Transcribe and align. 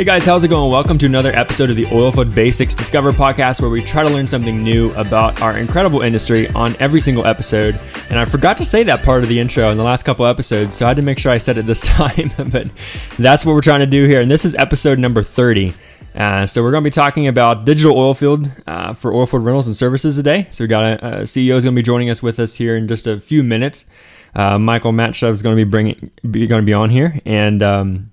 Hey 0.00 0.04
guys, 0.04 0.24
how's 0.24 0.42
it 0.42 0.48
going? 0.48 0.72
Welcome 0.72 0.96
to 0.96 1.04
another 1.04 1.30
episode 1.36 1.68
of 1.68 1.76
the 1.76 1.84
Oilfield 1.84 2.34
Basics 2.34 2.72
Discover 2.72 3.12
podcast 3.12 3.60
where 3.60 3.68
we 3.68 3.82
try 3.82 4.02
to 4.02 4.08
learn 4.08 4.26
something 4.26 4.62
new 4.62 4.90
about 4.94 5.42
our 5.42 5.58
incredible 5.58 6.00
industry 6.00 6.48
on 6.52 6.74
every 6.80 7.02
single 7.02 7.26
episode. 7.26 7.78
And 8.08 8.18
I 8.18 8.24
forgot 8.24 8.56
to 8.56 8.64
say 8.64 8.82
that 8.84 9.02
part 9.02 9.22
of 9.22 9.28
the 9.28 9.38
intro 9.38 9.70
in 9.70 9.76
the 9.76 9.84
last 9.84 10.04
couple 10.04 10.24
episodes, 10.24 10.74
so 10.74 10.86
I 10.86 10.88
had 10.88 10.96
to 10.96 11.02
make 11.02 11.18
sure 11.18 11.30
I 11.30 11.36
said 11.36 11.58
it 11.58 11.66
this 11.66 11.80
time. 11.82 12.32
but 12.50 12.68
that's 13.18 13.44
what 13.44 13.52
we're 13.52 13.60
trying 13.60 13.80
to 13.80 13.86
do 13.86 14.06
here. 14.06 14.22
And 14.22 14.30
this 14.30 14.46
is 14.46 14.54
episode 14.54 14.98
number 14.98 15.22
30. 15.22 15.74
Uh, 16.14 16.46
so 16.46 16.62
we're 16.62 16.70
going 16.70 16.82
to 16.82 16.88
be 16.88 16.94
talking 16.94 17.28
about 17.28 17.66
digital 17.66 17.94
oil 17.94 18.14
field 18.14 18.50
uh, 18.66 18.94
for 18.94 19.12
oil 19.12 19.26
field 19.26 19.44
rentals 19.44 19.66
and 19.66 19.76
services 19.76 20.16
today. 20.16 20.46
So 20.50 20.64
we 20.64 20.68
got 20.68 21.02
a, 21.02 21.06
a 21.06 21.22
CEO 21.24 21.56
is 21.56 21.64
going 21.64 21.76
to 21.76 21.78
be 21.78 21.82
joining 21.82 22.08
us 22.08 22.22
with 22.22 22.40
us 22.40 22.54
here 22.54 22.74
in 22.74 22.88
just 22.88 23.06
a 23.06 23.20
few 23.20 23.42
minutes. 23.42 23.84
Uh, 24.34 24.58
Michael 24.58 24.92
Maltsev 24.92 25.32
is 25.32 25.42
going 25.42 25.54
to 25.54 25.62
be 25.62 25.68
bringing, 25.70 26.10
be 26.30 26.46
going 26.46 26.62
to 26.62 26.66
be 26.66 26.72
on 26.72 26.88
here, 26.88 27.20
and 27.26 27.62
um, 27.62 28.10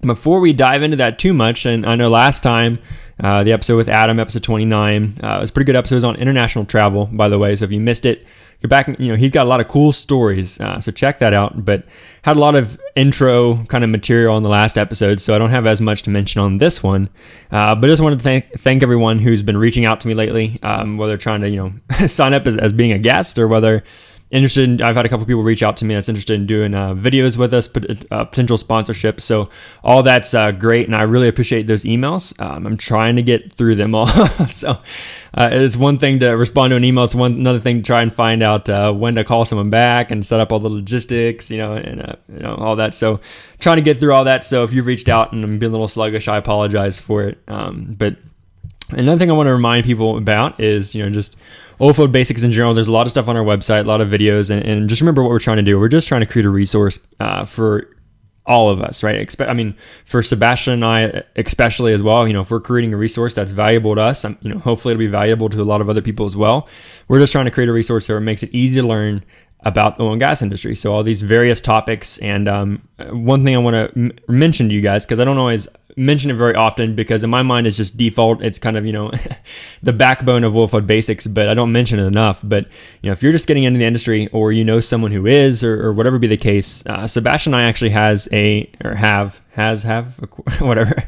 before 0.00 0.40
we 0.40 0.52
dive 0.52 0.82
into 0.82 0.96
that 0.98 1.18
too 1.18 1.34
much, 1.34 1.66
and 1.66 1.84
I 1.84 1.96
know 1.96 2.08
last 2.08 2.42
time 2.42 2.78
uh, 3.20 3.42
the 3.42 3.52
episode 3.52 3.76
with 3.76 3.88
Adam, 3.88 4.20
episode 4.20 4.44
29, 4.44 5.20
uh, 5.22 5.38
was 5.40 5.50
a 5.50 5.52
pretty 5.52 5.66
good 5.66 5.76
episode. 5.76 5.96
It 5.96 5.98
was 5.98 6.04
on 6.04 6.16
international 6.16 6.64
travel, 6.64 7.06
by 7.06 7.28
the 7.28 7.38
way. 7.38 7.56
So 7.56 7.64
if 7.64 7.72
you 7.72 7.80
missed 7.80 8.06
it, 8.06 8.24
go 8.62 8.68
back. 8.68 8.88
You 8.98 9.08
know, 9.08 9.16
he's 9.16 9.32
got 9.32 9.44
a 9.44 9.48
lot 9.48 9.60
of 9.60 9.66
cool 9.66 9.90
stories, 9.92 10.60
uh, 10.60 10.80
so 10.80 10.92
check 10.92 11.18
that 11.18 11.34
out. 11.34 11.64
But 11.64 11.84
had 12.22 12.36
a 12.36 12.40
lot 12.40 12.54
of 12.54 12.80
intro 12.94 13.64
kind 13.64 13.82
of 13.82 13.90
material 13.90 14.34
on 14.34 14.44
the 14.44 14.48
last 14.48 14.78
episode, 14.78 15.20
so 15.20 15.34
I 15.34 15.38
don't 15.38 15.50
have 15.50 15.66
as 15.66 15.80
much 15.80 16.02
to 16.02 16.10
mention 16.10 16.40
on 16.40 16.58
this 16.58 16.82
one. 16.82 17.08
Uh, 17.50 17.74
but 17.74 17.84
I 17.84 17.92
just 17.92 18.02
wanted 18.02 18.20
to 18.20 18.22
thank 18.22 18.52
thank 18.58 18.82
everyone 18.84 19.18
who's 19.18 19.42
been 19.42 19.56
reaching 19.56 19.84
out 19.84 20.00
to 20.00 20.08
me 20.08 20.14
lately, 20.14 20.60
um, 20.62 20.96
whether 20.96 21.16
trying 21.16 21.40
to 21.40 21.48
you 21.48 21.56
know 21.56 22.06
sign 22.06 22.34
up 22.34 22.46
as, 22.46 22.56
as 22.56 22.72
being 22.72 22.92
a 22.92 22.98
guest 22.98 23.38
or 23.38 23.48
whether 23.48 23.82
interested 24.30 24.68
in, 24.68 24.82
I've 24.82 24.96
had 24.96 25.06
a 25.06 25.08
couple 25.08 25.24
people 25.24 25.42
reach 25.42 25.62
out 25.62 25.76
to 25.78 25.84
me 25.84 25.94
that's 25.94 26.08
interested 26.08 26.34
in 26.34 26.46
doing 26.46 26.74
uh, 26.74 26.94
videos 26.94 27.36
with 27.36 27.54
us, 27.54 27.68
uh, 28.10 28.24
potential 28.24 28.58
sponsorship. 28.58 29.20
So 29.20 29.48
all 29.82 30.02
that's 30.02 30.34
uh, 30.34 30.52
great, 30.52 30.86
and 30.86 30.94
I 30.94 31.02
really 31.02 31.28
appreciate 31.28 31.66
those 31.66 31.84
emails. 31.84 32.38
Um, 32.40 32.66
I'm 32.66 32.76
trying 32.76 33.16
to 33.16 33.22
get 33.22 33.52
through 33.52 33.76
them 33.76 33.94
all. 33.94 34.06
so 34.48 34.78
uh, 35.34 35.50
it's 35.52 35.76
one 35.76 35.98
thing 35.98 36.18
to 36.20 36.30
respond 36.30 36.72
to 36.72 36.76
an 36.76 36.84
email; 36.84 37.04
it's 37.04 37.14
one 37.14 37.32
another 37.32 37.60
thing 37.60 37.78
to 37.78 37.82
try 37.82 38.02
and 38.02 38.12
find 38.12 38.42
out 38.42 38.68
uh, 38.68 38.92
when 38.92 39.14
to 39.14 39.24
call 39.24 39.44
someone 39.44 39.70
back 39.70 40.10
and 40.10 40.24
set 40.26 40.40
up 40.40 40.52
all 40.52 40.60
the 40.60 40.68
logistics, 40.68 41.50
you 41.50 41.58
know, 41.58 41.74
and 41.74 42.02
uh, 42.02 42.16
you 42.28 42.40
know 42.40 42.54
all 42.54 42.76
that. 42.76 42.94
So 42.94 43.20
trying 43.58 43.76
to 43.76 43.82
get 43.82 43.98
through 43.98 44.12
all 44.12 44.24
that. 44.24 44.44
So 44.44 44.64
if 44.64 44.72
you've 44.72 44.86
reached 44.86 45.08
out 45.08 45.32
and 45.32 45.42
I'm 45.42 45.58
being 45.58 45.70
a 45.70 45.72
little 45.72 45.88
sluggish, 45.88 46.28
I 46.28 46.36
apologize 46.36 47.00
for 47.00 47.22
it. 47.22 47.38
Um, 47.48 47.94
but 47.98 48.16
another 48.90 49.18
thing 49.18 49.30
I 49.30 49.34
want 49.34 49.46
to 49.46 49.52
remind 49.52 49.84
people 49.84 50.16
about 50.16 50.60
is 50.60 50.94
you 50.94 51.04
know 51.04 51.10
just 51.10 51.36
Oilfield 51.80 52.12
basics 52.12 52.42
in 52.42 52.52
general. 52.52 52.74
There's 52.74 52.88
a 52.88 52.92
lot 52.92 53.06
of 53.06 53.10
stuff 53.10 53.28
on 53.28 53.36
our 53.36 53.44
website, 53.44 53.80
a 53.80 53.88
lot 53.88 54.00
of 54.00 54.08
videos, 54.08 54.50
and, 54.50 54.64
and 54.64 54.88
just 54.88 55.00
remember 55.00 55.22
what 55.22 55.30
we're 55.30 55.38
trying 55.38 55.58
to 55.58 55.62
do. 55.62 55.78
We're 55.78 55.88
just 55.88 56.08
trying 56.08 56.20
to 56.22 56.26
create 56.26 56.46
a 56.46 56.50
resource 56.50 56.98
uh, 57.20 57.44
for 57.44 57.94
all 58.48 58.70
of 58.70 58.80
us, 58.80 59.02
right? 59.02 59.34
I 59.40 59.52
mean, 59.52 59.76
for 60.06 60.22
Sebastian 60.22 60.72
and 60.72 60.84
I, 60.84 61.22
especially 61.36 61.92
as 61.92 62.02
well. 62.02 62.26
You 62.26 62.32
know, 62.32 62.40
if 62.40 62.50
we're 62.50 62.60
creating 62.60 62.94
a 62.94 62.96
resource 62.96 63.34
that's 63.34 63.52
valuable 63.52 63.94
to 63.94 64.00
us, 64.00 64.24
you 64.24 64.36
know, 64.42 64.58
hopefully 64.58 64.92
it'll 64.92 65.00
be 65.00 65.06
valuable 65.06 65.50
to 65.50 65.60
a 65.60 65.64
lot 65.64 65.80
of 65.82 65.90
other 65.90 66.00
people 66.00 66.24
as 66.24 66.34
well. 66.34 66.66
We're 67.08 67.20
just 67.20 67.30
trying 67.30 67.44
to 67.44 67.50
create 67.50 67.68
a 67.68 67.72
resource 67.72 68.06
that 68.06 68.18
makes 68.20 68.42
it 68.42 68.52
easy 68.54 68.80
to 68.80 68.86
learn 68.86 69.22
about 69.60 69.98
the 69.98 70.04
oil 70.04 70.12
and 70.12 70.20
gas 70.20 70.40
industry. 70.40 70.74
So 70.74 70.94
all 70.94 71.02
these 71.02 71.20
various 71.20 71.60
topics, 71.60 72.18
and 72.18 72.48
um, 72.48 72.88
one 73.10 73.44
thing 73.44 73.54
I 73.54 73.58
want 73.58 73.74
to 73.74 73.98
m- 73.98 74.12
mention 74.28 74.68
to 74.68 74.74
you 74.74 74.80
guys 74.80 75.04
because 75.04 75.20
I 75.20 75.24
don't 75.24 75.38
always 75.38 75.68
mention 75.98 76.30
it 76.30 76.34
very 76.34 76.54
often 76.54 76.94
because 76.94 77.24
in 77.24 77.30
my 77.30 77.42
mind 77.42 77.66
it's 77.66 77.76
just 77.76 77.96
default. 77.96 78.42
It's 78.42 78.58
kind 78.58 78.76
of 78.76 78.86
you 78.86 78.92
know 78.92 79.10
the 79.82 79.92
backbone 79.92 80.44
of 80.44 80.52
oilfield 80.54 80.86
basics, 80.86 81.26
but 81.26 81.48
I 81.48 81.54
don't 81.54 81.72
mention 81.72 81.98
it 81.98 82.06
enough. 82.06 82.40
But 82.42 82.66
you 83.02 83.08
know 83.08 83.12
if 83.12 83.22
you're 83.22 83.32
just 83.32 83.46
getting 83.46 83.64
into 83.64 83.78
the 83.78 83.84
industry 83.84 84.28
or 84.28 84.52
you 84.52 84.64
know 84.64 84.80
someone 84.80 85.10
who 85.10 85.26
is 85.26 85.62
or, 85.64 85.84
or 85.86 85.92
whatever 85.92 86.18
be 86.18 86.26
the 86.26 86.36
case, 86.36 86.86
uh, 86.86 87.06
Sebastian 87.06 87.54
and 87.54 87.62
I 87.62 87.68
actually 87.68 87.90
has 87.90 88.28
a 88.32 88.70
or 88.84 88.94
have 88.94 89.42
has 89.50 89.82
have 89.82 90.18
a, 90.22 90.26
whatever 90.64 91.02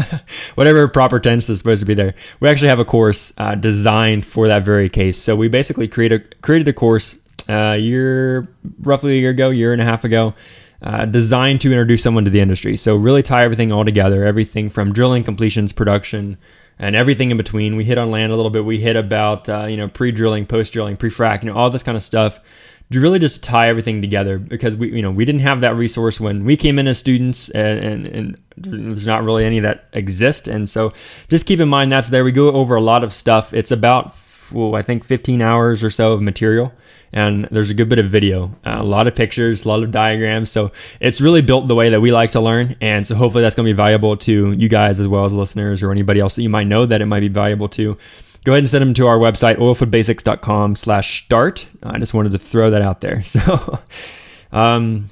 whatever 0.54 0.88
proper 0.88 1.18
tense 1.18 1.48
is 1.48 1.58
supposed 1.58 1.80
to 1.80 1.86
be 1.86 1.94
there. 1.94 2.14
We 2.40 2.48
actually 2.48 2.68
have 2.68 2.78
a 2.78 2.84
course 2.84 3.32
uh, 3.36 3.56
designed 3.56 4.24
for 4.24 4.48
that 4.48 4.64
very 4.64 4.88
case. 4.88 5.18
So 5.18 5.36
we 5.36 5.48
basically 5.48 5.88
created 5.88 6.40
created 6.42 6.68
a 6.68 6.72
course 6.72 7.16
a 7.48 7.76
year, 7.76 8.48
roughly 8.80 9.16
a 9.16 9.20
year 9.20 9.30
ago, 9.30 9.50
year 9.50 9.72
and 9.72 9.80
a 9.80 9.84
half 9.84 10.04
ago, 10.04 10.34
uh, 10.82 11.04
designed 11.04 11.60
to 11.62 11.72
introduce 11.72 12.02
someone 12.02 12.24
to 12.24 12.30
the 12.30 12.40
industry. 12.40 12.76
So 12.76 12.96
really 12.96 13.22
tie 13.22 13.44
everything 13.44 13.72
all 13.72 13.84
together, 13.84 14.24
everything 14.24 14.70
from 14.70 14.92
drilling, 14.92 15.24
completions, 15.24 15.72
production, 15.72 16.38
and 16.78 16.94
everything 16.94 17.30
in 17.30 17.36
between. 17.36 17.76
We 17.76 17.84
hit 17.84 17.98
on 17.98 18.10
land 18.10 18.32
a 18.32 18.36
little 18.36 18.50
bit. 18.50 18.64
We 18.64 18.78
hit 18.78 18.96
about 18.96 19.48
uh, 19.48 19.66
you 19.66 19.76
know 19.76 19.88
pre-drilling, 19.88 20.46
post-drilling, 20.46 20.96
pre-frac, 20.96 21.42
you 21.42 21.50
know 21.50 21.56
all 21.56 21.70
this 21.70 21.82
kind 21.82 21.96
of 21.96 22.02
stuff. 22.02 22.40
To 22.90 23.00
really 23.00 23.18
just 23.18 23.44
tie 23.44 23.68
everything 23.68 24.00
together 24.00 24.38
because 24.38 24.74
we 24.74 24.94
you 24.94 25.02
know 25.02 25.10
we 25.10 25.24
didn't 25.24 25.42
have 25.42 25.60
that 25.60 25.74
resource 25.74 26.18
when 26.18 26.44
we 26.44 26.56
came 26.56 26.78
in 26.78 26.86
as 26.86 26.96
students, 26.98 27.50
and, 27.50 27.78
and, 27.84 28.06
and 28.06 28.38
there's 28.56 29.06
not 29.06 29.24
really 29.24 29.44
any 29.44 29.60
that 29.60 29.88
exist. 29.92 30.48
And 30.48 30.68
so 30.70 30.94
just 31.28 31.44
keep 31.44 31.60
in 31.60 31.68
mind 31.68 31.92
that's 31.92 32.08
there. 32.08 32.24
We 32.24 32.32
go 32.32 32.50
over 32.52 32.76
a 32.76 32.80
lot 32.80 33.04
of 33.04 33.12
stuff. 33.12 33.52
It's 33.52 33.72
about 33.72 34.16
well, 34.52 34.74
I 34.74 34.80
think 34.80 35.04
15 35.04 35.42
hours 35.42 35.82
or 35.82 35.90
so 35.90 36.12
of 36.12 36.22
material 36.22 36.72
and 37.12 37.48
there's 37.50 37.70
a 37.70 37.74
good 37.74 37.88
bit 37.88 37.98
of 37.98 38.10
video, 38.10 38.54
uh, 38.66 38.76
a 38.78 38.84
lot 38.84 39.06
of 39.06 39.14
pictures, 39.14 39.64
a 39.64 39.68
lot 39.68 39.82
of 39.82 39.90
diagrams. 39.90 40.50
So 40.50 40.72
it's 41.00 41.20
really 41.20 41.42
built 41.42 41.68
the 41.68 41.74
way 41.74 41.90
that 41.90 42.00
we 42.00 42.12
like 42.12 42.32
to 42.32 42.40
learn. 42.40 42.76
And 42.80 43.06
so 43.06 43.14
hopefully 43.14 43.42
that's 43.42 43.54
going 43.54 43.66
to 43.66 43.72
be 43.72 43.76
valuable 43.76 44.16
to 44.18 44.52
you 44.52 44.68
guys 44.68 45.00
as 45.00 45.08
well 45.08 45.24
as 45.24 45.32
listeners 45.32 45.82
or 45.82 45.90
anybody 45.90 46.20
else 46.20 46.36
that 46.36 46.42
you 46.42 46.48
might 46.48 46.66
know 46.66 46.86
that 46.86 47.00
it 47.00 47.06
might 47.06 47.20
be 47.20 47.28
valuable 47.28 47.68
to. 47.70 47.96
Go 48.44 48.52
ahead 48.52 48.60
and 48.60 48.70
send 48.70 48.82
them 48.82 48.94
to 48.94 49.06
our 49.06 49.18
website, 49.18 49.56
oilfieldbasics.com 49.56 50.76
slash 50.76 51.24
start. 51.24 51.66
I 51.82 51.98
just 51.98 52.14
wanted 52.14 52.32
to 52.32 52.38
throw 52.38 52.70
that 52.70 52.82
out 52.82 53.00
there. 53.00 53.22
So, 53.28 53.78
um, 54.52 55.10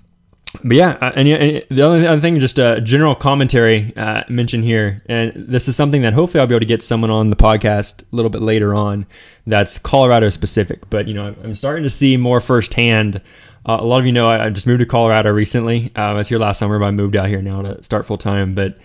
but 0.64 0.76
yeah, 0.76 0.98
uh, 1.00 1.12
and, 1.14 1.28
and, 1.28 1.64
the 1.70 1.82
other 1.82 2.20
thing, 2.20 2.38
just 2.40 2.58
a 2.58 2.80
general 2.80 3.14
commentary 3.14 3.92
uh, 3.96 4.22
mention 4.28 4.62
here, 4.62 5.02
and 5.06 5.32
this 5.34 5.68
is 5.68 5.76
something 5.76 6.02
that 6.02 6.14
hopefully 6.14 6.40
I'll 6.40 6.46
be 6.46 6.54
able 6.54 6.60
to 6.60 6.66
get 6.66 6.82
someone 6.82 7.10
on 7.10 7.30
the 7.30 7.36
podcast 7.36 8.02
a 8.02 8.16
little 8.16 8.30
bit 8.30 8.42
later 8.42 8.74
on. 8.74 9.06
That's 9.46 9.78
Colorado 9.78 10.30
specific, 10.30 10.88
but 10.90 11.08
you 11.08 11.14
know 11.14 11.34
I'm 11.42 11.54
starting 11.54 11.82
to 11.84 11.90
see 11.90 12.16
more 12.16 12.40
firsthand. 12.40 13.20
Uh, 13.64 13.78
a 13.80 13.84
lot 13.84 13.98
of 13.98 14.06
you 14.06 14.12
know 14.12 14.28
I, 14.28 14.46
I, 14.46 14.50
just 14.50 14.66
moved 14.66 14.80
to 14.80 14.86
Colorado 14.86 15.30
recently. 15.30 15.92
Uh, 15.96 16.00
I 16.00 16.12
was 16.12 16.28
here 16.28 16.38
last 16.38 16.58
summer, 16.58 16.78
but 16.78 16.86
I 16.86 16.90
moved 16.90 17.16
out 17.16 17.28
here 17.28 17.42
now 17.42 17.62
to 17.62 17.82
start 17.82 18.06
full 18.06 18.18
time. 18.18 18.54
But 18.54 18.78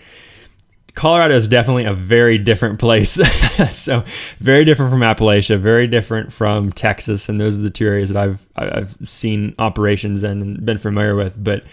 Colorado 0.94 1.34
is 1.34 1.48
definitely 1.48 1.84
a 1.84 1.94
very 1.94 2.36
different 2.36 2.78
place. 2.78 3.12
so 3.70 4.04
very 4.38 4.64
different 4.64 4.90
from 4.90 5.00
Appalachia, 5.00 5.58
very 5.58 5.86
different 5.86 6.32
from 6.32 6.70
Texas, 6.72 7.28
and 7.28 7.40
those 7.40 7.58
are 7.58 7.62
the 7.62 7.70
two 7.70 7.86
areas 7.86 8.10
that 8.10 8.22
I've 8.22 8.46
I've 8.56 8.96
seen 9.02 9.54
operations 9.58 10.22
in 10.22 10.42
and 10.42 10.66
been 10.66 10.78
familiar 10.78 11.14
with. 11.14 11.42
But 11.42 11.64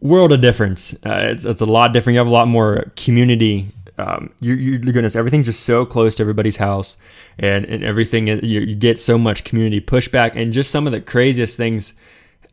world 0.00 0.32
of 0.32 0.40
difference. 0.40 0.94
Uh, 1.04 1.28
it's, 1.30 1.44
it's 1.44 1.60
a 1.60 1.66
lot 1.66 1.92
different. 1.92 2.14
You 2.14 2.18
have 2.18 2.28
a 2.28 2.30
lot 2.30 2.48
more 2.48 2.92
community. 2.96 3.68
Um, 3.98 4.32
you, 4.40 4.54
you, 4.54 4.78
goodness, 4.78 5.16
everything's 5.16 5.46
just 5.46 5.64
so 5.64 5.84
close 5.84 6.16
to 6.16 6.22
everybody's 6.22 6.56
house, 6.56 6.96
and 7.38 7.64
and 7.64 7.82
everything 7.82 8.28
you, 8.28 8.60
you 8.60 8.74
get 8.76 9.00
so 9.00 9.18
much 9.18 9.42
community 9.44 9.80
pushback, 9.80 10.36
and 10.36 10.52
just 10.52 10.70
some 10.70 10.86
of 10.86 10.92
the 10.92 11.00
craziest 11.00 11.56
things 11.56 11.94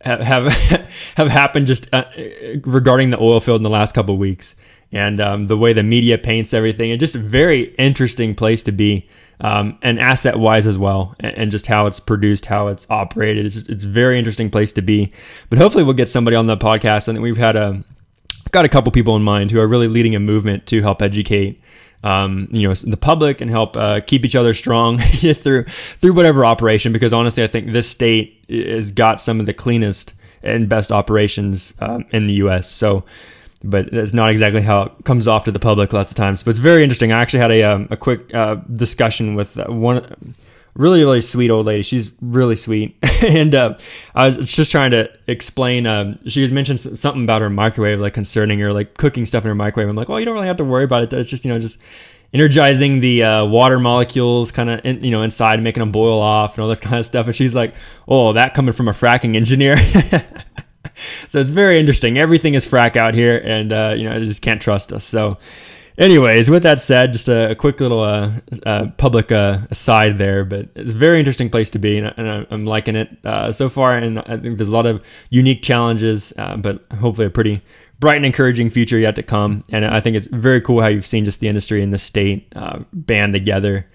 have 0.01 0.21
have, 0.21 0.51
have 1.15 1.27
happened 1.27 1.67
just 1.67 1.93
uh, 1.93 2.05
regarding 2.63 3.11
the 3.11 3.19
oil 3.19 3.39
field 3.39 3.57
in 3.57 3.63
the 3.63 3.69
last 3.69 3.93
couple 3.93 4.17
weeks 4.17 4.55
and 4.91 5.21
um, 5.21 5.47
the 5.47 5.57
way 5.57 5.73
the 5.73 5.83
media 5.83 6.17
paints 6.17 6.53
everything, 6.53 6.91
and 6.91 6.99
just 6.99 7.15
a 7.15 7.19
very 7.19 7.73
interesting 7.75 8.33
place 8.35 8.63
to 8.63 8.71
be, 8.71 9.07
um, 9.41 9.77
and 9.81 9.99
asset 9.99 10.39
wise 10.39 10.65
as 10.65 10.77
well, 10.77 11.15
and, 11.19 11.37
and, 11.37 11.51
just 11.51 11.67
how 11.67 11.85
it's 11.85 11.99
produced, 11.99 12.45
how 12.45 12.67
it's 12.67 12.87
operated. 12.89 13.45
It's 13.45 13.55
just, 13.55 13.69
it's 13.69 13.83
very 13.83 14.17
interesting 14.17 14.49
place 14.49 14.71
to 14.73 14.81
be. 14.81 15.13
But 15.49 15.59
hopefully, 15.59 15.83
we'll 15.83 15.93
get 15.93 16.09
somebody 16.09 16.35
on 16.35 16.47
the 16.47 16.57
podcast. 16.57 17.07
I 17.07 17.13
think 17.13 17.19
we've 17.19 17.37
had 17.37 17.55
a 17.55 17.83
got 18.51 18.65
a 18.65 18.69
couple 18.69 18.91
people 18.91 19.15
in 19.15 19.21
mind 19.21 19.51
who 19.51 19.59
are 19.59 19.67
really 19.67 19.87
leading 19.87 20.15
a 20.15 20.19
movement 20.19 20.65
to 20.67 20.81
help 20.81 21.01
educate. 21.01 21.61
Um, 22.03 22.47
you 22.51 22.67
know, 22.67 22.73
the 22.73 22.97
public 22.97 23.41
and 23.41 23.51
help 23.51 23.75
uh, 23.75 23.99
keep 23.99 24.25
each 24.25 24.35
other 24.35 24.53
strong 24.53 24.99
through 25.33 25.65
through 25.65 26.13
whatever 26.13 26.45
operation. 26.45 26.93
Because 26.93 27.13
honestly, 27.13 27.43
I 27.43 27.47
think 27.47 27.71
this 27.71 27.87
state 27.87 28.43
has 28.49 28.91
got 28.91 29.21
some 29.21 29.39
of 29.39 29.45
the 29.45 29.53
cleanest 29.53 30.13
and 30.41 30.69
best 30.69 30.91
operations 30.91 31.73
um, 31.79 32.05
in 32.11 32.27
the 32.27 32.33
U.S. 32.35 32.69
So 32.69 33.03
but 33.63 33.91
that's 33.91 34.13
not 34.13 34.29
exactly 34.29 34.61
how 34.61 34.83
it 34.83 35.05
comes 35.05 35.27
off 35.27 35.45
to 35.45 35.51
the 35.51 35.59
public 35.59 35.91
lots 35.93 36.11
of 36.11 36.15
times. 36.15 36.43
But 36.43 36.51
it's 36.51 36.59
very 36.59 36.83
interesting. 36.83 37.11
I 37.11 37.21
actually 37.21 37.39
had 37.39 37.51
a 37.51 37.63
um, 37.63 37.87
a 37.91 37.97
quick 37.97 38.33
uh, 38.33 38.55
discussion 38.55 39.35
with 39.35 39.57
uh, 39.57 39.65
one 39.67 40.35
really 40.75 41.01
really 41.01 41.21
sweet 41.21 41.49
old 41.49 41.65
lady. 41.65 41.83
She's 41.83 42.11
really 42.21 42.55
sweet, 42.55 42.97
and 43.21 43.53
uh, 43.53 43.77
I 44.15 44.27
was 44.27 44.37
just 44.37 44.71
trying 44.71 44.91
to 44.91 45.09
explain. 45.27 45.85
Um, 45.85 46.17
she 46.27 46.41
was 46.41 46.51
mentioned 46.51 46.79
something 46.79 47.23
about 47.23 47.41
her 47.41 47.49
microwave, 47.49 47.99
like 47.99 48.13
concerning 48.13 48.59
her, 48.59 48.71
like 48.71 48.95
cooking 48.95 49.25
stuff 49.25 49.43
in 49.43 49.49
her 49.49 49.55
microwave. 49.55 49.89
I'm 49.89 49.95
like, 49.95 50.09
well, 50.09 50.19
you 50.19 50.25
don't 50.25 50.35
really 50.35 50.47
have 50.47 50.57
to 50.57 50.63
worry 50.63 50.85
about 50.85 51.03
it. 51.03 51.13
It's 51.13 51.29
just 51.29 51.43
you 51.43 51.51
know 51.51 51.59
just 51.59 51.79
energizing 52.33 52.99
the 52.99 53.23
uh, 53.23 53.45
water 53.45 53.79
molecules 53.79 54.51
kind 54.51 54.69
of 54.69 55.03
you 55.03 55.09
know 55.11 55.23
inside 55.23 55.61
making 55.61 55.79
them 55.79 55.91
boil 55.91 56.21
off 56.21 56.55
and 56.55 56.63
all 56.63 56.69
this 56.69 56.79
kind 56.79 56.97
of 56.97 57.05
stuff 57.05 57.25
and 57.25 57.35
she's 57.35 57.55
like 57.55 57.73
oh 58.07 58.33
that 58.33 58.53
coming 58.53 58.71
from 58.71 58.87
a 58.87 58.91
fracking 58.91 59.35
engineer 59.35 59.75
so 61.27 61.39
it's 61.39 61.49
very 61.49 61.79
interesting. 61.79 62.17
Everything 62.17 62.53
is 62.53 62.65
frack 62.65 62.95
out 62.95 63.13
here, 63.13 63.37
and 63.43 63.71
uh, 63.71 63.93
you 63.97 64.03
know, 64.03 64.15
I 64.15 64.19
just 64.19 64.41
can't 64.41 64.61
trust 64.61 64.91
us. 64.91 65.03
So, 65.03 65.37
anyways, 65.97 66.49
with 66.49 66.63
that 66.63 66.79
said, 66.79 67.13
just 67.13 67.27
a, 67.27 67.51
a 67.51 67.55
quick 67.55 67.79
little 67.79 68.01
uh, 68.01 68.31
uh, 68.65 68.87
public 68.97 69.31
uh, 69.31 69.59
aside 69.69 70.17
there, 70.17 70.45
but 70.45 70.69
it's 70.75 70.91
a 70.91 70.95
very 70.95 71.19
interesting 71.19 71.49
place 71.49 71.69
to 71.71 71.79
be, 71.79 71.97
and, 71.97 72.13
and 72.17 72.47
I'm 72.49 72.65
liking 72.65 72.95
it 72.95 73.09
uh, 73.23 73.51
so 73.51 73.69
far. 73.69 73.97
And 73.97 74.19
I 74.19 74.37
think 74.37 74.57
there's 74.57 74.69
a 74.69 74.73
lot 74.73 74.85
of 74.85 75.03
unique 75.29 75.61
challenges, 75.61 76.33
uh, 76.37 76.57
but 76.57 76.85
hopefully 76.99 77.27
a 77.27 77.31
pretty 77.31 77.61
bright 77.99 78.17
and 78.17 78.25
encouraging 78.25 78.69
future 78.69 78.97
yet 78.97 79.15
to 79.15 79.23
come. 79.23 79.63
And 79.69 79.85
I 79.85 79.99
think 79.99 80.15
it's 80.15 80.27
very 80.27 80.61
cool 80.61 80.81
how 80.81 80.87
you've 80.87 81.05
seen 81.05 81.25
just 81.25 81.41
the 81.41 81.49
industry 81.49 81.83
and 81.83 81.93
the 81.93 81.97
state 81.97 82.53
band 82.93 83.33
together 83.33 83.85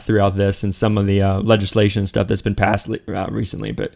throughout 0.00 0.36
this 0.36 0.62
and 0.62 0.74
some 0.74 0.98
of 0.98 1.06
the 1.06 1.22
legislation 1.22 2.06
stuff 2.06 2.26
that's 2.26 2.42
been 2.42 2.54
passed 2.54 2.90
recently. 3.06 3.72
But 3.72 3.94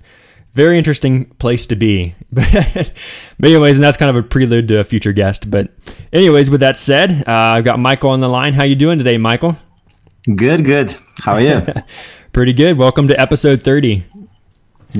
very 0.55 0.79
interesting 0.79 1.27
place 1.27 1.67
to 1.67 1.77
be. 1.77 2.15
but 2.33 2.93
anyways, 3.43 3.77
and 3.77 3.85
that's 3.85 3.97
kind 3.97 4.15
of 4.15 4.23
a 4.23 4.27
prelude 4.27 4.69
to 4.69 4.79
a 4.79 4.85
future 4.85 5.13
guest. 5.13 5.51
But 5.51 5.71
anyways, 6.13 6.51
with 6.51 6.61
that 6.61 6.77
said, 6.77 7.25
uh, 7.27 7.33
I've 7.33 7.65
got 7.65 7.79
Michael 7.79 8.11
on 8.11 8.21
the 8.21 8.29
line. 8.29 8.55
How 8.55 8.65
you 8.65 8.77
doing 8.77 8.99
today, 8.99 9.19
Michael? 9.19 9.57
Good, 10.25 10.65
good. 10.65 10.95
How 11.19 11.33
are 11.33 11.41
you? 11.41 11.63
Pretty 12.33 12.53
good. 12.53 12.79
Welcome 12.79 13.09
to 13.09 13.21
episode 13.21 13.63
30. 13.63 14.05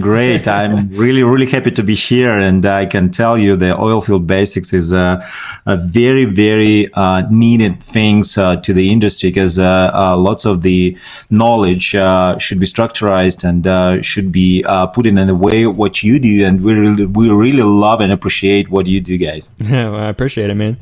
Great. 0.01 0.49
I'm 0.49 0.89
really, 0.89 1.23
really 1.23 1.47
happy 1.47 1.71
to 1.73 1.83
be 1.83 1.95
here. 1.95 2.39
And 2.39 2.65
I 2.65 2.87
can 2.87 3.11
tell 3.11 3.37
you 3.37 3.57
the 3.57 3.75
oilfield 3.77 4.27
basics 4.27 4.73
is 4.73 4.93
a, 4.93 5.27
a 5.67 5.77
very, 5.77 6.25
very 6.25 6.93
uh, 6.95 7.23
needed 7.31 7.83
things 7.83 8.39
uh, 8.39 8.57
to 8.57 8.73
the 8.73 8.91
industry 8.91 9.31
because 9.31 9.59
uh, 9.59 9.91
uh 9.93 10.17
lots 10.17 10.45
of 10.45 10.63
the 10.63 10.97
knowledge 11.31 11.95
uh, 11.95 12.39
should 12.39 12.59
be 12.59 12.67
structured 12.67 13.45
and 13.45 13.67
uh, 13.67 14.01
should 14.01 14.33
be 14.33 14.65
put 14.95 15.07
in 15.07 15.19
a 15.19 15.35
way 15.35 15.67
what 15.67 16.03
you 16.03 16.19
do. 16.19 16.45
And 16.47 16.63
we 16.63 16.73
really, 16.73 17.05
we 17.05 17.29
really 17.31 17.63
love 17.63 18.01
and 18.01 18.13
appreciate 18.13 18.71
what 18.71 18.87
you 18.87 19.01
do, 19.01 19.19
guys. 19.19 19.51
Yeah, 19.59 19.91
well, 19.91 20.01
I 20.01 20.09
appreciate 20.09 20.49
it, 20.49 20.55
man. 20.55 20.79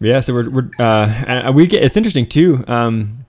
Yeah, 0.00 0.20
so 0.20 0.34
we're, 0.34 0.50
we're 0.50 1.52
we 1.52 1.66
get, 1.66 1.82
it's 1.82 1.96
interesting 1.96 2.26
too. 2.26 2.64
Um, 2.68 3.23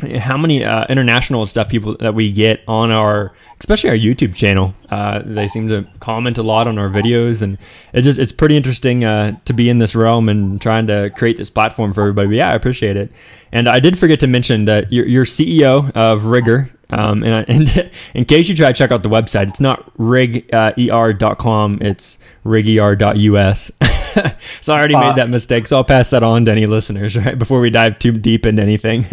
how 0.00 0.36
many 0.36 0.64
uh, 0.64 0.86
international 0.88 1.46
stuff 1.46 1.68
people 1.68 1.96
that 1.98 2.14
we 2.14 2.32
get 2.32 2.60
on 2.66 2.90
our 2.90 3.32
especially 3.58 3.90
our 3.90 3.96
youtube 3.96 4.34
channel. 4.34 4.74
Uh, 4.90 5.22
they 5.24 5.46
seem 5.46 5.68
to 5.68 5.86
comment 6.00 6.38
a 6.38 6.42
lot 6.42 6.66
on 6.66 6.78
our 6.78 6.88
videos 6.88 7.42
and 7.42 7.58
it 7.92 8.02
just 8.02 8.18
it's 8.18 8.32
pretty 8.32 8.56
interesting 8.56 9.04
uh, 9.04 9.36
to 9.44 9.52
be 9.52 9.68
in 9.68 9.78
this 9.78 9.94
realm 9.94 10.28
and 10.28 10.60
trying 10.60 10.86
to 10.86 11.10
create 11.16 11.36
this 11.36 11.50
platform 11.50 11.92
for 11.92 12.02
everybody. 12.02 12.28
But 12.28 12.34
yeah 12.34 12.50
i 12.50 12.54
appreciate 12.54 12.96
it 12.96 13.12
and 13.52 13.68
i 13.68 13.80
did 13.80 13.98
forget 13.98 14.20
to 14.20 14.26
mention 14.26 14.64
that 14.64 14.92
you're, 14.92 15.06
you're 15.06 15.24
ceo 15.24 15.90
of 15.92 16.22
Riger 16.22 16.70
um, 16.92 17.22
and, 17.22 17.48
and, 17.70 17.90
in 18.14 18.24
case 18.24 18.48
you 18.48 18.56
try 18.56 18.72
to 18.72 18.78
check 18.78 18.90
out 18.90 19.02
the 19.02 19.08
website 19.08 19.48
it's 19.48 19.60
not 19.60 19.96
riger.com 19.96 21.78
it's 21.80 22.18
riger.us 22.44 23.72
so 24.60 24.72
i 24.74 24.78
already 24.78 24.96
made 24.96 25.10
uh, 25.10 25.14
that 25.14 25.30
mistake 25.30 25.66
so 25.66 25.76
i'll 25.76 25.84
pass 25.84 26.10
that 26.10 26.22
on 26.22 26.44
to 26.44 26.50
any 26.50 26.66
listeners 26.66 27.16
right 27.24 27.38
before 27.38 27.60
we 27.60 27.70
dive 27.70 27.98
too 27.98 28.12
deep 28.12 28.46
into 28.46 28.62
anything 28.62 29.06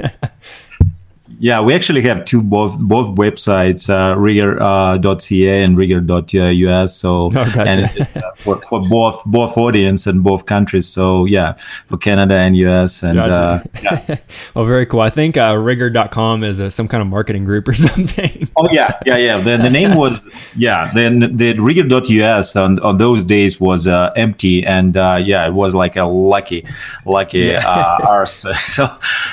yeah, 1.40 1.62
we 1.62 1.76
actually 1.76 2.02
have 2.02 2.26
two 2.26 2.42
both 2.42 2.80
both 2.80 3.16
websites, 3.16 3.90
uh, 3.90 4.16
riger.ca 4.16 5.62
uh, 5.62 5.66
and 5.66 5.78
riger.us. 5.78 6.96
So 6.96 7.26
oh, 7.26 7.30
gotcha. 7.30 7.68
and 7.68 8.08
uh, 8.18 8.32
for, 8.36 8.62
for 8.64 8.82
both 8.88 9.24
both 9.26 9.56
audience 9.56 10.08
and 10.08 10.24
both 10.24 10.48
countries. 10.48 10.88
So 10.88 11.26
yeah, 11.26 11.58
for 11.86 11.98
Canada 11.98 12.36
and 12.36 12.56
US 12.58 13.04
and 13.04 13.20
gotcha. 13.20 13.34
uh, 13.34 13.64
yeah. 13.84 14.18
well, 14.56 14.66
very 14.66 14.88
cool. 14.88 15.02
I 15.02 15.12
think 15.12 15.38
uh, 15.38 15.54
riger.com 15.54 16.44
is 16.44 16.60
a, 16.60 16.72
some 16.72 16.88
kind 16.88 17.02
of 17.02 17.08
marketing 17.08 17.46
group 17.46 17.68
or 17.68 17.74
something. 17.76 18.50
oh 18.56 18.68
yeah, 18.72 19.00
yeah, 19.06 19.18
yeah. 19.18 19.38
The, 19.38 19.58
the 19.58 19.70
name 19.70 19.96
was 19.96 20.28
yeah. 20.56 20.92
Then 20.94 21.20
the, 21.20 21.28
the 21.28 21.54
riger.us 21.54 22.56
on, 22.56 22.80
on 22.80 22.98
those 22.98 23.24
days 23.24 23.60
was 23.60 23.88
uh, 23.88 24.12
empty 24.16 24.66
and 24.66 24.98
uh, 24.98 25.20
yeah, 25.24 25.46
it 25.46 25.54
was 25.54 25.76
like 25.76 25.98
a 25.98 26.06
lucky 26.06 26.66
lucky 27.06 27.40
yeah. 27.40 27.68
uh, 27.68 28.08
ours. 28.08 28.32
so 28.66 28.86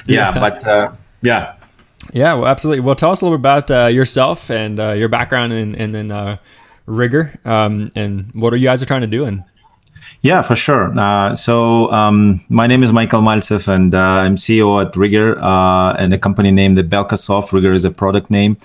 yeah, 0.07 0.35
yeah. 0.35 0.39
but 0.39 0.67
uh, 0.67 0.93
yeah 1.23 1.55
yeah, 2.13 2.35
well, 2.35 2.47
absolutely. 2.47 2.81
Well, 2.81 2.95
tell 2.95 3.11
us 3.11 3.21
a 3.21 3.25
little 3.25 3.39
bit 3.39 3.43
about 3.43 3.71
uh, 3.71 3.87
yourself 3.87 4.51
and 4.51 4.79
uh, 4.79 4.93
your 4.93 5.09
background 5.09 5.53
and, 5.53 5.77
and 5.77 5.95
then 5.95 6.11
uh, 6.11 6.37
Riger 6.87 7.45
um, 7.47 7.91
and 7.95 8.31
what 8.35 8.53
are 8.53 8.57
you 8.57 8.65
guys 8.65 8.83
are 8.83 8.87
trying 8.87 9.01
to 9.01 9.07
do 9.07 9.25
And 9.25 9.45
Yeah, 10.23 10.43
for 10.43 10.57
sure. 10.57 10.97
Uh, 10.99 11.35
so 11.35 11.91
um, 11.91 12.41
my 12.49 12.67
name 12.67 12.83
is 12.83 12.93
Michael 12.93 13.23
Maltsev 13.23 13.69
and 13.69 13.95
uh, 13.95 13.99
I'm 13.99 14.37
CEO 14.37 14.85
at 14.85 14.93
Riger 14.93 15.43
uh, 15.43 15.97
and 15.99 16.13
a 16.13 16.19
company 16.19 16.51
named 16.51 16.77
the 16.77 16.85
Belkasoft. 16.85 17.51
Riger 17.51 17.75
is 17.75 17.85
a 17.85 17.91
product 17.91 18.31
name. 18.31 18.57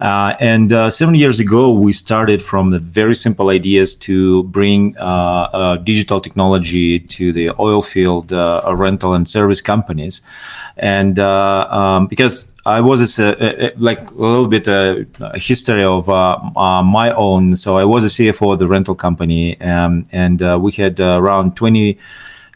Uh, 0.00 0.34
and 0.40 0.72
uh, 0.72 0.90
seven 0.90 1.14
years 1.14 1.40
ago, 1.40 1.72
we 1.72 1.92
started 1.92 2.42
from 2.42 2.78
very 2.78 3.14
simple 3.14 3.50
ideas 3.50 3.94
to 3.94 4.42
bring 4.44 4.96
uh, 4.98 5.76
digital 5.78 6.20
technology 6.20 6.98
to 6.98 7.32
the 7.32 7.50
oil 7.58 7.82
field 7.82 8.32
rental 8.32 9.14
and 9.14 9.28
service 9.28 9.60
companies. 9.60 10.22
And 10.76 11.18
um, 11.18 12.06
because 12.06 12.52
I 12.64 12.80
was 12.80 13.18
a, 13.18 13.66
a, 13.66 13.72
like 13.76 14.10
a 14.10 14.14
little 14.14 14.46
bit 14.46 14.68
a, 14.68 15.06
a 15.20 15.38
history 15.38 15.82
of 15.82 16.08
uh, 16.08 16.38
uh, 16.56 16.82
my 16.82 17.12
own. 17.12 17.56
So 17.56 17.76
I 17.76 17.84
was 17.84 18.04
a 18.04 18.06
CFO 18.06 18.52
of 18.52 18.60
the 18.60 18.68
rental 18.68 18.94
company, 18.94 19.60
um, 19.60 20.06
and 20.12 20.40
uh, 20.40 20.58
we 20.62 20.70
had 20.72 21.00
around 21.00 21.56
20 21.56 21.98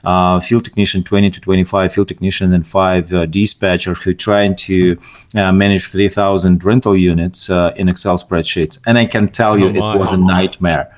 uh, 0.07 0.41
field 0.41 0.65
technician, 0.65 1.03
20 1.03 1.31
to 1.31 1.41
25 1.41 1.93
field 1.93 2.09
technician, 2.09 2.53
and 2.55 2.67
five 2.67 3.13
uh, 3.13 3.27
dispatchers 3.27 4.03
who 4.03 4.15
trying 4.15 4.55
to 4.55 4.99
uh, 5.35 5.53
manage 5.53 5.89
3,000 5.89 6.65
rental 6.65 6.97
units 6.97 7.51
in 7.51 7.89
Excel 7.89 8.17
spreadsheets. 8.17 8.79
And 8.87 8.97
I 8.97 9.07
can 9.07 9.29
tell 9.29 9.59
you, 9.59 9.67
oh 9.67 9.93
it 9.93 9.99
was 9.99 10.13
a 10.13 10.17
nightmare. 10.17 10.95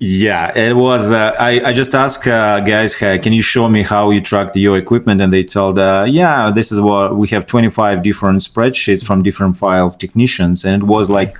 Yeah, 0.00 0.56
it 0.58 0.74
was. 0.74 1.12
Uh, 1.12 1.34
I, 1.38 1.68
I 1.68 1.72
just 1.72 1.94
asked 1.94 2.26
uh, 2.26 2.60
guys, 2.60 2.94
hey, 2.94 3.18
can 3.18 3.32
you 3.32 3.42
show 3.42 3.68
me 3.68 3.82
how 3.82 4.10
you 4.10 4.20
track 4.20 4.54
your 4.56 4.76
equipment? 4.76 5.20
And 5.20 5.32
they 5.32 5.44
told, 5.44 5.78
uh, 5.78 6.04
yeah, 6.08 6.50
this 6.50 6.72
is 6.72 6.80
what 6.80 7.16
we 7.16 7.28
have 7.28 7.46
25 7.46 8.02
different 8.02 8.40
spreadsheets 8.40 9.06
from 9.06 9.22
different 9.22 9.56
file 9.56 9.90
technicians. 9.90 10.64
And 10.64 10.82
it 10.82 10.86
was 10.86 11.10
like, 11.10 11.38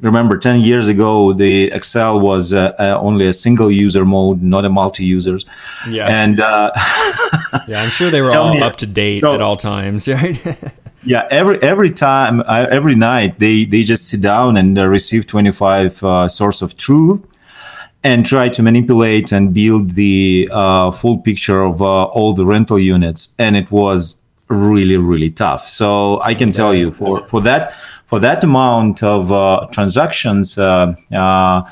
remember 0.00 0.38
10 0.38 0.60
years 0.60 0.88
ago, 0.88 1.32
the 1.32 1.66
Excel 1.72 2.20
was 2.20 2.52
uh, 2.52 2.72
uh, 2.78 2.98
only 3.00 3.26
a 3.26 3.32
single 3.32 3.70
user 3.70 4.04
mode, 4.04 4.42
not 4.42 4.64
a 4.64 4.68
multi 4.68 5.04
users. 5.04 5.44
Yeah. 5.88 6.06
And 6.06 6.40
uh, 6.40 6.70
yeah, 7.68 7.82
I'm 7.82 7.90
sure 7.90 8.10
they 8.10 8.20
were 8.20 8.34
all 8.34 8.54
me, 8.54 8.62
up 8.62 8.76
to 8.76 8.86
date 8.86 9.20
so, 9.20 9.34
at 9.34 9.42
all 9.42 9.56
times. 9.56 10.08
Right. 10.16 10.40
yeah 11.04 11.28
every 11.30 11.62
every 11.62 11.90
time 11.90 12.42
every 12.48 12.94
night 12.96 13.38
they 13.38 13.64
they 13.64 13.82
just 13.82 14.08
sit 14.08 14.20
down 14.22 14.56
and 14.56 14.76
receive 14.78 15.26
25 15.26 16.02
uh, 16.02 16.26
source 16.26 16.62
of 16.62 16.76
truth 16.76 17.22
and 18.06 18.24
try 18.24 18.48
to 18.48 18.62
manipulate 18.62 19.32
and 19.32 19.52
build 19.52 19.90
the 19.90 20.48
uh, 20.52 20.92
full 20.92 21.18
picture 21.18 21.62
of 21.62 21.82
uh, 21.82 22.04
all 22.04 22.32
the 22.32 22.46
rental 22.46 22.78
units. 22.78 23.34
And 23.36 23.56
it 23.56 23.68
was 23.72 24.16
really, 24.48 24.96
really 24.96 25.30
tough. 25.30 25.66
So 25.66 26.20
I 26.20 26.34
can 26.34 26.52
tell 26.52 26.72
you 26.72 26.92
for, 26.92 27.26
for 27.26 27.40
that, 27.40 27.74
for 28.06 28.20
that 28.20 28.42
amount 28.44 29.02
of 29.02 29.32
uh, 29.32 29.66
transactions, 29.72 30.56
uh, 30.58 30.94
uh, 31.12 31.62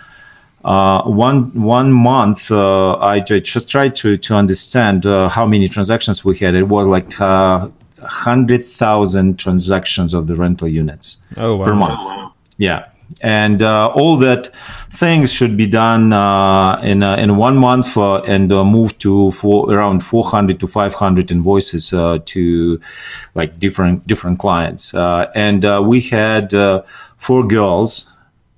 uh, 0.65 1.03
one 1.05 1.53
one 1.55 1.93
month, 1.93 2.51
I 2.51 3.21
just 3.21 3.71
tried 3.71 3.95
to 3.97 4.17
to 4.17 4.35
understand 4.35 5.05
how 5.05 5.47
many 5.47 5.69
transactions 5.69 6.25
we 6.25 6.37
had. 6.39 6.55
It 6.55 6.69
was 6.69 6.87
like 6.87 7.13
hundred 8.07 8.65
thousand 8.65 9.39
transactions 9.39 10.13
of 10.13 10.27
the 10.27 10.37
rental 10.37 10.69
units 10.69 11.25
oh, 11.37 11.57
wow. 11.57 11.65
per 11.65 11.75
month. 11.75 12.33
Yeah, 12.59 12.87
and 13.21 13.63
uh, 13.63 13.89
all 13.89 14.17
that 14.19 14.49
things 14.91 15.33
should 15.33 15.57
be 15.57 15.67
done 15.67 16.13
uh, 16.13 16.81
in 16.83 17.03
uh, 17.03 17.17
in 17.17 17.37
one 17.37 17.57
month 17.57 17.97
uh, 17.97 18.21
and 18.23 18.53
uh, 18.53 18.65
move 18.65 18.97
to 18.99 19.31
for 19.33 19.73
around 19.73 20.01
400 20.01 20.61
to 20.61 20.67
500 20.67 21.31
invoices 21.31 21.93
uh, 21.93 22.19
to 22.27 22.81
like 23.35 23.59
different 23.59 24.07
different 24.07 24.39
clients. 24.39 24.95
And 24.95 25.65
we 25.87 26.01
had 26.01 26.53
four 27.17 27.47
girls 27.47 28.11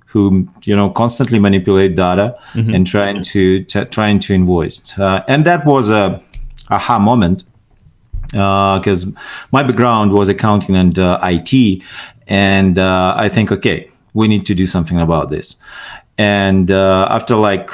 who 0.06 0.48
you 0.62 0.76
know 0.76 0.90
constantly 0.90 1.38
manipulate 1.38 1.94
data 1.94 2.38
mm-hmm. 2.52 2.74
and 2.74 2.86
trying 2.86 3.22
to 3.22 3.64
t- 3.64 3.84
trying 3.86 4.18
to 4.20 4.34
invoice. 4.34 4.98
And 4.98 5.44
that 5.44 5.64
was 5.66 5.90
a 5.90 6.20
aha 6.68 6.98
moment 6.98 7.44
because 8.32 9.06
my 9.52 9.62
background 9.62 10.12
was 10.12 10.28
accounting 10.28 10.74
and 10.74 10.98
IT 10.98 11.82
and 12.26 12.78
I 12.78 13.28
think 13.28 13.52
okay 13.52 13.90
we 14.16 14.26
need 14.28 14.44
to 14.46 14.54
do 14.54 14.66
something 14.66 15.00
about 15.00 15.30
this. 15.30 15.56
And 16.18 16.70
uh, 16.70 17.06
after 17.10 17.36
like 17.36 17.70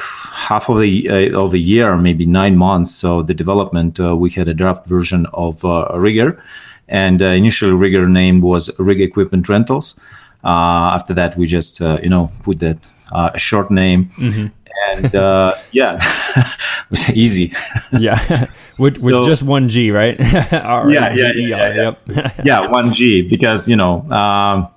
half 0.47 0.67
of 0.69 0.79
the 0.79 1.09
uh, 1.09 1.39
of 1.43 1.53
a 1.53 1.57
year, 1.57 1.95
maybe 1.97 2.25
nine 2.25 2.57
months 2.57 3.03
of 3.03 3.27
the 3.27 3.33
development, 3.33 3.99
uh, 3.99 4.15
we 4.15 4.29
had 4.29 4.47
a 4.49 4.53
draft 4.53 4.85
version 4.85 5.25
of 5.33 5.63
uh, 5.63 5.87
Riger, 5.93 6.41
and 6.89 7.21
uh, 7.21 7.27
initially 7.27 7.71
Riger 7.71 8.07
name 8.09 8.41
was 8.41 8.69
Rig 8.79 8.99
Equipment 8.99 9.47
Rentals. 9.47 9.97
Uh, 10.43 10.91
after 10.97 11.13
that, 11.13 11.37
we 11.37 11.45
just 11.47 11.79
you 11.79 12.09
know 12.09 12.29
put 12.43 12.59
that 12.59 12.77
a 13.13 13.39
short 13.39 13.71
name. 13.71 14.09
Mm-hmm 14.17 14.47
and 14.89 15.15
uh, 15.15 15.55
yeah, 15.71 15.97
it 16.35 16.91
was 16.91 17.09
easy. 17.11 17.53
yeah, 17.91 18.47
with, 18.77 18.97
so, 18.97 19.19
with 19.19 19.27
just 19.29 19.43
one 19.43 19.69
G, 19.69 19.91
right? 19.91 20.19
yeah, 20.19 20.85
yeah, 20.87 21.13
yeah, 21.13 21.31
yeah, 21.33 21.95
yeah. 22.07 22.41
yeah, 22.43 22.67
one 22.67 22.93
G 22.93 23.21
because 23.21 23.67
you 23.67 23.75
know 23.75 24.01
um, 24.11 24.67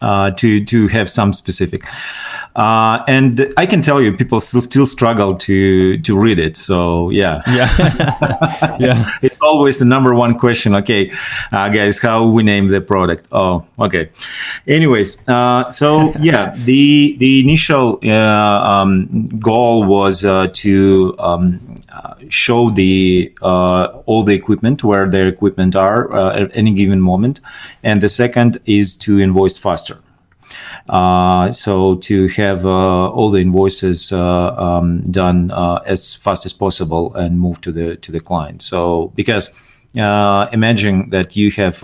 uh, 0.00 0.30
to 0.32 0.64
to 0.64 0.88
have 0.88 1.08
some 1.08 1.32
specific. 1.32 1.82
uh, 2.56 3.04
and 3.06 3.52
I 3.56 3.64
can 3.64 3.80
tell 3.80 4.02
you, 4.02 4.16
people 4.16 4.40
still 4.40 4.60
still 4.60 4.86
struggle 4.86 5.34
to 5.36 5.98
to 5.98 6.18
read 6.18 6.40
it. 6.40 6.56
So 6.56 7.10
yeah, 7.10 7.42
yeah, 7.48 7.70
yeah. 7.78 8.76
it's, 8.80 8.98
it's, 9.22 9.40
always 9.40 9.78
the 9.78 9.84
number 9.84 10.14
one 10.14 10.38
question. 10.38 10.74
Okay, 10.74 11.12
uh, 11.52 11.68
guys, 11.68 12.00
how 12.00 12.26
we 12.26 12.42
name 12.42 12.68
the 12.68 12.80
product? 12.80 13.26
Oh, 13.30 13.66
okay. 13.78 14.10
Anyways, 14.66 15.28
uh, 15.28 15.70
so 15.70 16.12
yeah, 16.20 16.54
the 16.56 17.16
the 17.18 17.40
initial 17.40 18.00
uh, 18.02 18.10
um, 18.10 19.26
goal 19.38 19.84
was 19.84 20.24
uh, 20.24 20.48
to 20.54 21.14
um, 21.18 21.60
show 22.28 22.70
the 22.70 23.32
all 23.42 24.22
the 24.24 24.34
equipment 24.34 24.84
where 24.84 25.08
their 25.08 25.28
equipment 25.28 25.76
are 25.76 26.32
at 26.32 26.56
any 26.56 26.72
given 26.72 27.00
moment, 27.00 27.40
and 27.82 28.00
the 28.00 28.08
second 28.08 28.60
is 28.66 28.96
to 28.96 29.20
invoice 29.20 29.58
faster. 29.58 29.98
Uh, 30.88 31.52
so 31.52 31.94
to 31.94 32.26
have 32.28 32.66
uh, 32.66 33.08
all 33.10 33.30
the 33.30 33.38
invoices 33.38 34.12
uh, 34.12 34.54
um, 34.56 35.02
done 35.02 35.52
as 35.86 36.14
fast 36.14 36.44
as 36.44 36.52
possible 36.52 37.14
and 37.14 37.38
move 37.38 37.60
to 37.60 37.70
the 37.70 37.96
to 37.96 38.10
the 38.10 38.20
client. 38.20 38.62
So 38.62 39.12
because 39.14 39.50
imagine 39.94 41.10
that 41.10 41.36
you 41.36 41.50
have 41.52 41.80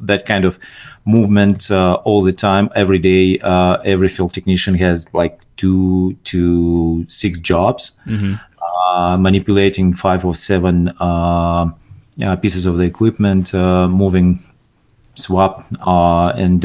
that 0.00 0.24
kind 0.26 0.44
of 0.44 0.58
movement 1.04 1.70
uh, 1.70 1.94
all 2.04 2.22
the 2.22 2.32
time, 2.32 2.68
every 2.74 2.98
day. 2.98 3.38
Uh, 3.38 3.78
every 3.84 4.08
field 4.08 4.32
technician 4.32 4.74
has 4.74 5.12
like 5.14 5.40
two 5.56 6.14
to 6.24 7.04
six 7.06 7.40
jobs, 7.40 8.00
mm-hmm. 8.06 8.34
Uh, 8.74 9.16
manipulating 9.18 9.92
five 9.92 10.24
or 10.24 10.34
seven 10.34 10.90
pieces 12.40 12.66
of 12.66 12.76
the 12.78 12.84
equipment, 12.84 13.52
moving, 13.54 14.42
swap, 15.14 15.66
and 15.86 16.64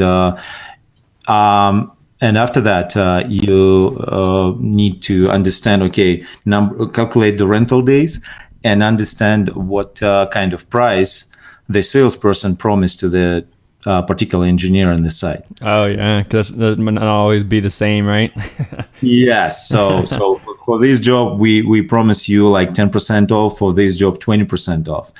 um, 1.30 1.92
and 2.20 2.36
after 2.36 2.60
that, 2.60 2.96
uh, 2.96 3.24
you 3.28 3.96
uh, 4.08 4.54
need 4.58 5.00
to 5.02 5.30
understand, 5.30 5.82
okay, 5.84 6.24
number, 6.44 6.86
calculate 6.88 7.38
the 7.38 7.46
rental 7.46 7.80
days 7.80 8.22
and 8.62 8.82
understand 8.82 9.48
what 9.54 10.02
uh, 10.02 10.26
kind 10.30 10.52
of 10.52 10.68
price 10.68 11.34
the 11.68 11.82
salesperson 11.82 12.56
promised 12.56 12.98
to 13.00 13.08
the 13.08 13.46
uh, 13.86 14.02
particular 14.02 14.46
engineer 14.46 14.92
on 14.92 15.02
the 15.02 15.10
site. 15.10 15.44
Oh 15.62 15.86
yeah, 15.86 16.22
because 16.22 16.52
that 16.52 16.78
might 16.78 16.94
not 16.94 17.04
always 17.04 17.42
be 17.42 17.60
the 17.60 17.70
same, 17.70 18.06
right? 18.06 18.32
yes. 19.00 19.68
So 19.68 20.04
so 20.04 20.34
for, 20.36 20.54
for, 20.66 20.78
this 20.78 21.00
job, 21.00 21.38
we 21.38 21.62
we 21.62 21.82
promise 21.82 22.28
you 22.28 22.48
like 22.48 22.74
ten 22.74 22.90
percent 22.90 23.30
off. 23.30 23.58
For 23.58 23.72
this 23.72 23.96
job, 23.96 24.20
twenty 24.20 24.44
percent 24.44 24.88
off. 24.88 25.12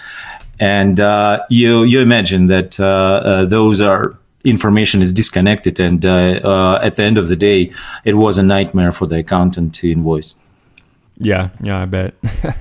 And 0.59 1.01
uh, 1.01 1.43
you 1.49 1.85
you 1.85 2.01
imagine 2.01 2.49
that 2.49 2.79
uh, 2.79 3.47
those 3.47 3.81
are 3.81 4.19
information 4.45 5.03
is 5.03 5.13
disconnected 5.13 5.79
and 5.79 6.05
uh, 6.05 6.41
uh, 6.43 6.81
at 6.83 6.95
the 6.95 7.03
end 7.03 7.19
of 7.19 7.29
the 7.29 7.37
day 7.37 7.71
it 8.05 8.15
was 8.15 8.39
a 8.39 8.43
nightmare 8.43 8.93
for 8.93 9.07
the 9.07 9.19
accountant 9.19 9.75
to 9.75 9.91
invoice 9.93 10.37
yeah 11.19 11.51
yeah 11.63 11.83
i 11.83 11.85
bet 11.85 12.15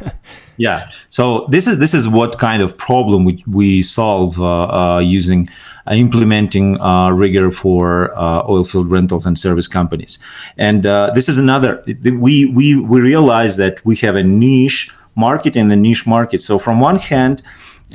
yeah 0.57 0.91
so 1.09 1.47
this 1.49 1.67
is 1.67 1.79
this 1.79 1.93
is 1.93 2.07
what 2.07 2.37
kind 2.37 2.61
of 2.61 2.77
problem 2.77 3.23
we, 3.23 3.41
we 3.47 3.81
solve 3.81 4.41
uh, 4.41 4.95
uh 4.95 4.99
using 4.99 5.47
uh, 5.47 5.78
implementing 5.89 6.79
uh, 6.79 7.09
Riger 7.09 7.53
for 7.53 8.17
oil 8.49 8.63
field 8.63 8.89
rentals 8.91 9.25
and 9.25 9.37
service 9.37 9.67
companies 9.67 10.19
and 10.57 10.83
this 11.15 11.27
is 11.29 11.37
another 11.37 11.83
we 12.03 12.45
we 12.45 12.75
we 12.75 13.01
realize 13.01 13.57
that 13.57 13.83
we 13.85 13.95
have 13.97 14.15
a 14.15 14.23
niche 14.23 14.91
market 15.15 15.55
in 15.55 15.69
the 15.69 15.75
niche 15.75 16.05
market 16.05 16.39
so 16.39 16.59
from 16.59 16.79
one 16.79 16.97
hand 16.97 17.41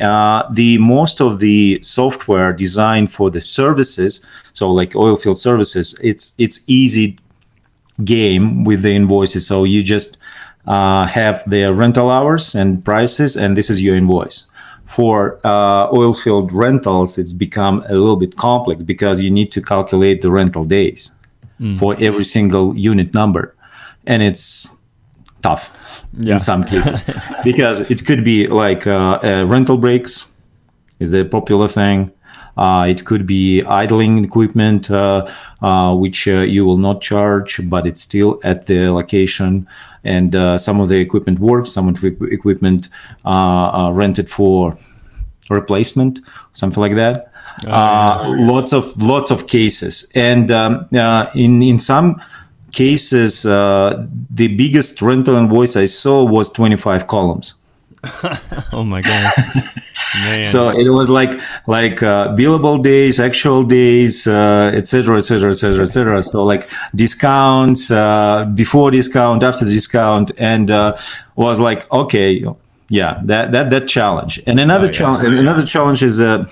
uh, 0.00 0.42
the 0.52 0.78
most 0.78 1.20
of 1.20 1.38
the 1.38 1.78
software 1.82 2.52
designed 2.52 3.12
for 3.12 3.30
the 3.30 3.40
services, 3.40 4.24
so 4.52 4.70
like 4.70 4.90
oilfield 4.90 5.36
services, 5.36 5.98
it's 6.02 6.34
it's 6.38 6.64
easy 6.68 7.16
game 8.02 8.64
with 8.64 8.82
the 8.82 8.94
invoices. 8.94 9.46
So 9.46 9.64
you 9.64 9.82
just 9.84 10.16
uh, 10.66 11.06
have 11.06 11.48
the 11.48 11.72
rental 11.72 12.10
hours 12.10 12.54
and 12.54 12.84
prices, 12.84 13.36
and 13.36 13.56
this 13.56 13.70
is 13.70 13.82
your 13.82 13.94
invoice. 13.94 14.50
For 14.84 15.40
uh, 15.44 15.88
oilfield 15.90 16.50
rentals, 16.52 17.18
it's 17.18 17.32
become 17.32 17.84
a 17.88 17.94
little 17.94 18.16
bit 18.16 18.36
complex 18.36 18.82
because 18.82 19.20
you 19.20 19.30
need 19.30 19.50
to 19.52 19.62
calculate 19.62 20.20
the 20.20 20.30
rental 20.30 20.64
days 20.64 21.12
mm. 21.58 21.78
for 21.78 21.96
every 21.98 22.24
single 22.24 22.76
unit 22.76 23.14
number, 23.14 23.54
and 24.06 24.22
it's 24.22 24.68
tough 25.42 26.04
yeah. 26.18 26.34
in 26.34 26.38
some 26.38 26.64
cases 26.64 27.04
because 27.44 27.80
it 27.90 28.04
could 28.06 28.24
be 28.24 28.46
like 28.46 28.86
uh, 28.86 29.18
uh, 29.22 29.44
rental 29.48 29.76
breaks 29.76 30.32
is 31.00 31.12
a 31.12 31.24
popular 31.24 31.68
thing 31.68 32.10
it 32.56 33.04
could 33.04 33.26
be 33.26 33.62
idling 33.64 34.24
equipment 34.24 34.90
uh, 34.90 35.26
uh, 35.62 35.94
which 35.94 36.28
uh, 36.28 36.40
you 36.40 36.64
will 36.64 36.76
not 36.76 37.00
charge 37.00 37.60
but 37.68 37.86
it's 37.86 38.02
still 38.02 38.40
at 38.44 38.66
the 38.66 38.90
location. 38.90 39.66
And 40.06 40.34
some 40.60 40.80
of 40.80 40.90
the 40.90 40.98
equipment 40.98 41.38
works 41.38 41.70
some 41.72 41.88
of 41.88 42.00
the 42.00 42.08
equipment 42.30 42.88
rented 43.24 44.28
for 44.28 44.76
replacement 45.48 46.20
something 46.52 46.80
like 46.80 46.94
that. 46.96 47.30
Oh, 47.66 48.34
lots 48.36 48.72
of 48.72 49.00
lots 49.00 49.30
of 49.30 49.46
cases. 49.46 50.10
And 50.14 50.50
um, 50.50 50.88
in 51.34 51.62
in 51.62 51.78
some 51.78 52.20
cases, 52.74 53.46
uh, 53.46 54.06
the 54.28 54.48
biggest 54.48 55.00
rental 55.00 55.36
invoice 55.36 55.76
I 55.76 55.86
saw 55.86 56.24
was 56.24 56.50
25 56.50 57.06
columns. 57.06 57.54
oh 58.72 58.84
my 58.84 59.00
god! 59.00 59.32
so 60.44 60.70
it 60.70 60.88
was 60.88 61.08
like 61.08 61.40
like 61.66 62.02
uh, 62.02 62.28
billable 62.36 62.82
days, 62.82 63.20
actual 63.20 63.64
days, 63.64 64.26
etc., 64.26 65.16
etc., 65.16 65.50
etc., 65.50 65.82
etc. 65.82 66.22
So 66.22 66.44
like 66.44 66.70
discounts 66.94 67.90
uh, 67.90 68.50
before 68.54 68.90
discount, 68.90 69.42
after 69.42 69.64
discount, 69.64 70.32
and 70.38 70.70
uh, 70.70 70.96
was 71.36 71.60
like 71.60 71.90
okay, 71.92 72.44
yeah, 72.88 73.20
that 73.24 73.52
that 73.52 73.70
that 73.70 73.88
challenge. 73.88 74.42
And 74.46 74.60
another 74.60 74.84
oh, 74.84 74.86
yeah. 74.86 74.92
challenge, 74.92 75.38
another 75.38 75.66
challenge 75.66 76.02
is 76.02 76.20
uh, 76.20 76.46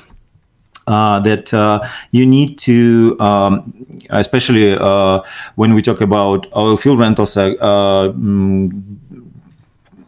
uh, 0.87 1.21
that 1.21 1.54
uh, 1.54 1.87
you 2.11 2.26
need 2.26 2.59
to, 2.59 3.16
um, 3.21 3.73
especially 4.11 4.75
uh, 4.75 5.21
when 5.54 5.75
we 5.75 5.82
talk 5.82 6.00
about 6.00 6.47
oil 6.56 6.76
field 6.76 6.99
rentals, 6.99 7.37
uh, 7.37 7.50
mm, 7.50 8.97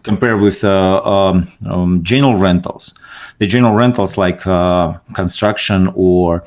compare 0.05 0.37
with 0.37 0.63
uh, 0.63 1.03
um, 1.03 1.49
um, 1.67 2.03
general 2.05 2.37
rentals. 2.37 2.95
The 3.39 3.47
general 3.49 3.75
rentals 3.75 4.17
like 4.17 4.47
uh, 4.47 4.99
construction 5.15 5.89
or 5.95 6.45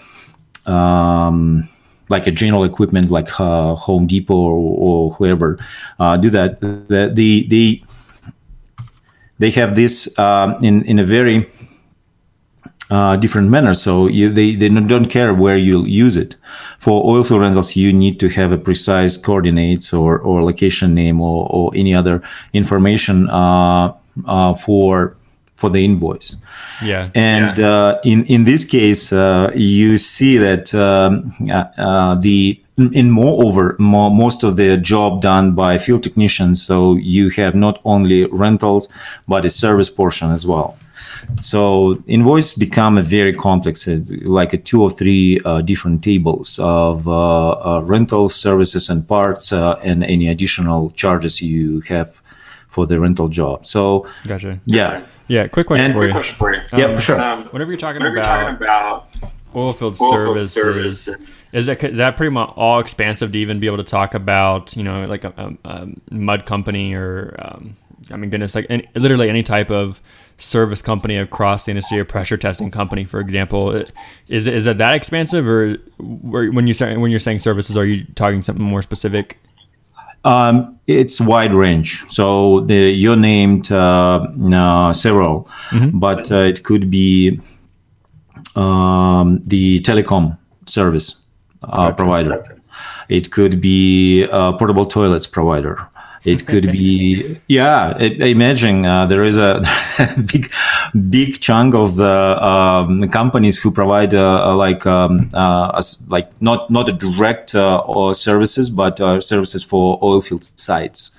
um, 0.65 1.67
like 2.07 2.27
a 2.27 2.31
general 2.31 2.63
equipment 2.63 3.11
like 3.11 3.27
Home 3.27 4.07
Depot 4.07 4.33
or, 4.33 4.77
or 4.79 5.11
whoever 5.11 5.57
do 6.21 6.29
that. 6.29 6.61
The, 6.61 7.11
the, 7.13 7.83
they 9.39 9.51
have 9.51 9.75
this 9.75 10.17
um, 10.17 10.57
in, 10.61 10.83
in 10.85 10.99
a 10.99 11.03
very 11.03 11.49
uh, 12.89 13.15
different 13.17 13.49
manner. 13.49 13.73
So 13.73 14.07
you, 14.07 14.31
they, 14.31 14.55
they 14.55 14.69
don't 14.69 15.07
care 15.07 15.33
where 15.33 15.57
you 15.57 15.83
use 15.85 16.15
it. 16.15 16.35
For 16.79 17.03
oilfield 17.03 17.41
rentals, 17.41 17.75
you 17.75 17.91
need 17.91 18.19
to 18.19 18.29
have 18.29 18.51
a 18.51 18.57
precise 18.57 19.17
coordinates 19.17 19.93
or, 19.93 20.19
or 20.19 20.43
location 20.43 20.93
name 20.93 21.21
or, 21.21 21.47
or 21.49 21.71
any 21.75 21.93
other 21.93 22.21
information 22.53 23.29
uh, 23.29 23.93
uh, 24.25 24.53
for 24.53 25.15
for 25.53 25.71
the 25.71 25.83
invoice. 25.83 26.35
Yeah. 26.83 27.09
And 27.15 27.57
yeah. 27.57 27.69
Uh, 27.69 28.01
in 28.03 28.25
in 28.25 28.45
this 28.45 28.63
case, 28.63 29.11
uh, 29.11 29.51
you 29.55 29.97
see 29.97 30.37
that 30.37 30.73
um, 30.75 31.33
uh, 31.51 32.13
the 32.15 32.61
in 32.77 33.09
moreover, 33.09 33.75
more, 33.79 34.11
most 34.11 34.43
of 34.43 34.55
the 34.55 34.77
job 34.77 35.21
done 35.21 35.55
by 35.55 35.79
field 35.79 36.03
technicians. 36.03 36.61
So 36.61 36.95
you 36.95 37.29
have 37.31 37.55
not 37.55 37.81
only 37.85 38.25
rentals, 38.25 38.87
but 39.27 39.45
a 39.45 39.49
service 39.49 39.89
portion 39.89 40.31
as 40.31 40.45
well. 40.45 40.77
So 41.41 42.01
invoice 42.07 42.53
become 42.53 42.97
a 42.97 43.03
very 43.03 43.33
complex, 43.33 43.87
uh, 43.87 43.99
like 44.23 44.53
a 44.53 44.57
two 44.57 44.81
or 44.81 44.89
three 44.89 45.39
uh, 45.45 45.61
different 45.61 46.03
tables 46.03 46.59
of 46.59 47.07
uh, 47.07 47.49
uh 47.49 47.81
rental 47.81 48.29
services 48.29 48.89
and 48.89 49.07
parts 49.07 49.51
uh, 49.51 49.79
and 49.83 50.03
any 50.03 50.27
additional 50.29 50.91
charges 50.91 51.41
you 51.41 51.81
have 51.81 52.21
for 52.69 52.85
the 52.85 52.99
rental 52.99 53.27
job. 53.27 53.65
So 53.65 54.07
gotcha. 54.25 54.59
Yeah. 54.65 55.05
Yeah. 55.27 55.47
Quick 55.47 55.67
question, 55.67 55.93
for, 55.93 56.05
you. 56.05 56.11
question 56.11 56.35
for 56.35 56.53
you. 56.53 56.61
Um, 56.71 56.79
yeah, 56.79 56.95
for 56.95 57.01
sure. 57.01 57.19
Um, 57.19 57.43
whenever 57.45 57.71
you're 57.71 57.79
talking 57.79 58.01
whenever 58.01 58.17
about, 58.17 58.39
you're 58.39 58.51
talking 58.51 58.65
about 58.65 59.31
oilfield 59.53 59.95
services, 59.95 60.53
service. 61.03 61.07
is 61.53 61.65
that 61.65 61.83
is 61.83 61.97
that 61.97 62.17
pretty 62.17 62.29
much 62.29 62.51
all 62.55 62.79
expansive 62.79 63.31
to 63.31 63.39
even 63.39 63.59
be 63.59 63.67
able 63.67 63.77
to 63.77 63.83
talk 63.83 64.13
about 64.13 64.75
you 64.75 64.83
know 64.83 65.05
like 65.05 65.23
a, 65.23 65.33
a, 65.65 65.69
a 65.69 65.87
mud 66.11 66.45
company 66.45 66.93
or 66.93 67.35
um, 67.39 67.75
I 68.11 68.17
mean 68.17 68.29
goodness 68.29 68.53
like 68.55 68.67
any, 68.69 68.87
literally 68.95 69.29
any 69.29 69.43
type 69.43 69.71
of 69.71 69.99
service 70.37 70.81
company 70.81 71.17
across 71.17 71.65
the 71.65 71.71
industry, 71.71 71.99
a 71.99 72.05
pressure 72.05 72.37
testing 72.37 72.71
company, 72.71 73.05
for 73.05 73.19
example. 73.19 73.83
Is 74.27 74.47
is 74.47 74.65
it 74.65 74.77
that 74.77 74.93
expansive, 74.93 75.47
or 75.47 75.77
when 75.97 76.67
you 76.67 76.73
start 76.73 76.99
when 76.99 77.11
you're 77.11 77.19
saying 77.19 77.39
services, 77.39 77.75
are 77.75 77.85
you 77.85 78.05
talking 78.15 78.41
something 78.41 78.63
more 78.63 78.81
specific? 78.81 79.39
Um, 80.23 80.79
it's 80.87 81.21
wide 81.21 81.53
range. 81.53 82.03
So 82.09 82.61
the, 82.61 82.75
you 82.75 83.15
named 83.15 83.71
uh, 83.71 84.27
uh, 84.51 84.91
several, 84.93 85.45
mm-hmm. 85.69 85.99
but 85.99 86.31
uh, 86.31 86.39
it 86.39 86.63
could 86.63 86.91
be 86.91 87.39
um, 88.55 89.41
the 89.45 89.79
telecom 89.81 90.37
service 90.65 91.23
uh, 91.63 91.91
provider. 91.93 92.43
It 93.07 93.31
could 93.31 93.61
be 93.61 94.23
a 94.23 94.51
portable 94.51 94.85
toilets 94.85 95.27
provider. 95.27 95.87
It 96.23 96.45
could 96.45 96.71
be, 96.71 97.39
yeah. 97.47 97.97
It, 97.97 98.21
imagine 98.21 98.85
uh, 98.85 99.05
there 99.05 99.23
is 99.23 99.37
a, 99.37 99.61
a, 99.99 100.21
big, 100.31 100.51
big 101.09 101.39
chunk 101.39 101.75
of 101.75 101.95
the 101.95 102.43
um, 102.43 103.07
companies 103.09 103.59
who 103.59 103.71
provide 103.71 104.13
uh, 104.13 104.55
like 104.55 104.85
um, 104.85 105.29
uh, 105.33 105.81
like 106.07 106.29
not 106.41 106.69
not 106.69 106.89
a 106.89 106.93
direct 106.93 107.55
uh, 107.55 108.13
services, 108.13 108.69
but 108.69 108.99
uh, 108.99 109.21
services 109.21 109.63
for 109.63 109.99
oil 110.01 110.21
field 110.21 110.43
sites. 110.43 111.17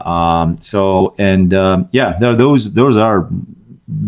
Um, 0.00 0.56
so 0.58 1.14
and 1.18 1.54
um, 1.54 1.88
yeah, 1.92 2.16
there 2.18 2.34
those 2.34 2.74
those 2.74 2.96
are 2.96 3.28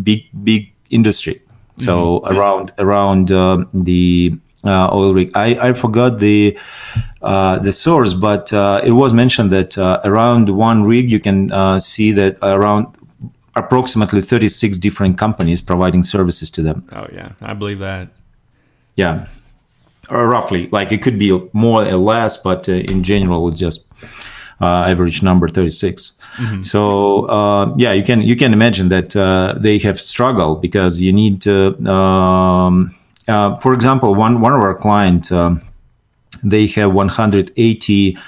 big 0.02 0.24
big 0.42 0.72
industry. 0.90 1.40
So 1.78 2.20
mm-hmm. 2.20 2.36
around 2.36 2.72
around 2.78 3.32
uh, 3.32 3.64
the 3.72 4.38
uh, 4.64 4.88
oil 4.92 5.14
rig. 5.14 5.30
I, 5.34 5.68
I 5.68 5.72
forgot 5.72 6.18
the 6.18 6.58
uh, 7.22 7.58
the 7.58 7.72
source, 7.72 8.14
but 8.14 8.52
uh, 8.52 8.80
it 8.84 8.92
was 8.92 9.12
mentioned 9.12 9.50
that 9.50 9.78
uh, 9.78 10.00
around 10.04 10.48
one 10.48 10.84
rig 10.84 11.10
you 11.10 11.20
can 11.20 11.52
uh, 11.52 11.78
see 11.78 12.12
that 12.12 12.36
around 12.42 12.86
approximately 13.56 14.20
36 14.20 14.78
different 14.78 15.16
companies 15.16 15.60
providing 15.60 16.02
services 16.02 16.50
to 16.50 16.62
them. 16.62 16.88
Oh 16.92 17.06
yeah, 17.12 17.32
I 17.40 17.54
believe 17.54 17.78
that. 17.78 18.08
Yeah, 18.96 19.26
or 20.10 20.26
roughly. 20.28 20.68
Like 20.68 20.92
it 20.92 21.02
could 21.02 21.18
be 21.18 21.30
more 21.52 21.84
or 21.84 21.96
less, 21.96 22.36
but 22.36 22.68
in 22.68 23.02
general, 23.02 23.48
it's 23.48 23.58
just 23.58 23.86
average 24.60 25.22
number 25.22 25.48
36. 25.48 26.18
Mm-hmm. 26.36 26.62
So 26.62 27.26
uh, 27.26 27.74
yeah, 27.76 27.92
you 27.92 28.02
can 28.02 28.20
you 28.20 28.36
can 28.36 28.52
imagine 28.52 28.88
that 28.88 29.14
uh, 29.14 29.54
they 29.56 29.78
have 29.78 30.00
struggled 30.00 30.60
because 30.60 31.00
you 31.00 31.12
need 31.12 31.42
to. 31.42 31.76
Um, 31.90 32.90
uh, 33.28 33.56
for 33.58 33.72
example, 33.74 34.14
one 34.14 34.40
one 34.40 34.52
of 34.52 34.60
our 34.60 34.74
clients, 34.74 35.32
um, 35.32 35.62
they 36.42 36.66
have 36.68 36.92
180 36.92 38.18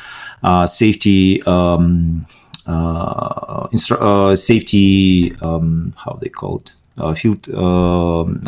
uh, 0.42 0.66
safety 0.66 1.42
um, 1.42 2.26
uh, 2.66 3.66
instru- 3.68 4.00
uh, 4.00 4.36
safety 4.36 5.32
um, 5.42 5.94
how 5.96 6.18
they 6.20 6.28
call 6.28 6.62
it 6.62 7.18
field 7.18 7.48
um, 7.54 8.40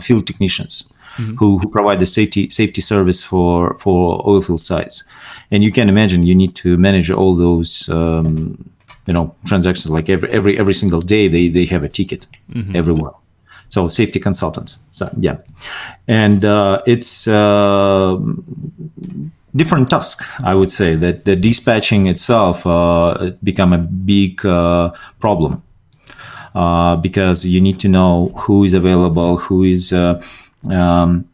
field 0.00 0.26
technicians. 0.26 0.90
Mm-hmm. 1.16 1.36
Who, 1.36 1.58
who 1.58 1.70
provide 1.70 2.00
the 2.00 2.06
safety 2.06 2.50
safety 2.50 2.80
service 2.80 3.22
for 3.22 3.78
for 3.78 4.20
oil 4.28 4.40
field 4.40 4.60
sites, 4.60 5.04
and 5.52 5.62
you 5.62 5.70
can 5.70 5.88
imagine 5.88 6.24
you 6.24 6.34
need 6.34 6.56
to 6.56 6.76
manage 6.76 7.08
all 7.08 7.36
those 7.36 7.88
um, 7.88 8.68
you 9.06 9.12
know 9.12 9.32
transactions 9.44 9.90
like 9.90 10.08
every 10.08 10.28
every 10.30 10.58
every 10.58 10.74
single 10.74 11.00
day 11.00 11.28
they 11.28 11.46
they 11.48 11.66
have 11.66 11.84
a 11.84 11.88
ticket 11.88 12.26
mm-hmm. 12.50 12.74
everywhere 12.74 13.12
so 13.74 13.88
safety 13.88 14.20
consultants 14.20 14.78
so 14.92 15.04
yeah 15.18 15.36
and 16.06 16.44
uh, 16.44 16.80
it's 16.86 17.26
uh, 17.26 18.16
different 19.60 19.90
task 19.90 20.16
i 20.50 20.54
would 20.54 20.70
say 20.70 20.90
that 21.04 21.24
the 21.24 21.36
dispatching 21.48 22.06
itself 22.06 22.66
uh, 22.66 23.32
become 23.42 23.72
a 23.72 23.82
big 24.12 24.44
uh, 24.46 24.90
problem 25.18 25.62
uh, 26.54 26.94
because 27.06 27.44
you 27.44 27.60
need 27.60 27.78
to 27.80 27.88
know 27.88 28.32
who 28.42 28.64
is 28.64 28.74
available 28.74 29.36
who 29.36 29.64
is 29.64 29.92
uh, 29.92 30.20
um, 30.70 31.28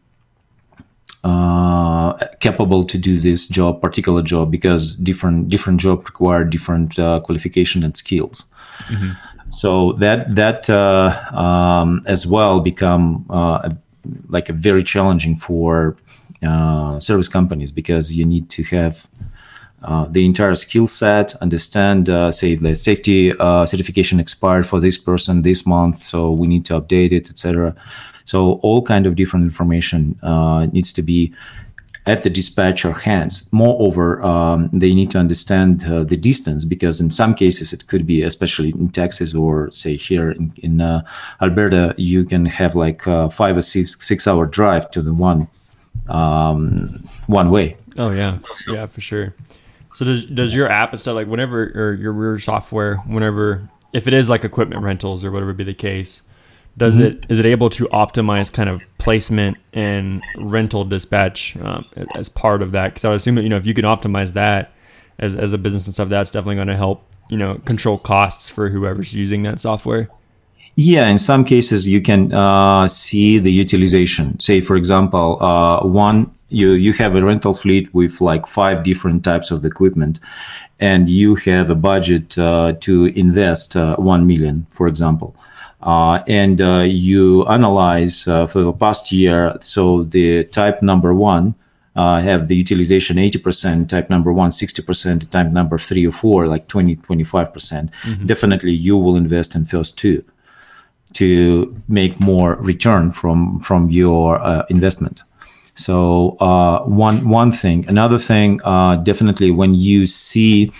uh, 1.23 2.13
capable 2.39 2.83
to 2.83 2.97
do 2.97 3.17
this 3.17 3.47
job, 3.47 3.79
particular 3.79 4.23
job, 4.23 4.49
because 4.49 4.95
different 4.95 5.49
different 5.49 5.79
job 5.79 6.03
require 6.05 6.43
different 6.43 6.97
uh, 6.97 7.19
qualification 7.19 7.83
and 7.83 7.95
skills. 7.95 8.45
Mm-hmm. 8.87 9.11
So 9.51 9.93
that 9.93 10.33
that 10.35 10.69
uh, 10.69 11.11
um, 11.35 12.01
as 12.05 12.25
well 12.25 12.61
become 12.61 13.25
uh, 13.29 13.69
like 14.29 14.47
a 14.49 14.53
very 14.53 14.81
challenging 14.81 15.35
for 15.35 15.97
uh, 16.41 16.99
service 16.99 17.27
companies 17.27 17.71
because 17.71 18.15
you 18.15 18.25
need 18.25 18.49
to 18.49 18.63
have 18.63 19.07
uh, 19.83 20.05
the 20.05 20.25
entire 20.25 20.53
skill 20.55 20.85
set, 20.87 21.35
understand, 21.41 22.07
uh, 22.07 22.31
say, 22.31 22.55
the 22.55 22.75
safety 22.75 23.33
uh, 23.39 23.65
certification 23.65 24.19
expired 24.19 24.65
for 24.65 24.79
this 24.79 24.97
person 24.97 25.41
this 25.41 25.65
month, 25.65 26.03
so 26.03 26.31
we 26.31 26.47
need 26.47 26.63
to 26.63 26.79
update 26.79 27.11
it, 27.11 27.29
etc. 27.29 27.75
So 28.25 28.53
all 28.61 28.83
kind 28.83 29.05
of 29.05 29.15
different 29.15 29.43
information 29.43 30.19
uh, 30.21 30.67
needs 30.67 30.93
to 30.93 31.01
be 31.01 31.33
at 32.05 32.23
the 32.23 32.29
dispatcher 32.29 32.91
hands. 32.91 33.51
Moreover, 33.53 34.21
um, 34.23 34.69
they 34.73 34.93
need 34.93 35.11
to 35.11 35.19
understand 35.19 35.83
uh, 35.85 36.03
the 36.03 36.17
distance 36.17 36.65
because 36.65 36.99
in 36.99 37.11
some 37.11 37.35
cases 37.35 37.73
it 37.73 37.87
could 37.87 38.07
be, 38.07 38.23
especially 38.23 38.69
in 38.69 38.89
Texas 38.89 39.35
or 39.35 39.71
say 39.71 39.97
here 39.97 40.31
in, 40.31 40.51
in 40.57 40.81
uh, 40.81 41.03
Alberta, 41.41 41.93
you 41.97 42.25
can 42.25 42.45
have 42.45 42.75
like 42.75 43.07
uh, 43.07 43.29
five 43.29 43.57
or 43.57 43.61
six 43.61 43.95
six 43.99 44.27
hour 44.27 44.45
drive 44.45 44.89
to 44.91 45.01
the 45.01 45.13
one 45.13 45.47
um, 46.07 47.03
one 47.27 47.51
way. 47.51 47.77
Oh 47.97 48.09
yeah, 48.09 48.39
yeah 48.67 48.87
for 48.87 49.01
sure. 49.01 49.35
So 49.93 50.05
does 50.05 50.25
does 50.25 50.55
your 50.55 50.69
app 50.69 50.91
and 50.91 50.99
stuff 50.99 51.15
like 51.15 51.27
whenever 51.27 51.65
or 51.75 51.93
your 51.93 52.13
rear 52.13 52.39
software 52.39 52.97
whenever 52.97 53.69
if 53.93 54.07
it 54.07 54.13
is 54.13 54.29
like 54.29 54.43
equipment 54.43 54.81
rentals 54.81 55.23
or 55.23 55.31
whatever 55.31 55.53
be 55.53 55.65
the 55.65 55.73
case 55.73 56.21
does 56.77 56.95
mm-hmm. 56.95 57.17
it 57.17 57.25
is 57.29 57.39
it 57.39 57.45
able 57.45 57.69
to 57.69 57.85
optimize 57.87 58.51
kind 58.51 58.69
of 58.69 58.81
placement 58.97 59.57
and 59.73 60.21
rental 60.37 60.83
dispatch 60.83 61.55
um, 61.57 61.85
as 62.15 62.29
part 62.29 62.61
of 62.61 62.71
that 62.71 62.89
because 62.89 63.05
i 63.05 63.09
would 63.09 63.15
assume 63.15 63.35
that 63.35 63.43
you 63.43 63.49
know 63.49 63.57
if 63.57 63.65
you 63.65 63.73
can 63.73 63.85
optimize 63.85 64.33
that 64.33 64.73
as, 65.19 65.35
as 65.35 65.53
a 65.53 65.57
business 65.57 65.85
and 65.85 65.93
stuff 65.93 66.09
that's 66.09 66.31
definitely 66.31 66.55
going 66.55 66.67
to 66.67 66.77
help 66.77 67.03
you 67.29 67.37
know 67.37 67.55
control 67.65 67.97
costs 67.97 68.49
for 68.49 68.69
whoever's 68.69 69.13
using 69.13 69.43
that 69.43 69.59
software 69.59 70.09
yeah, 70.75 71.09
in 71.09 71.17
some 71.17 71.43
cases 71.43 71.87
you 71.87 72.01
can 72.01 72.33
uh, 72.33 72.87
see 72.87 73.39
the 73.39 73.51
utilization. 73.51 74.39
Say, 74.39 74.61
for 74.61 74.77
example, 74.77 75.37
uh, 75.43 75.85
one 75.85 76.33
you 76.49 76.71
you 76.71 76.93
have 76.93 77.15
a 77.15 77.23
rental 77.23 77.53
fleet 77.53 77.93
with 77.93 78.21
like 78.21 78.45
five 78.47 78.83
different 78.83 79.23
types 79.23 79.51
of 79.51 79.65
equipment, 79.65 80.19
and 80.79 81.09
you 81.09 81.35
have 81.35 81.69
a 81.69 81.75
budget 81.75 82.37
uh, 82.37 82.73
to 82.81 83.05
invest 83.07 83.75
uh, 83.75 83.95
one 83.97 84.27
million, 84.27 84.65
for 84.71 84.87
example. 84.87 85.35
Uh, 85.83 86.23
and 86.27 86.61
uh, 86.61 86.79
you 86.87 87.45
analyze 87.47 88.27
uh, 88.27 88.45
for 88.45 88.63
the 88.63 88.73
past 88.73 89.11
year. 89.11 89.57
So 89.61 90.03
the 90.03 90.43
type 90.45 90.81
number 90.81 91.13
one 91.13 91.55
uh, 91.95 92.21
have 92.21 92.47
the 92.47 92.55
utilization 92.55 93.17
80%, 93.17 93.89
type 93.89 94.09
number 94.09 94.31
one 94.31 94.51
60%, 94.51 95.29
type 95.31 95.47
number 95.47 95.77
three 95.77 96.05
or 96.05 96.11
four 96.11 96.47
like 96.47 96.67
20, 96.67 96.97
25%. 96.97 97.53
percent 97.53 97.91
mm 98.03 98.17
hmm 98.17 98.25
Definitely 98.25 98.71
you 98.71 98.95
will 98.95 99.15
invest 99.15 99.55
in 99.55 99.65
first 99.65 99.97
two 99.97 100.23
to 101.13 101.75
make 101.89 102.19
more 102.21 102.55
return 102.55 103.11
from 103.11 103.59
from 103.59 103.89
your 103.89 104.39
uh, 104.39 104.63
investment. 104.69 105.23
So 105.75 106.37
uh, 106.39 106.83
one 106.83 107.27
one 107.27 107.51
thing, 107.51 107.85
another 107.89 108.19
thing, 108.19 108.57
definitely 109.03 109.51
when 109.51 109.73
you 109.73 110.05
see 110.05 110.71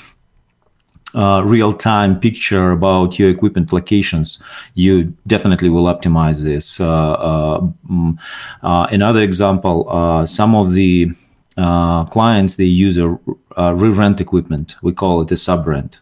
uh, 1.16 1.44
real 1.46 1.74
time 1.74 2.20
picture 2.20 2.72
about 2.72 3.20
your 3.20 3.30
equipment 3.30 3.74
locations, 3.74 4.42
you 4.76 5.14
definitely 5.28 5.70
will 5.70 5.84
optimize 5.84 6.44
this. 6.44 6.80
Uh, 6.80 7.12
uh, 7.14 7.60
mm, 7.90 8.18
uh 8.64 8.88
another 8.92 9.22
example, 9.22 10.26
some 10.26 10.56
of 10.56 10.74
the 10.74 11.12
clients 11.56 12.56
they 12.56 12.66
use 12.66 12.98
a, 12.98 13.18
a 13.58 13.76
re-rent 13.76 14.22
equipment. 14.22 14.76
We 14.82 14.94
call 14.94 15.22
it 15.22 15.32
a 15.32 15.38
sub 15.38 15.68
rent. 15.68 16.00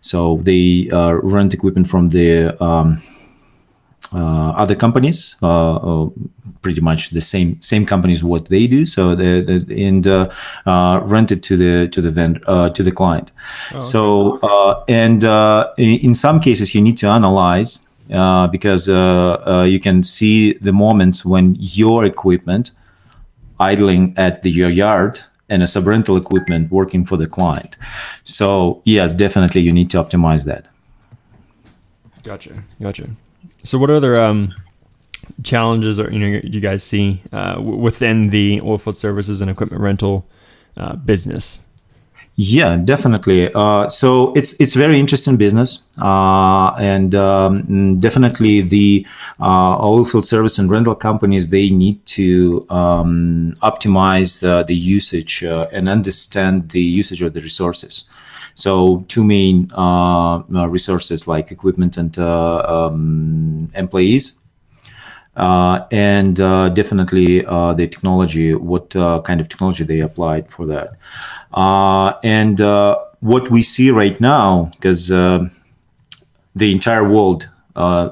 So 0.00 0.38
they 0.38 0.88
rent 0.92 1.54
equipment 1.54 1.88
from 1.88 2.08
the 2.10 2.60
um, 2.62 3.00
other 4.12 4.74
companies, 4.74 5.36
uh, 5.42 5.76
uh, 5.76 6.08
pretty 6.62 6.80
much 6.80 7.10
the 7.10 7.20
same 7.20 7.60
same 7.60 7.86
companies 7.86 8.22
what 8.22 8.48
they 8.48 8.66
do. 8.66 8.84
So 8.84 9.14
they, 9.14 9.40
they 9.40 9.84
and 9.84 10.06
rent 11.10 11.32
it 11.32 11.42
to 11.44 11.56
the 11.56 11.88
to 11.88 12.00
the 12.00 12.10
vendor 12.10 12.40
to 12.70 12.82
the 12.82 12.92
client. 12.92 13.32
Oh, 13.72 13.76
okay. 13.76 13.80
So 13.80 14.84
and 14.88 15.24
in 15.78 16.14
some 16.14 16.40
cases 16.40 16.74
you 16.74 16.82
need 16.82 16.98
to 16.98 17.08
analyze 17.08 17.86
uh, 18.12 18.48
because 18.48 18.88
uh, 18.88 19.40
uh, 19.46 19.62
you 19.62 19.78
can 19.78 20.02
see 20.02 20.54
the 20.54 20.72
moments 20.72 21.24
when 21.24 21.56
your 21.60 22.04
equipment 22.04 22.72
idling 23.60 24.14
at 24.16 24.42
the, 24.42 24.50
your 24.50 24.70
yard 24.70 25.20
and 25.48 25.62
a 25.62 25.66
sub-rental 25.66 26.16
equipment 26.16 26.72
working 26.72 27.04
for 27.04 27.16
the 27.16 27.26
client. 27.26 27.76
So 28.24 28.82
yes, 28.84 29.14
definitely 29.14 29.60
you 29.60 29.72
need 29.72 29.90
to 29.90 29.98
optimize 29.98 30.44
that. 30.46 30.68
Gotcha. 32.24 32.64
Gotcha. 32.82 33.10
So, 33.62 33.78
what 33.78 33.90
other 33.90 34.20
um, 34.20 34.52
challenges 35.42 35.98
are 35.98 36.10
you 36.10 36.18
know 36.18 36.40
you 36.42 36.60
guys 36.60 36.82
see 36.82 37.22
uh, 37.32 37.60
within 37.60 38.30
the 38.30 38.60
oilfield 38.60 38.96
services 38.96 39.40
and 39.40 39.50
equipment 39.50 39.82
rental 39.82 40.26
uh, 40.76 40.96
business? 40.96 41.60
Yeah, 42.36 42.78
definitely. 42.78 43.52
Uh, 43.52 43.90
so 43.90 44.32
it's 44.32 44.58
it's 44.58 44.72
very 44.72 44.98
interesting 44.98 45.36
business, 45.36 45.86
uh, 46.00 46.72
and 46.78 47.14
um, 47.14 47.98
definitely 47.98 48.62
the 48.62 49.06
uh, 49.40 49.76
oilfield 49.76 50.24
service 50.24 50.58
and 50.58 50.70
rental 50.70 50.94
companies 50.94 51.50
they 51.50 51.68
need 51.68 52.04
to 52.06 52.66
um, 52.70 53.52
optimize 53.60 54.40
the 54.66 54.74
usage 54.74 55.44
uh, 55.44 55.66
and 55.70 55.86
understand 55.86 56.70
the 56.70 56.80
usage 56.80 57.20
of 57.20 57.34
the 57.34 57.42
resources. 57.42 58.08
So 58.54 59.04
two 59.08 59.24
main 59.24 59.70
uh, 59.76 60.38
uh, 60.38 60.68
resources 60.68 61.26
like 61.26 61.50
equipment 61.50 61.96
and 61.96 62.18
uh, 62.18 62.62
um, 62.66 63.70
employees. 63.74 64.40
uh, 65.36 65.86
and 65.90 66.40
uh, 66.40 66.68
definitely 66.70 67.44
uh, 67.46 67.72
the 67.72 67.86
technology, 67.86 68.54
what 68.54 68.94
uh, 68.96 69.20
kind 69.22 69.40
of 69.40 69.48
technology 69.48 69.84
they 69.84 70.00
applied 70.00 70.50
for 70.50 70.66
that. 70.66 70.96
Uh, 71.52 72.12
and 72.22 72.60
uh, 72.60 72.98
what 73.20 73.50
we 73.50 73.62
see 73.62 73.90
right 73.90 74.20
now, 74.20 74.70
because 74.74 75.08
the 75.08 75.50
entire 76.56 77.08
world 77.08 77.48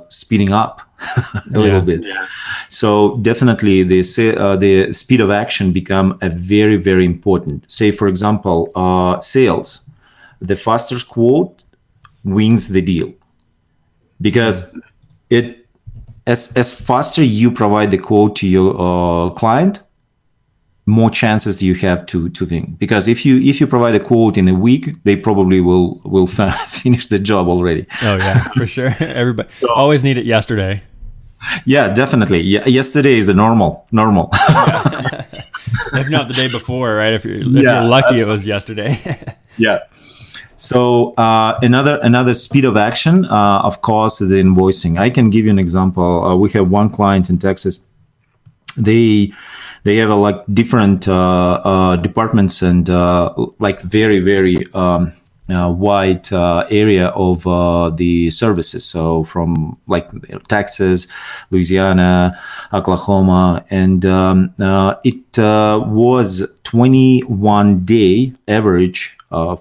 speeding 0.09 0.53
up 0.53 0.83
a 1.16 1.42
yeah. 1.51 1.59
little 1.59 1.83
bit. 1.83 2.07
Yeah. 2.07 2.27
So 2.68 3.16
definitely 3.18 3.83
the 3.83 4.03
the 4.59 4.92
speed 4.92 5.20
of 5.20 5.31
action 5.31 5.72
become 5.72 6.18
a 6.22 6.29
very 6.29 6.77
very 6.77 7.05
important. 7.05 7.70
Say 7.70 7.90
for 7.90 8.09
example, 8.09 8.70
sales, 9.22 9.88
the 10.40 10.57
faster 10.57 10.98
quote 11.05 11.64
wins 12.24 12.68
the 12.68 12.83
deal. 12.83 13.12
Because 14.20 14.77
it 15.31 15.66
as 16.27 16.57
as 16.57 16.72
faster 16.72 17.22
you 17.22 17.51
provide 17.51 17.90
the 17.90 17.98
quote 17.98 18.37
to 18.37 18.46
your 18.46 18.74
uh, 18.79 19.31
client 19.31 19.83
more 20.88 21.11
chances 21.11 21.62
you 21.62 21.74
have 21.74 22.07
to 22.07 22.29
to 22.31 22.46
win. 22.46 22.77
Because 22.79 23.09
if 23.09 23.24
you 23.27 23.38
if 23.40 23.61
you 23.61 23.66
provide 23.66 23.94
a 23.94 24.01
quote 24.01 24.38
in 24.38 24.48
a 24.48 24.55
week 24.55 25.03
they 25.05 25.16
probably 25.16 25.61
will 25.61 26.01
will 26.05 26.27
finish 26.81 27.07
the 27.07 27.18
job 27.18 27.46
already. 27.48 27.87
Oh 28.03 28.16
yeah 28.16 28.48
for 28.57 28.66
sure. 28.66 28.94
Everybody 29.01 29.48
so, 29.61 29.72
always 29.72 30.03
need 30.03 30.18
it 30.18 30.24
yesterday. 30.24 30.83
Yeah 31.66 31.92
definitely. 31.94 32.40
Yeah, 32.40 32.66
yesterday 32.66 33.18
is 33.18 33.29
a 33.29 33.35
normal 33.35 33.87
normal 33.92 34.31
if 35.94 36.09
not 36.09 36.28
the 36.28 36.35
day 36.35 36.48
before 36.48 36.94
right 36.94 37.12
if 37.12 37.24
you're, 37.24 37.40
if 37.40 37.46
yeah, 37.46 37.81
you're 37.81 37.90
lucky 37.90 38.16
it 38.16 38.26
was 38.26 38.46
yesterday 38.46 39.00
yeah 39.59 39.78
so 40.59 41.14
uh, 41.14 41.57
another 41.62 41.98
another 42.02 42.35
speed 42.35 42.64
of 42.64 42.76
action, 42.76 43.24
uh, 43.26 43.61
of 43.61 43.81
course, 43.81 44.20
is 44.20 44.31
the 44.31 44.42
invoicing. 44.42 44.98
I 44.98 45.09
can 45.09 45.31
give 45.31 45.44
you 45.44 45.52
an 45.52 45.59
example. 45.59 46.24
Uh, 46.24 46.35
we 46.35 46.50
have 46.50 46.68
one 46.68 46.90
client 46.90 47.31
in 47.31 47.38
Texas. 47.38 47.87
They 48.76 49.33
they 49.85 49.96
have 49.98 50.11
a, 50.11 50.16
like 50.16 50.44
different 50.52 51.07
uh, 51.07 51.61
uh, 51.64 51.96
departments 51.96 52.61
and 52.61 52.90
uh, 52.90 53.33
like 53.61 53.81
very 53.83 54.18
very 54.18 54.57
um, 54.74 55.12
wide 55.48 56.30
area 56.32 57.08
of 57.08 57.44
the 57.96 58.30
services. 58.30 58.84
So 58.84 59.24
from 59.24 59.78
like 59.87 60.11
Texas, 60.48 61.06
Louisiana, 61.50 62.40
Oklahoma, 62.72 63.64
and 63.70 64.04
um, 64.06 64.54
it 65.04 65.38
was 65.38 66.46
21 66.64 67.84
day 67.84 68.32
average 68.46 69.18
uh, 69.30 69.56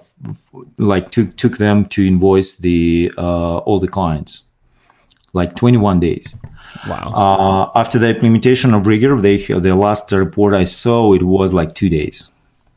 like 0.78 1.10
took 1.10 1.36
took 1.36 1.58
them 1.58 1.84
to 1.86 2.06
invoice 2.06 2.56
the 2.56 3.12
uh, 3.18 3.58
all 3.58 3.78
the 3.78 3.88
clients, 3.88 4.44
like 5.32 5.56
21 5.56 6.00
days. 6.00 6.34
Wow. 6.88 7.72
Uh, 7.74 7.78
after 7.78 7.98
the 7.98 8.08
implementation 8.08 8.74
of 8.74 8.84
Riger, 8.84 9.20
they 9.20 9.36
the 9.36 9.74
last 9.74 10.10
report 10.12 10.54
I 10.54 10.64
saw 10.64 11.12
it 11.12 11.22
was 11.22 11.52
like 11.52 11.74
two 11.74 11.88
days, 11.88 12.30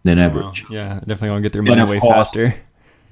than 0.04 0.20
average. 0.20 0.64
Wow. 0.70 0.76
Yeah, 0.76 1.00
definitely 1.08 1.38
to 1.38 1.42
get 1.42 1.54
their 1.54 1.64
money 1.64 1.84
way 1.84 2.00
course, 2.00 2.16
faster. 2.16 2.56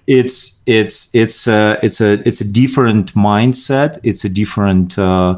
It's 0.09 0.63
it's 0.65 1.13
it's 1.13 1.47
a 1.47 1.77
it's 1.83 2.01
a 2.01 2.27
it's 2.27 2.41
a 2.41 2.51
different 2.51 3.13
mindset. 3.13 3.99
It's 4.01 4.25
a 4.25 4.29
different 4.29 4.97
uh, 4.97 5.37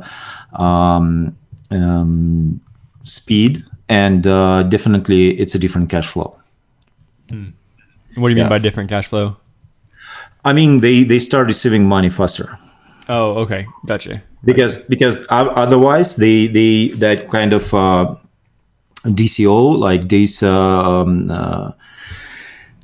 um, 0.54 1.36
um, 1.72 2.62
speed, 3.04 3.66
and 3.90 4.26
uh, 4.26 4.64
definitely 4.64 5.38
it's 5.38 5.56
a 5.56 5.60
different 5.60 5.90
cash 5.90 6.08
flow. 6.08 6.40
Hmm. 7.30 7.50
What 8.16 8.30
do 8.30 8.34
you 8.34 8.40
mean 8.40 8.48
by 8.48 8.60
different 8.60 8.90
cash 8.90 9.08
flow? 9.08 9.36
I 10.46 10.54
mean 10.54 10.80
they 10.80 11.04
they 11.04 11.20
start 11.20 11.48
receiving 11.48 11.86
money 11.86 12.10
faster. 12.10 12.58
Oh, 13.10 13.44
okay, 13.44 13.68
gotcha. 13.86 14.24
Because 14.46 14.80
because 14.88 15.26
otherwise 15.30 16.16
they 16.16 16.48
they 16.48 16.96
that 16.96 17.28
kind 17.28 17.52
of 17.52 17.74
uh, 17.74 18.16
DCO 19.04 19.78
like 19.78 20.08
this 20.08 20.42
uh, 20.42 20.50
um, 20.50 21.30
uh, 21.30 21.72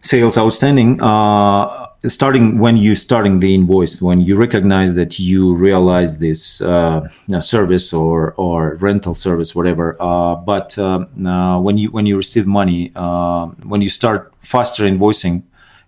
sales 0.02 0.38
outstanding 0.38 1.02
uh, 1.02 1.88
starting 2.06 2.60
when 2.60 2.78
you 2.78 2.94
starting 2.96 3.40
the 3.40 3.54
invoice 3.54 4.02
when 4.02 4.22
you 4.22 4.36
recognize 4.36 4.94
that 4.96 5.20
you 5.20 5.56
realize 5.56 6.20
this 6.20 6.62
uh, 6.62 7.08
service 7.40 7.94
or 7.94 8.34
or 8.34 8.76
rental 8.76 9.16
service 9.16 9.56
whatever 9.56 9.96
uh, 10.00 10.36
but 10.36 10.78
uh, 10.78 11.06
uh 11.26 11.60
when 11.60 11.78
you 11.78 11.90
when 11.92 12.06
you 12.06 12.16
receive 12.16 12.46
money 12.46 12.92
uh, 12.96 13.48
when 13.66 13.82
you 13.82 13.90
start 13.90 14.34
faster 14.40 14.84
invoicing 14.84 15.44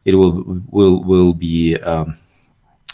it 0.06 0.16
will 0.16 0.62
will 0.72 1.04
will 1.04 1.34
be 1.34 1.78
um, 1.78 2.18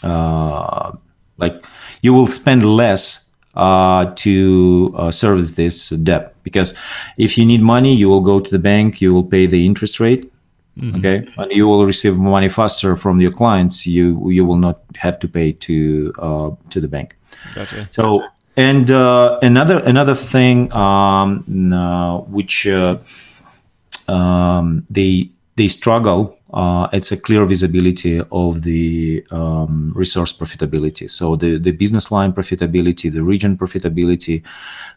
uh, 0.02 0.92
like 1.38 1.60
you 2.02 2.12
will 2.12 2.26
spend 2.26 2.64
less 2.64 3.30
uh 3.54 4.12
to 4.16 4.94
service 5.10 5.52
this 5.52 5.88
debt 5.88 6.34
because 6.42 6.74
if 7.16 7.38
you 7.38 7.46
need 7.46 7.62
money 7.62 7.94
you 7.94 8.06
will 8.06 8.20
go 8.20 8.38
to 8.38 8.50
the 8.50 8.58
bank 8.58 9.00
you 9.00 9.14
will 9.14 9.24
pay 9.24 9.46
the 9.46 9.64
interest 9.64 9.98
rate 9.98 10.30
Mm-hmm. 10.78 10.98
Okay, 10.98 11.26
and 11.38 11.52
you 11.52 11.66
will 11.66 11.86
receive 11.86 12.18
money 12.18 12.48
faster 12.48 12.96
from 12.96 13.20
your 13.20 13.32
clients. 13.32 13.86
You 13.86 14.30
you 14.30 14.44
will 14.44 14.58
not 14.58 14.82
have 14.96 15.18
to 15.20 15.28
pay 15.28 15.52
to 15.52 16.12
uh, 16.18 16.50
to 16.70 16.80
the 16.80 16.88
bank. 16.88 17.16
Gotcha. 17.54 17.88
So 17.90 18.22
and 18.56 18.90
uh, 18.90 19.38
another 19.42 19.78
another 19.80 20.14
thing 20.14 20.72
um, 20.72 21.72
uh, 21.72 22.18
which 22.20 22.66
uh, 22.66 22.98
um, 24.08 24.86
they 24.90 25.30
they 25.56 25.68
struggle 25.68 26.36
uh, 26.54 26.88
it's 26.92 27.10
a 27.10 27.16
clear 27.16 27.44
visibility 27.44 28.20
of 28.30 28.62
the 28.62 29.24
um, 29.32 29.92
resource 29.96 30.32
profitability. 30.32 31.10
So 31.10 31.34
the, 31.34 31.58
the 31.58 31.72
business 31.72 32.12
line 32.12 32.32
profitability, 32.32 33.12
the 33.12 33.22
region 33.22 33.58
profitability, 33.58 34.44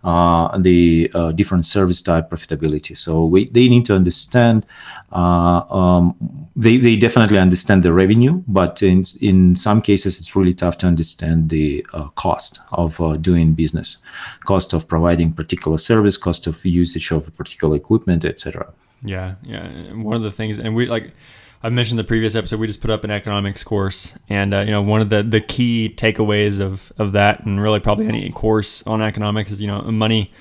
uh, 0.04 0.56
the 0.60 1.12
uh, 1.16 1.32
different 1.32 1.66
service 1.66 2.02
type 2.04 2.30
profitability. 2.30 2.96
So 2.96 3.26
we, 3.26 3.50
they 3.50 3.68
need 3.68 3.88
to 3.88 3.96
understand. 3.96 4.66
Uh, 5.12 5.62
um, 5.74 6.16
they, 6.56 6.78
they 6.78 6.96
definitely 6.96 7.40
understand 7.40 7.82
the 7.82 7.94
revenue, 7.94 8.44
but 8.48 8.84
in 8.84 9.02
in 9.22 9.56
some 9.56 9.82
cases 9.82 10.20
it's 10.20 10.36
really 10.36 10.54
tough 10.54 10.78
to 10.78 10.88
understand 10.88 11.50
the 11.50 11.86
uh, 11.94 12.10
cost 12.10 12.60
of 12.74 13.02
uh, 13.02 13.18
doing 13.18 13.54
business, 13.54 13.98
cost 14.46 14.74
of 14.74 14.88
providing 14.88 15.34
particular 15.34 15.80
service, 15.80 16.16
cost 16.16 16.46
of 16.46 16.64
usage 16.64 17.12
of 17.12 17.36
particular 17.36 17.76
equipment, 17.76 18.24
etc. 18.24 18.72
Yeah, 19.04 19.36
yeah. 19.44 19.94
One 19.94 20.16
of 20.16 20.24
the 20.24 20.32
things, 20.32 20.60
and 20.60 20.76
we 20.76 20.88
like 20.88 21.14
I 21.62 21.70
mentioned 21.70 22.00
the 22.00 22.06
previous 22.06 22.36
episode, 22.36 22.60
we 22.60 22.68
just 22.68 22.82
put 22.82 22.90
up 22.90 23.04
an 23.04 23.12
economics 23.12 23.64
course, 23.64 24.14
and 24.30 24.54
uh, 24.54 24.60
you 24.60 24.72
know 24.72 24.82
one 24.82 25.02
of 25.02 25.10
the 25.10 25.24
the 25.24 25.42
key 25.42 25.94
takeaways 25.96 26.60
of 26.60 26.92
of 26.98 27.14
that, 27.14 27.46
and 27.46 27.62
really 27.62 27.80
probably 27.80 28.08
any 28.08 28.30
course 28.30 28.84
on 28.88 29.02
economics 29.02 29.52
is 29.52 29.62
you 29.62 29.68
know 29.68 29.82
money. 29.84 30.32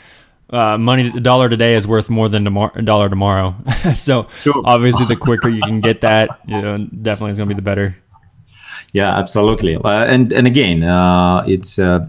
Uh, 0.51 0.79
money 0.79 1.13
a 1.15 1.21
dollar 1.21 1.51
today 1.51 1.75
is 1.75 1.87
worth 1.87 2.09
more 2.09 2.27
than 2.27 2.47
a 2.47 2.81
dollar 2.81 3.11
tomorrow. 3.11 3.55
so 3.95 4.27
sure. 4.41 4.63
obviously, 4.65 5.05
the 5.05 5.15
quicker 5.15 5.51
you 5.51 5.61
can 5.61 5.83
get 5.83 6.01
that, 6.01 6.41
you 6.47 6.63
know, 6.63 6.79
definitely 7.03 7.33
is 7.33 7.37
going 7.37 7.51
to 7.51 7.55
be 7.55 7.59
the 7.59 7.61
better. 7.61 7.95
Yeah, 8.93 9.15
absolutely. 9.19 9.77
Uh, 9.77 10.07
and 10.07 10.33
and 10.33 10.47
again, 10.47 10.85
uh, 10.85 11.45
it's 11.47 11.79
uh, 11.79 12.09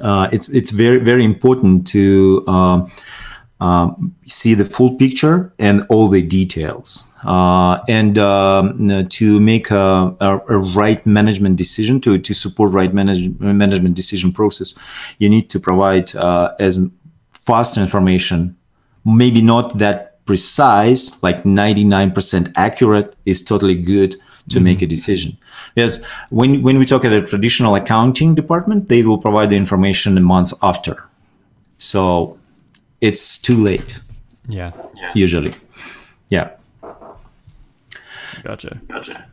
uh, 0.00 0.28
it's 0.30 0.48
it's 0.50 0.70
very 0.70 1.00
very 1.00 1.24
important 1.24 1.88
to 1.88 2.44
um, 3.60 4.14
see 4.26 4.54
the 4.54 4.64
full 4.64 4.94
picture 4.94 5.52
and 5.58 5.84
all 5.88 6.08
the 6.08 6.22
details. 6.22 7.04
Uh, 7.24 7.82
and 7.88 8.16
um, 8.18 9.08
to 9.08 9.40
make 9.40 9.72
a, 9.72 10.14
a, 10.20 10.38
a, 10.48 10.58
right 10.58 11.04
management 11.04 11.56
decision 11.56 12.00
to, 12.00 12.16
to 12.16 12.32
support 12.32 12.72
right 12.72 12.94
manage, 12.94 13.28
management 13.40 13.96
decision 13.96 14.30
process 14.30 14.72
you 15.18 15.28
need 15.28 15.50
to 15.50 15.58
provide 15.58 16.14
uh, 16.14 16.54
as 16.60 16.78
fast 17.32 17.76
information 17.76 18.56
maybe 19.04 19.42
not 19.42 19.78
that 19.78 20.24
precise 20.26 21.20
like 21.24 21.42
99% 21.42 22.52
accurate 22.54 23.16
is 23.26 23.42
totally 23.42 23.74
good 23.74 24.12
to 24.12 24.18
mm-hmm. 24.56 24.64
make 24.64 24.82
a 24.82 24.86
decision. 24.86 25.36
Yes 25.74 26.04
when, 26.30 26.62
when 26.62 26.78
we 26.78 26.86
talk 26.86 27.04
at 27.04 27.12
a 27.12 27.22
traditional 27.22 27.74
accounting 27.74 28.36
department 28.36 28.88
they 28.88 29.02
will 29.02 29.18
provide 29.18 29.50
the 29.50 29.56
information 29.56 30.16
a 30.16 30.20
month 30.20 30.52
after. 30.62 31.02
So 31.78 32.37
it's 33.00 33.38
too 33.38 33.62
late 33.62 34.00
yeah 34.48 34.72
usually 35.14 35.54
yeah 36.28 36.50
Gotcha. 38.42 38.80
Gotcha. 38.88 39.26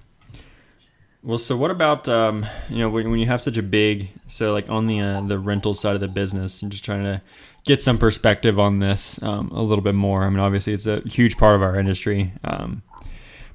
Well, 1.24 1.38
so 1.38 1.58
what 1.58 1.72
about 1.72 2.08
um, 2.08 2.46
you 2.70 2.78
know 2.78 2.90
when, 2.90 3.10
when 3.10 3.20
you 3.20 3.26
have 3.26 3.42
such 3.42 3.58
a 3.58 3.64
big 3.64 4.10
so 4.28 4.54
like 4.54 4.70
on 4.70 4.86
the 4.86 5.00
uh, 5.00 5.22
the 5.22 5.40
rental 5.40 5.74
side 5.74 5.96
of 5.96 6.02
the 6.02 6.08
business, 6.08 6.62
I'm 6.62 6.70
just 6.70 6.86
trying 6.86 7.04
to 7.04 7.22
get 7.66 7.82
some 7.82 7.98
perspective 7.98 8.60
on 8.60 8.80
this 8.80 9.22
um, 9.24 9.50
a 9.50 9.62
little 9.62 9.84
bit 9.84 9.96
more. 9.96 10.24
I 10.24 10.30
mean, 10.30 10.40
obviously 10.40 10.74
it's 10.74 10.86
a 10.86 11.00
huge 11.02 11.38
part 11.38 11.56
of 11.56 11.64
our 11.64 11.80
industry, 11.80 12.34
um, 12.44 12.84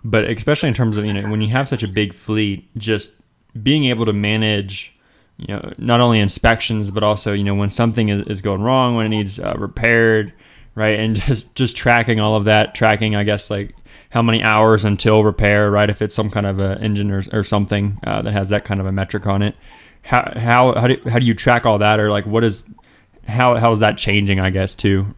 but 0.03 0.25
especially 0.25 0.68
in 0.68 0.75
terms 0.75 0.96
of 0.96 1.05
you 1.05 1.12
know 1.12 1.29
when 1.31 1.40
you 1.40 1.49
have 1.49 1.68
such 1.68 1.85
a 1.85 1.88
big 1.88 2.12
fleet, 2.12 2.68
just 2.77 3.12
being 3.62 3.85
able 3.85 4.05
to 4.07 4.12
manage 4.12 4.99
you 5.40 5.55
know 5.55 5.72
not 5.79 6.00
only 6.00 6.20
inspections 6.20 6.90
but 6.90 7.03
also 7.03 7.33
you 7.33 7.44
know 7.44 7.55
when 7.55 7.70
something 7.70 8.09
is, 8.09 8.22
is 8.22 8.40
going 8.40 8.62
wrong, 8.62 8.96
when 8.96 9.07
it 9.07 9.11
needs 9.11 9.38
uh, 9.38 9.55
repaired, 9.59 10.33
right, 10.74 10.98
and 10.98 11.16
just 11.26 11.55
just 11.55 11.76
tracking 11.76 12.20
all 12.20 12.37
of 12.37 12.44
that, 12.44 12.74
tracking 12.74 13.16
I 13.16 13.24
guess 13.24 13.50
like 13.50 13.74
how 14.11 14.22
many 14.22 14.42
hours 14.42 14.85
until 14.85 15.24
repair, 15.24 15.70
right? 15.70 15.88
If 15.88 16.03
it's 16.03 16.14
some 16.14 16.31
kind 16.31 16.46
of 16.46 16.59
a 16.59 16.79
engine 16.81 17.11
or, 17.11 17.22
or 17.33 17.44
something 17.44 17.98
uh, 18.05 18.22
that 18.22 18.33
has 18.33 18.48
that 18.48 18.64
kind 18.64 18.81
of 18.81 18.87
a 18.87 18.92
metric 18.92 19.26
on 19.26 19.42
it, 19.42 19.55
how 20.03 20.33
how 20.37 20.74
how 20.79 20.88
do, 20.88 20.96
how 21.09 21.18
do 21.18 21.26
you 21.26 21.35
track 21.35 21.66
all 21.66 21.79
that, 21.79 22.00
or 22.00 22.11
like 22.11 22.26
what 22.26 22.44
is 22.44 22.64
how 23.26 23.57
how 23.57 23.72
is 23.72 23.81
that 23.81 23.98
changing? 23.98 24.40
I 24.40 24.50
guess 24.50 24.74
too. 24.74 25.14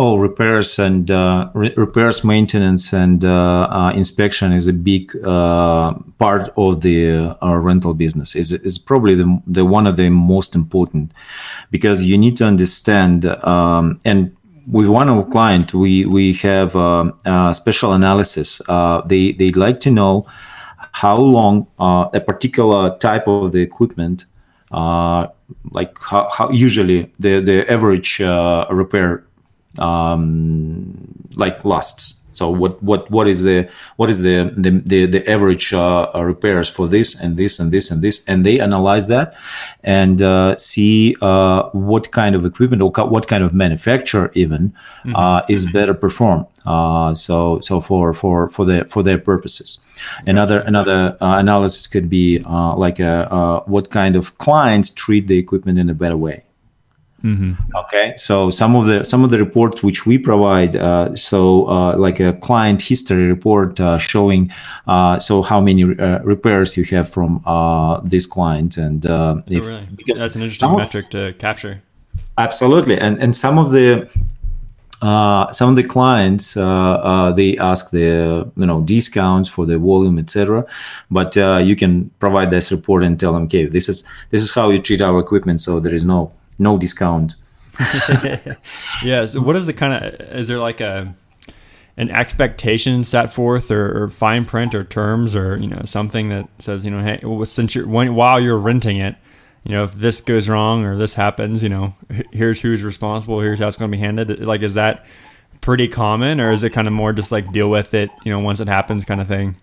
Oh, 0.00 0.16
repairs 0.16 0.78
and 0.78 1.10
uh, 1.10 1.50
re- 1.54 1.74
repairs, 1.76 2.22
maintenance, 2.22 2.92
and 2.92 3.24
uh, 3.24 3.66
uh, 3.68 3.90
inspection 3.96 4.52
is 4.52 4.68
a 4.68 4.72
big 4.72 5.10
uh, 5.26 5.94
part 6.18 6.52
of 6.56 6.82
the 6.82 7.36
uh, 7.42 7.56
rental 7.56 7.94
business. 7.94 8.36
is 8.36 8.52
is 8.52 8.78
probably 8.78 9.16
the, 9.16 9.42
the 9.48 9.64
one 9.64 9.88
of 9.88 9.96
the 9.96 10.08
most 10.08 10.54
important 10.54 11.12
because 11.72 12.04
you 12.04 12.16
need 12.16 12.36
to 12.36 12.44
understand 12.44 13.26
um, 13.26 13.98
and 14.04 14.30
with 14.70 14.86
one 14.86 15.08
of 15.08 15.16
our 15.16 15.28
client 15.32 15.74
we 15.74 16.04
we 16.06 16.32
have 16.34 16.76
uh, 16.76 17.52
special 17.52 17.92
analysis. 17.92 18.62
they 19.06 19.32
they'd 19.32 19.56
like 19.56 19.80
to 19.80 19.90
know 19.90 20.24
how 20.92 21.18
long 21.18 21.66
a 22.12 22.20
particular 22.20 22.96
type 22.98 23.26
of 23.26 23.50
the 23.50 23.60
equipment 23.60 24.26
like 25.72 25.98
how, 26.10 26.28
how, 26.36 26.50
usually 26.50 27.10
the 27.18 27.40
the 27.40 27.66
average 27.68 28.20
repair 28.70 29.24
um, 29.78 31.28
like 31.36 31.64
lasts. 31.64 32.18
So 32.38 32.50
what 32.50 32.80
what 32.82 33.10
what 33.10 33.26
is 33.26 33.42
the 33.42 33.68
what 33.96 34.10
is 34.10 34.20
the 34.20 34.52
the 34.56 34.70
the, 34.92 35.06
the 35.06 35.28
average 35.28 35.72
uh, 35.72 36.10
uh, 36.14 36.22
repairs 36.22 36.68
for 36.68 36.86
this 36.86 37.18
and 37.18 37.36
this 37.36 37.58
and 37.58 37.72
this 37.72 37.90
and 37.90 38.00
this, 38.00 38.24
and 38.28 38.46
they 38.46 38.60
analyze 38.60 39.06
that 39.08 39.34
and 39.82 40.22
uh, 40.22 40.56
see 40.56 41.16
uh, 41.20 41.68
what 41.72 42.12
kind 42.12 42.36
of 42.36 42.44
equipment 42.44 42.80
or 42.80 42.90
what 43.08 43.26
kind 43.26 43.42
of 43.42 43.52
manufacturer 43.52 44.30
even 44.34 44.70
mm-hmm. 44.70 45.16
Uh, 45.16 45.42
is 45.48 45.66
better 45.72 45.94
perform. 45.94 46.46
Uh, 46.64 47.12
so 47.14 47.58
so 47.60 47.80
for 47.80 48.12
for 48.12 48.48
for 48.50 48.64
their 48.64 48.84
for 48.84 49.02
their 49.02 49.18
purposes. 49.18 49.80
Another 50.26 50.60
another 50.60 51.16
analysis 51.20 51.88
could 51.88 52.08
be 52.08 52.38
like 52.84 53.00
a, 53.00 53.62
what 53.66 53.90
kind 53.90 54.14
of 54.14 54.38
clients 54.38 54.90
treat 54.90 55.26
the 55.26 55.38
equipment 55.38 55.78
in 55.78 55.90
a 55.90 55.94
better 55.94 56.16
way. 56.16 56.44
Mm-hmm. 57.24 57.76
Okay, 57.76 58.14
so 58.16 58.48
some 58.48 58.76
of 58.76 58.86
the 58.86 59.02
some 59.02 59.24
of 59.24 59.30
the 59.30 59.38
reports 59.38 59.82
which 59.82 60.06
we 60.06 60.18
provide, 60.18 60.76
uh, 60.76 61.16
so 61.16 61.68
uh, 61.68 61.96
like 61.96 62.20
a 62.20 62.32
client 62.34 62.80
history 62.80 63.26
report 63.26 63.80
uh, 63.80 63.98
showing 63.98 64.52
uh, 64.86 65.18
so 65.18 65.42
how 65.42 65.60
many 65.60 65.82
uh, 65.82 66.20
repairs 66.20 66.76
you 66.76 66.84
have 66.84 67.10
from 67.10 67.42
uh, 67.44 67.98
this 68.04 68.24
client, 68.24 68.76
and 68.76 69.04
if, 69.04 69.10
oh, 69.10 69.40
really? 69.50 69.88
because 69.96 70.20
that's 70.20 70.36
an 70.36 70.42
interesting 70.42 70.76
metric 70.76 71.10
to 71.10 71.32
capture. 71.38 71.82
Absolutely, 72.36 72.96
and 73.00 73.20
and 73.20 73.34
some 73.34 73.58
of 73.58 73.72
the 73.72 74.08
uh, 75.02 75.50
some 75.52 75.70
of 75.70 75.76
the 75.76 75.84
clients 75.84 76.56
uh, 76.56 76.64
uh, 76.66 77.32
they 77.32 77.56
ask 77.58 77.90
the 77.90 78.50
you 78.56 78.66
know 78.66 78.80
discounts 78.80 79.48
for 79.48 79.64
the 79.64 79.78
volume 79.78 80.18
etc 80.18 80.66
but 81.08 81.36
you 81.64 81.76
can 81.76 82.10
provide 82.18 82.50
this 82.50 82.72
report 82.72 83.04
and 83.04 83.20
tell 83.20 83.32
them 83.32 83.44
okay 83.44 83.64
this 83.66 83.88
is 83.88 84.02
this 84.30 84.42
is 84.42 84.52
how 84.52 84.70
you 84.70 84.80
treat 84.80 85.00
our 85.00 85.20
equipment 85.20 85.60
so 85.60 85.78
there 85.78 85.94
is 85.94 86.04
no 86.04 86.32
no 86.58 86.78
discount. 86.78 87.36
yeah. 89.04 89.26
So 89.26 89.40
what 89.40 89.56
is 89.56 89.66
the 89.66 89.72
kind 89.72 90.04
of 90.04 90.20
is 90.34 90.48
there 90.48 90.58
like 90.58 90.80
a 90.80 91.14
an 91.98 92.10
expectation 92.10 93.02
set 93.02 93.34
forth 93.34 93.72
or, 93.72 94.04
or, 94.04 94.08
fine 94.08 94.44
print 94.44 94.72
or 94.72 94.84
terms 94.84 95.34
or 95.34 95.56
you 95.56 95.66
know 95.66 95.82
something 95.84 96.28
that 96.28 96.48
says 96.60 96.84
you 96.84 96.90
know 96.90 97.02
hey 97.02 97.20
well, 97.24 97.44
since 97.44 97.74
you're 97.74 97.86
when, 97.86 98.14
while 98.14 98.40
you're 98.40 98.56
renting 98.56 98.98
it 98.98 99.16
you 99.64 99.72
know 99.72 99.82
if 99.82 99.92
this 99.94 100.20
goes 100.20 100.48
wrong 100.48 100.84
or 100.84 100.96
this 100.96 101.14
happens 101.14 101.62
you 101.62 101.68
know 101.68 101.94
here's 102.32 102.60
who's 102.60 102.82
responsible 102.84 103.40
here's 103.40 103.58
how 103.58 103.66
it's 103.66 103.76
going 103.76 103.90
to 103.90 103.96
be 103.96 104.00
handled 104.00 104.38
like 104.40 104.62
is 104.62 104.74
that 104.74 105.04
pretty 105.60 105.88
common 105.88 106.40
or 106.40 106.52
is 106.52 106.62
it 106.62 106.70
kind 106.70 106.86
of 106.86 106.94
more 106.94 107.12
just 107.12 107.32
like 107.32 107.50
deal 107.52 107.68
with 107.68 107.92
it 107.92 108.10
you 108.24 108.30
know 108.30 108.38
once 108.38 108.60
it 108.60 108.68
happens 108.68 109.04
kind 109.04 109.20
of 109.20 109.26
thing 109.26 109.56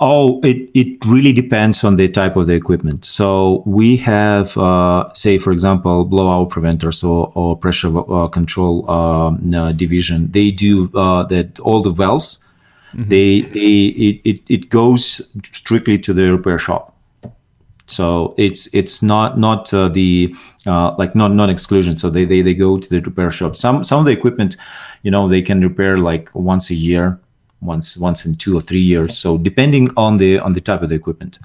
Oh, 0.00 0.40
it, 0.42 0.70
it 0.74 1.04
really 1.06 1.32
depends 1.32 1.84
on 1.84 1.96
the 1.96 2.08
type 2.08 2.36
of 2.36 2.46
the 2.46 2.54
equipment. 2.54 3.04
So 3.04 3.62
we 3.64 3.96
have, 3.98 4.56
uh, 4.58 5.12
say, 5.14 5.38
for 5.38 5.52
example, 5.52 6.04
blowout 6.04 6.50
preventers 6.50 7.02
or, 7.04 7.32
or 7.34 7.56
pressure 7.56 7.96
uh, 8.10 8.28
control 8.28 8.84
uh, 8.90 9.36
uh 9.54 9.72
division. 9.72 10.30
They 10.32 10.50
do 10.50 10.90
uh, 10.94 11.24
that 11.24 11.58
all 11.60 11.80
the 11.82 11.90
valves. 11.90 12.44
Mm-hmm. 12.92 13.08
They, 13.08 13.40
they 13.42 13.84
it, 13.86 14.20
it, 14.24 14.40
it 14.48 14.68
goes 14.68 15.30
strictly 15.44 15.98
to 15.98 16.12
the 16.12 16.30
repair 16.32 16.58
shop. 16.58 16.90
So 17.86 18.34
it's 18.38 18.72
it's 18.74 19.02
not 19.02 19.38
not 19.38 19.72
uh, 19.74 19.88
the 19.88 20.34
like 20.64 21.14
not 21.14 21.32
non 21.32 21.50
exclusion. 21.50 21.96
So 21.96 22.08
they, 22.08 22.24
they 22.24 22.40
they 22.40 22.54
go 22.54 22.78
to 22.78 22.88
the 22.88 23.00
repair 23.00 23.30
shop. 23.30 23.56
Some 23.56 23.84
some 23.84 23.98
of 24.00 24.06
the 24.06 24.12
equipment, 24.12 24.56
you 25.02 25.10
know, 25.10 25.28
they 25.28 25.42
can 25.42 25.60
repair 25.60 25.98
like 25.98 26.30
once 26.34 26.70
a 26.70 26.74
year 26.74 27.20
once 27.64 27.96
once 27.96 28.26
in 28.26 28.34
two 28.34 28.56
or 28.56 28.60
three 28.60 28.80
years. 28.80 29.16
So 29.16 29.38
depending 29.38 29.90
on 29.96 30.18
the 30.18 30.38
on 30.38 30.52
the 30.52 30.60
type 30.60 30.82
of 30.82 30.88
the 30.88 30.94
equipment. 30.94 31.38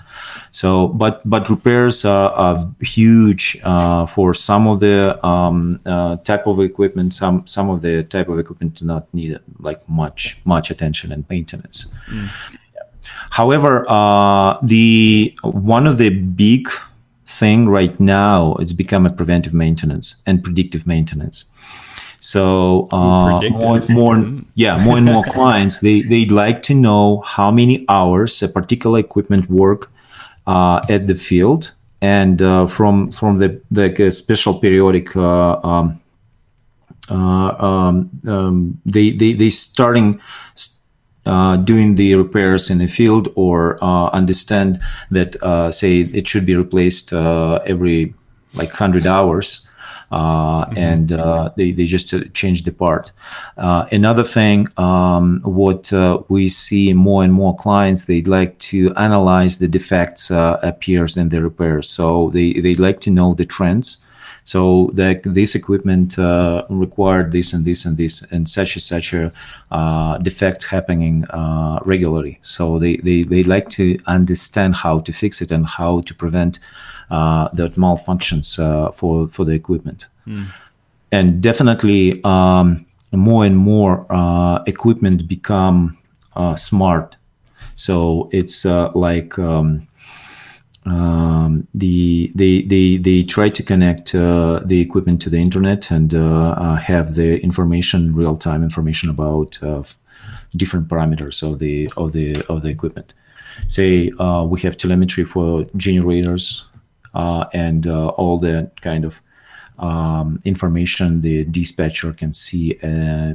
So 0.52 0.88
but 0.88 1.22
but 1.26 1.50
repairs 1.50 2.06
are, 2.06 2.32
are 2.32 2.66
huge 2.82 3.58
uh, 3.64 4.06
for 4.06 4.34
some 4.34 4.68
of 4.68 4.80
the 4.80 5.24
um, 5.26 5.80
uh, 5.86 6.18
type 6.18 6.48
of 6.48 6.60
equipment. 6.60 7.14
Some 7.14 7.46
some 7.48 7.70
of 7.70 7.82
the 7.82 8.04
type 8.04 8.30
of 8.30 8.40
equipment 8.40 8.76
do 8.76 8.86
not 8.86 9.14
need 9.14 9.40
like 9.60 9.88
much 9.88 10.40
much 10.46 10.72
attention 10.72 11.12
and 11.12 11.26
maintenance. 11.30 11.88
Mm. 12.10 12.30
However, 13.32 13.86
uh, 13.90 14.60
the 14.62 15.36
one 15.44 15.88
of 15.88 15.98
the 15.98 16.10
big 16.10 16.70
thing 17.26 17.70
right 17.70 18.00
now 18.00 18.56
it's 18.56 18.74
become 18.74 19.06
a 19.06 19.10
preventive 19.10 19.54
maintenance 19.54 20.22
and 20.26 20.44
predictive 20.44 20.88
maintenance. 20.88 21.46
So 22.20 22.90
uh, 22.92 23.42
more, 23.50 23.82
more, 23.90 24.32
yeah, 24.56 24.84
more 24.84 24.98
and 24.98 25.06
more 25.06 25.24
clients 25.24 25.80
they 25.80 26.02
they'd 26.02 26.32
like 26.32 26.62
to 26.64 26.74
know 26.74 27.22
how 27.22 27.50
many 27.50 27.86
hours 27.88 28.44
a 28.44 28.50
particular 28.50 29.00
equipment 29.00 29.50
work 29.50 29.90
uh, 30.46 30.82
at 30.90 31.08
the 31.08 31.16
field, 31.16 31.72
and 32.02 32.42
uh, 32.42 32.68
from 32.68 33.12
from 33.12 33.38
the 33.38 33.62
the 33.72 34.12
special 34.12 34.54
periodic. 34.60 35.16
Uh, 35.16 35.60
um, 35.64 36.02
uh, 37.12 37.56
um, 37.66 38.10
um, 38.28 38.80
they 38.86 39.12
they 39.12 39.34
they 39.34 39.50
starting 39.50 40.20
uh, 41.26 41.56
doing 41.56 41.96
the 41.96 42.14
repairs 42.16 42.70
in 42.70 42.78
the 42.78 42.88
field 42.88 43.30
or 43.36 43.84
understand 43.84 44.80
that 45.10 45.34
say 45.74 46.02
it 46.02 46.28
should 46.28 46.46
be 46.46 46.56
replaced 46.56 47.12
every 47.12 48.14
like 48.54 48.70
100 48.70 49.08
hours 49.08 49.68
uh, 49.68 49.69
mm-hmm. 50.18 50.78
and 50.78 51.12
uh, 51.12 51.50
they, 51.56 51.72
they 51.72 51.86
just 51.86 52.14
uh, 52.14 52.24
changed 52.34 52.66
the 52.66 52.72
part. 52.72 53.12
Uh, 53.58 53.86
another 53.92 54.24
thing, 54.24 54.68
um, 54.78 55.42
what 55.44 55.92
uh, 55.94 56.22
we 56.30 56.50
see 56.50 56.94
more 56.94 57.24
and 57.24 57.34
more 57.34 57.56
clients, 57.56 58.06
they'd 58.06 58.28
like 58.28 58.58
to 58.60 58.94
analyze 58.96 59.60
the 59.60 59.68
defects 59.68 60.32
appears 60.32 61.18
in 61.18 61.30
the 61.30 61.42
repairs. 61.42 61.90
So 61.90 62.30
they, 62.30 62.54
they 62.54 62.76
like 62.76 63.00
to 63.02 63.12
know 63.12 63.34
the 63.34 63.46
trends. 63.46 63.98
So 64.44 64.90
that 64.94 65.22
this 65.24 65.54
equipment 65.54 66.18
uh, 66.18 66.66
required 66.70 67.32
this 67.32 67.54
and 67.54 67.64
this 67.64 67.86
and 67.86 67.96
this 67.98 68.24
and 68.32 68.50
such 68.50 68.76
and 68.76 68.82
such 68.82 69.14
a 69.14 69.32
uh, 69.70 70.18
defect 70.18 70.64
happening 70.64 71.24
uh, 71.26 71.78
regularly. 71.86 72.40
So 72.42 72.80
they, 72.80 72.98
they, 72.98 73.22
they 73.22 73.44
like 73.44 73.70
to 73.72 74.00
understand 74.08 74.76
how 74.76 75.00
to 75.00 75.12
fix 75.14 75.42
it 75.44 75.52
and 75.52 75.68
how 75.68 76.02
to 76.02 76.16
prevent 76.16 76.58
uh, 76.58 76.89
that 77.10 77.74
malfunctions 77.76 78.60
uh, 78.60 78.92
for 78.92 79.28
for 79.28 79.46
the 79.46 79.54
equipment. 79.54 80.08
Mm. 80.28 80.48
And 81.12 81.42
definitely, 81.42 82.24
um, 82.24 82.86
more 83.12 83.46
and 83.46 83.58
more 83.58 84.06
uh, 84.10 84.64
equipment 84.68 85.28
become 85.28 85.98
smart. 86.56 87.16
So 87.76 88.30
it's 88.32 88.66
like 88.66 89.38
um, 89.40 89.88
um, 90.86 91.68
the 91.74 92.32
they 92.36 92.62
they 92.64 92.98
they 92.98 93.24
try 93.24 93.50
to 93.50 93.64
connect 93.64 94.16
uh, 94.16 94.62
the 94.66 94.80
equipment 94.80 95.22
to 95.22 95.30
the 95.30 95.38
internet 95.38 95.92
and 95.92 96.14
uh, 96.14 96.52
uh, 96.58 96.76
have 96.76 97.16
the 97.16 97.42
information 97.42 98.14
real 98.14 98.38
time 98.38 98.64
information 98.64 99.10
about 99.10 99.60
different 100.56 100.88
parameters 100.88 101.44
of 101.44 101.60
the 101.60 101.92
of 101.98 102.12
the 102.12 102.42
of 102.50 102.62
the 102.62 102.70
equipment. 102.70 103.14
Say 103.68 104.12
we 104.48 104.62
have 104.62 104.78
telemetry 104.78 105.26
for 105.26 105.66
generators 105.76 106.66
uh, 106.66 106.69
and 107.14 107.88
uh, 107.88 108.10
all 108.10 108.38
the 108.38 108.70
kind 108.82 109.06
of 109.06 109.22
um, 109.80 110.40
information 110.44 111.22
the 111.22 111.46
dispatcher 111.46 112.14
can 112.14 112.34
see 112.34 112.78
uh, 112.84 113.34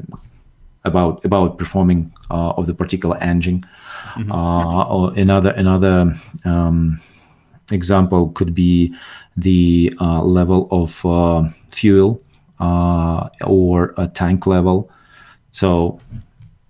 about 0.84 1.24
about 1.24 1.58
performing 1.58 2.12
of 2.30 2.66
the 2.66 2.74
particular 2.74 3.16
engine. 3.18 3.64
Mm-hmm. 4.14 5.18
another 5.18 5.50
another 5.50 6.14
um, 6.44 7.00
example 7.72 8.30
could 8.30 8.54
be 8.54 8.94
the 9.36 9.92
uh, 10.00 10.22
level 10.22 10.68
of 10.70 11.04
uh, 11.04 11.48
fuel 11.68 12.22
uh, 12.60 13.28
or 13.44 13.94
a 13.96 14.06
tank 14.08 14.46
level. 14.46 14.90
So 15.50 15.98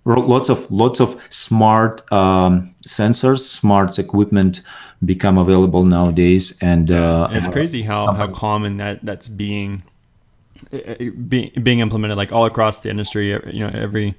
lots 0.05 0.49
of 0.49 0.69
lots 0.71 0.99
of 0.99 1.19
smart 1.29 2.09
um, 2.11 2.73
sensors, 2.87 3.39
smart 3.39 3.97
equipment 3.97 4.61
become 5.03 5.37
available 5.37 5.85
nowadays. 5.85 6.57
And 6.61 6.91
uh, 6.91 7.27
it's 7.31 7.47
crazy 7.47 7.81
how, 7.81 8.13
how 8.13 8.27
common 8.27 8.77
that 8.77 9.03
that's 9.03 9.27
being 9.27 9.83
being 11.27 11.51
being 11.61 11.79
implemented 11.79 12.17
like 12.17 12.31
all 12.31 12.45
across 12.45 12.79
the 12.79 12.89
industry. 12.89 13.29
You 13.29 13.67
know, 13.67 13.71
every 13.73 14.15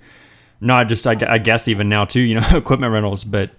not 0.61 0.89
just 0.89 1.07
I, 1.07 1.17
I 1.29 1.39
guess 1.39 1.69
even 1.69 1.89
now 1.89 2.05
too. 2.05 2.21
You 2.21 2.41
know, 2.41 2.49
equipment 2.57 2.93
rentals, 2.93 3.25
but 3.25 3.51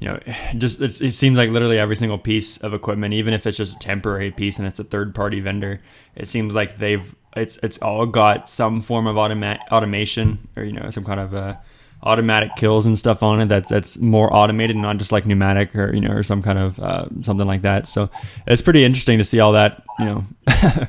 you 0.00 0.08
know, 0.08 0.18
just 0.58 0.80
it 0.80 0.92
seems 1.12 1.38
like 1.38 1.50
literally 1.50 1.78
every 1.78 1.96
single 1.96 2.18
piece 2.18 2.58
of 2.58 2.74
equipment, 2.74 3.14
even 3.14 3.34
if 3.34 3.46
it's 3.46 3.56
just 3.56 3.76
a 3.76 3.78
temporary 3.78 4.30
piece 4.30 4.58
and 4.58 4.66
it's 4.66 4.78
a 4.78 4.84
third 4.84 5.14
party 5.14 5.40
vendor, 5.40 5.82
it 6.14 6.28
seems 6.28 6.54
like 6.54 6.78
they've 6.78 7.14
it's 7.36 7.58
it's 7.62 7.78
all 7.78 8.06
got 8.06 8.48
some 8.48 8.80
form 8.80 9.06
of 9.06 9.16
automa- 9.16 9.60
automation 9.70 10.48
or 10.56 10.64
you 10.64 10.72
know 10.72 10.90
some 10.90 11.04
kind 11.04 11.20
of 11.20 11.34
uh, 11.34 11.56
automatic 12.02 12.54
kills 12.56 12.86
and 12.86 12.98
stuff 12.98 13.22
on 13.22 13.40
it 13.40 13.46
that's 13.46 13.68
that's 13.68 13.98
more 13.98 14.32
automated, 14.34 14.76
not 14.76 14.96
just 14.98 15.12
like 15.12 15.26
pneumatic 15.26 15.74
or 15.74 15.94
you 15.94 16.00
know 16.00 16.10
or 16.10 16.22
some 16.22 16.42
kind 16.42 16.58
of 16.58 16.78
uh, 16.78 17.06
something 17.22 17.46
like 17.46 17.62
that. 17.62 17.86
So 17.86 18.10
it's 18.46 18.62
pretty 18.62 18.84
interesting 18.84 19.18
to 19.18 19.24
see 19.24 19.40
all 19.40 19.52
that 19.52 19.82
you 19.98 20.04
know 20.04 20.24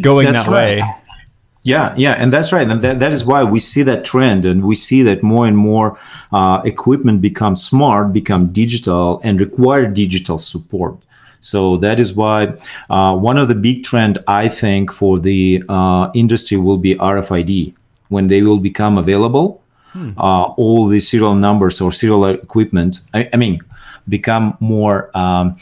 going 0.00 0.26
that's 0.26 0.46
that 0.46 0.50
right. 0.50 0.80
way. 0.80 0.94
Yeah, 1.62 1.94
yeah, 1.96 2.12
and 2.12 2.32
that's 2.32 2.52
right, 2.52 2.68
and 2.68 2.80
that, 2.82 3.00
that 3.00 3.10
is 3.10 3.24
why 3.24 3.42
we 3.42 3.58
see 3.58 3.82
that 3.82 4.04
trend, 4.04 4.44
and 4.44 4.62
we 4.62 4.76
see 4.76 5.02
that 5.02 5.24
more 5.24 5.48
and 5.48 5.58
more 5.58 5.98
uh, 6.30 6.62
equipment 6.64 7.20
become 7.20 7.56
smart, 7.56 8.12
become 8.12 8.46
digital, 8.52 9.20
and 9.24 9.40
require 9.40 9.88
digital 9.88 10.38
support. 10.38 10.96
So 11.40 11.76
that 11.78 12.00
is 12.00 12.14
why 12.14 12.54
uh, 12.90 13.16
one 13.16 13.38
of 13.38 13.48
the 13.48 13.54
big 13.54 13.84
trend 13.84 14.18
I 14.26 14.48
think 14.48 14.92
for 14.92 15.18
the 15.18 15.62
uh, 15.68 16.10
industry 16.14 16.56
will 16.56 16.78
be 16.78 16.94
RFID 16.96 17.74
when 18.08 18.26
they 18.26 18.42
will 18.42 18.58
become 18.58 18.98
available. 18.98 19.62
Hmm. 19.92 20.12
Uh, 20.18 20.44
all 20.56 20.86
the 20.86 21.00
serial 21.00 21.34
numbers 21.34 21.80
or 21.80 21.90
serial 21.92 22.26
equipment, 22.26 23.00
I, 23.14 23.28
I 23.32 23.36
mean, 23.36 23.60
become 24.08 24.56
more. 24.60 25.16
Um, 25.16 25.56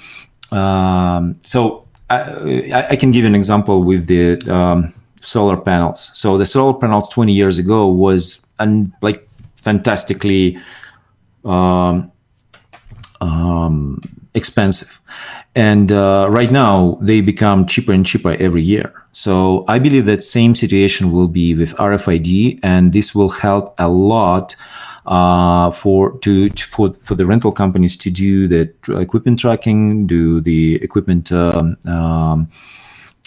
um, 0.50 1.36
so 1.42 1.86
I, 2.10 2.86
I, 2.90 2.96
can 2.96 3.10
give 3.10 3.22
you 3.22 3.28
an 3.28 3.34
example 3.34 3.82
with 3.82 4.06
the 4.06 4.38
um, 4.52 4.92
solar 5.20 5.56
panels. 5.56 6.10
So 6.14 6.36
the 6.38 6.46
solar 6.46 6.74
panels 6.78 7.08
20 7.08 7.32
years 7.32 7.58
ago 7.58 7.88
was 7.88 8.44
un, 8.58 8.92
like 9.00 9.28
fantastically 9.56 10.58
um, 11.44 12.12
um, 13.20 14.00
expensive. 14.34 15.00
And 15.56 15.92
uh, 15.92 16.26
right 16.30 16.50
now 16.50 16.98
they 17.00 17.20
become 17.20 17.66
cheaper 17.66 17.92
and 17.92 18.04
cheaper 18.04 18.32
every 18.40 18.62
year. 18.62 18.92
So 19.12 19.64
I 19.68 19.78
believe 19.78 20.06
that 20.06 20.24
same 20.24 20.54
situation 20.54 21.12
will 21.12 21.28
be 21.28 21.54
with 21.54 21.74
RFID, 21.76 22.58
and 22.62 22.92
this 22.92 23.14
will 23.14 23.28
help 23.28 23.74
a 23.78 23.88
lot 23.88 24.56
uh, 25.06 25.70
for 25.70 26.18
to, 26.18 26.48
to, 26.48 26.66
for 26.66 26.92
for 26.94 27.14
the 27.14 27.26
rental 27.26 27.52
companies 27.52 27.96
to 27.98 28.10
do 28.10 28.48
the 28.48 28.72
equipment 29.00 29.38
tracking, 29.38 30.06
do 30.06 30.40
the 30.40 30.76
equipment 30.82 31.30
um, 31.30 31.76
um, 31.86 32.48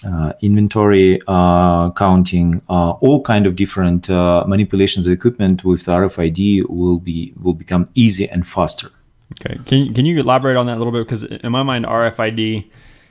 uh, 0.05 0.33
inventory 0.41 1.19
uh, 1.27 1.91
counting, 1.91 2.61
uh, 2.69 2.91
all 2.91 3.21
kind 3.21 3.47
of 3.47 3.55
different 3.55 4.09
uh, 4.09 4.43
manipulations 4.47 5.07
of 5.07 5.13
equipment 5.13 5.63
with 5.63 5.85
RFID 5.85 6.69
will 6.69 6.99
be 6.99 7.33
will 7.41 7.53
become 7.53 7.85
easy 7.95 8.27
and 8.27 8.45
faster. 8.45 8.91
Okay, 9.33 9.59
can 9.65 9.85
you, 9.85 9.93
can 9.93 10.05
you 10.05 10.19
elaborate 10.19 10.55
on 10.55 10.67
that 10.67 10.75
a 10.75 10.79
little 10.79 10.93
bit? 10.93 11.05
Because 11.05 11.23
in 11.23 11.51
my 11.51 11.63
mind, 11.63 11.85
RFID. 11.85 12.69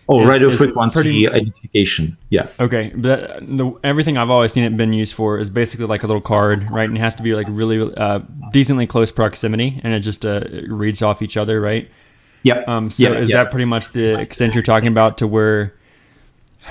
Oh, 0.09 0.23
is, 0.23 0.29
radio 0.29 0.51
frequency 0.51 1.03
pretty, 1.03 1.29
identification. 1.29 2.17
Yeah. 2.31 2.47
Okay, 2.61 2.93
but 2.95 3.41
the, 3.41 3.73
everything 3.83 4.17
I've 4.17 4.31
always 4.31 4.53
seen 4.53 4.63
it 4.63 4.77
been 4.77 4.93
used 4.93 5.15
for 5.15 5.39
is 5.39 5.51
basically 5.51 5.87
like 5.87 6.05
a 6.05 6.07
little 6.07 6.23
card, 6.23 6.71
right? 6.71 6.89
And 6.89 6.97
it 6.97 7.01
has 7.01 7.17
to 7.17 7.25
be 7.25 7.35
like 7.35 7.47
really 7.51 7.93
uh, 7.97 8.21
decently 8.53 8.87
close 8.87 9.11
proximity, 9.11 9.81
and 9.83 9.93
it 9.93 10.01
just 10.01 10.25
uh, 10.25 10.43
reads 10.69 11.03
off 11.03 11.23
each 11.23 11.37
other, 11.37 11.61
right? 11.61 11.91
Yep. 12.45 12.69
Um, 12.69 12.91
so 12.93 13.13
is 13.13 13.31
that 13.31 13.51
pretty 13.51 13.65
much 13.65 13.91
the 13.91 14.21
extent 14.21 14.55
you're 14.55 14.63
talking 14.63 14.89
about 14.89 15.19
to 15.19 15.27
where 15.27 15.75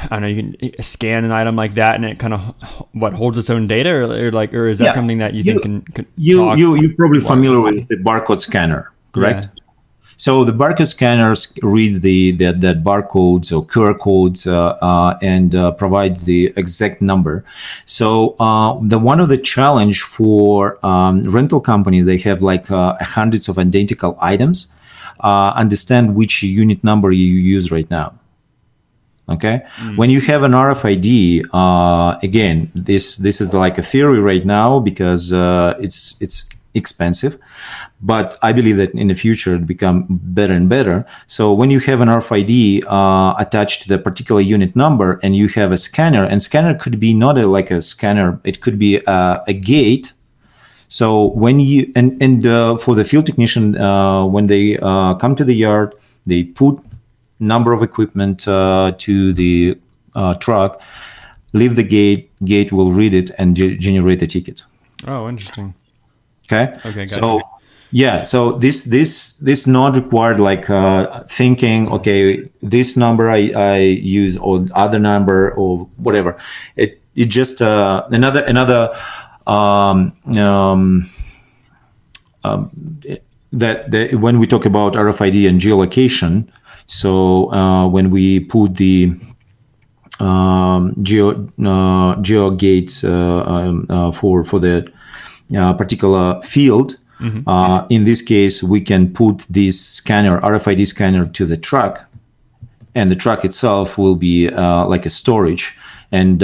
I 0.03 0.07
don't 0.19 0.21
know, 0.21 0.27
you 0.27 0.53
can 0.53 0.83
scan 0.83 1.23
an 1.23 1.31
item 1.31 1.55
like 1.55 1.75
that, 1.75 1.95
and 1.95 2.05
it 2.05 2.19
kind 2.19 2.33
of 2.33 2.55
what 2.91 3.13
holds 3.13 3.37
its 3.37 3.49
own 3.49 3.67
data, 3.67 3.89
or, 3.89 4.03
or 4.03 4.31
like, 4.31 4.53
or 4.53 4.67
is 4.67 4.79
that 4.79 4.85
yeah. 4.85 4.91
something 4.93 5.19
that 5.19 5.33
you, 5.33 5.43
you 5.43 5.53
think 5.53 5.63
can, 5.63 5.81
can 5.81 6.05
you 6.17 6.53
you 6.55 6.75
you're 6.75 6.95
probably 6.95 7.21
familiar 7.21 7.63
with 7.63 7.87
the 7.87 7.95
barcode 7.97 8.41
scanner, 8.41 8.91
correct? 9.15 9.49
Yeah. 9.55 9.61
So 10.17 10.45
the 10.45 10.53
barcode 10.53 10.87
scanners 10.87 11.53
reads 11.61 11.99
the 11.99 12.31
that, 12.33 12.61
that 12.61 12.83
barcodes 12.83 13.51
or 13.51 13.65
QR 13.65 13.99
codes 13.99 14.47
uh, 14.47 14.77
uh, 14.81 15.17
and 15.21 15.53
uh, 15.53 15.71
provide 15.71 16.21
the 16.21 16.53
exact 16.55 17.01
number. 17.01 17.43
So 17.85 18.35
uh, 18.39 18.79
the 18.81 18.97
one 18.97 19.19
of 19.19 19.27
the 19.29 19.37
challenge 19.37 20.01
for 20.03 20.83
um, 20.85 21.23
rental 21.23 21.59
companies 21.59 22.05
they 22.05 22.17
have 22.19 22.41
like 22.41 22.71
uh, 22.71 22.95
hundreds 23.01 23.49
of 23.49 23.59
identical 23.59 24.17
items. 24.21 24.73
Uh, 25.21 25.53
understand 25.55 26.13
which 26.13 26.43
unit 26.43 26.83
number 26.83 27.09
you 27.09 27.25
use 27.25 27.71
right 27.71 27.89
now 27.89 28.13
okay 29.29 29.61
mm. 29.77 29.97
when 29.97 30.09
you 30.09 30.19
have 30.21 30.43
an 30.43 30.51
rfid 30.51 31.41
uh, 31.53 32.19
again 32.21 32.69
this 32.75 33.15
this 33.17 33.39
is 33.41 33.53
like 33.53 33.77
a 33.77 33.81
theory 33.81 34.19
right 34.19 34.45
now 34.45 34.77
because 34.77 35.31
uh, 35.33 35.73
it's 35.79 36.21
it's 36.21 36.49
expensive 36.75 37.39
but 38.01 38.37
i 38.41 38.51
believe 38.51 38.77
that 38.77 38.91
in 38.91 39.07
the 39.07 39.15
future 39.15 39.55
it 39.55 39.65
become 39.65 40.05
better 40.09 40.53
and 40.53 40.69
better 40.69 41.05
so 41.25 41.53
when 41.53 41.71
you 41.71 41.79
have 41.79 42.01
an 42.01 42.09
rfid 42.09 42.83
uh, 42.87 43.33
attached 43.39 43.81
to 43.81 43.87
the 43.87 43.97
particular 43.97 44.41
unit 44.41 44.75
number 44.75 45.19
and 45.23 45.35
you 45.35 45.47
have 45.47 45.71
a 45.71 45.77
scanner 45.77 46.23
and 46.23 46.43
scanner 46.43 46.75
could 46.75 46.99
be 46.99 47.13
not 47.13 47.37
a, 47.37 47.47
like 47.47 47.71
a 47.71 47.81
scanner 47.81 48.39
it 48.43 48.61
could 48.61 48.77
be 48.77 49.01
a, 49.07 49.43
a 49.47 49.53
gate 49.53 50.13
so 50.87 51.25
when 51.25 51.59
you 51.59 51.91
and 51.95 52.21
and 52.21 52.45
uh, 52.45 52.77
for 52.77 52.93
the 52.93 53.03
field 53.03 53.25
technician 53.25 53.75
uh, 53.77 54.23
when 54.25 54.47
they 54.47 54.77
uh, 54.77 55.15
come 55.15 55.35
to 55.35 55.43
the 55.43 55.55
yard 55.55 55.95
they 56.25 56.43
put 56.43 56.79
number 57.39 57.73
of 57.73 57.81
equipment 57.81 58.47
uh, 58.47 58.93
to 58.97 59.33
the 59.33 59.77
uh, 60.15 60.33
truck, 60.35 60.81
leave 61.53 61.75
the 61.75 61.83
gate, 61.83 62.31
gate 62.43 62.71
will 62.71 62.91
read 62.91 63.13
it 63.13 63.31
and 63.37 63.55
ge- 63.55 63.77
generate 63.77 64.21
a 64.21 64.27
ticket. 64.27 64.63
Oh, 65.07 65.27
interesting. 65.27 65.73
Okay. 66.45 66.77
Okay. 66.85 67.05
So. 67.05 67.41
Yeah, 67.91 68.23
so 68.23 68.51
this 68.51 68.83
this 68.83 69.37
this 69.37 69.67
not 69.67 69.95
required 69.95 70.39
like 70.39 70.69
uh, 70.69 71.23
thinking. 71.29 71.87
Okay, 71.93 72.43
this 72.61 72.97
number 72.97 73.29
I, 73.29 73.51
I 73.55 73.77
use 73.77 74.35
or 74.35 74.65
other 74.73 74.99
number 74.99 75.51
or 75.53 75.87
whatever. 75.95 76.35
It 76.75 76.99
it 77.15 77.25
just 77.25 77.61
uh, 77.61 78.05
another 78.11 78.43
another 78.43 78.91
um, 79.47 80.11
um, 80.35 81.09
um, 82.43 82.99
that, 83.53 83.91
that 83.91 84.15
when 84.15 84.39
we 84.39 84.47
talk 84.47 84.65
about 84.65 84.93
RFID 84.93 85.47
and 85.47 85.61
geolocation, 85.61 86.49
so 86.87 87.51
uh, 87.53 87.87
when 87.87 88.09
we 88.09 88.41
put 88.41 88.75
the 88.75 89.13
um, 90.19 90.95
geo 91.01 91.49
uh, 91.63 92.15
geo 92.21 92.49
gates 92.51 93.03
uh, 93.03 93.43
um, 93.45 93.85
uh, 93.89 94.11
for 94.11 94.43
for 94.43 94.59
the 94.59 94.91
uh, 95.57 95.73
particular 95.73 96.41
field. 96.41 96.97
Mm-hmm. 97.19 97.47
Uh, 97.47 97.87
in 97.87 98.03
this 98.05 98.21
case, 98.21 98.61
we 98.61 98.81
can 98.81 99.13
put 99.13 99.45
this 99.49 99.79
scanner, 99.79 100.39
RFID 100.41 100.85
scanner, 100.87 101.25
to 101.25 101.45
the 101.45 101.57
truck, 101.57 102.05
and 102.93 103.09
the 103.09 103.15
truck 103.15 103.45
itself 103.45 103.97
will 103.97 104.15
be 104.15 104.49
like 104.49 105.05
a 105.05 105.09
storage. 105.09 105.77
And 106.11 106.41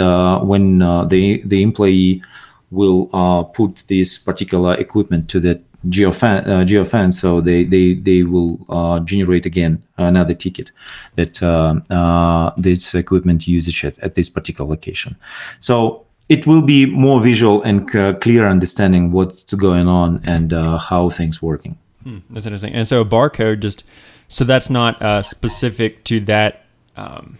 when 0.48 0.80
the 0.80 1.42
the 1.46 1.62
employee 1.62 2.24
will 2.72 3.08
put 3.54 3.84
this 3.88 4.18
particular 4.18 4.76
equipment 4.76 5.30
to 5.30 5.40
the 5.40 5.62
geofence, 5.88 6.48
uh, 6.48 6.64
geofence 6.64 7.16
so 7.16 7.42
they 7.42 7.64
they 7.64 7.96
they 7.96 8.24
will 8.24 8.60
uh, 8.70 9.00
generate 9.00 9.46
again 9.46 9.82
another 9.98 10.34
ticket 10.34 10.72
that 11.16 11.42
uh, 11.42 11.76
uh, 11.90 12.52
this 12.58 12.94
equipment 12.94 13.48
usage 13.48 13.84
at, 13.86 13.98
at 14.00 14.16
this 14.16 14.30
particular 14.30 14.70
location. 14.70 15.16
So 15.60 16.06
it 16.32 16.48
will 16.48 16.62
be 16.62 16.86
more 16.86 17.22
visual 17.22 17.62
and 17.62 17.92
clear 18.22 18.48
understanding 18.48 19.12
what's 19.12 19.54
going 19.54 19.90
on 19.90 20.22
and 20.24 20.54
uh, 20.54 20.78
how 20.78 21.10
things 21.10 21.42
working. 21.42 21.78
Hmm, 22.04 22.20
that's 22.30 22.46
interesting. 22.46 22.74
And 22.74 22.88
so 22.88 23.04
barcode 23.04 23.60
just 23.60 23.84
so 24.30 24.46
that's 24.46 24.70
not 24.70 25.02
uh, 25.02 25.22
specific 25.22 26.04
to 26.06 26.22
that. 26.22 26.66
Um, 26.96 27.38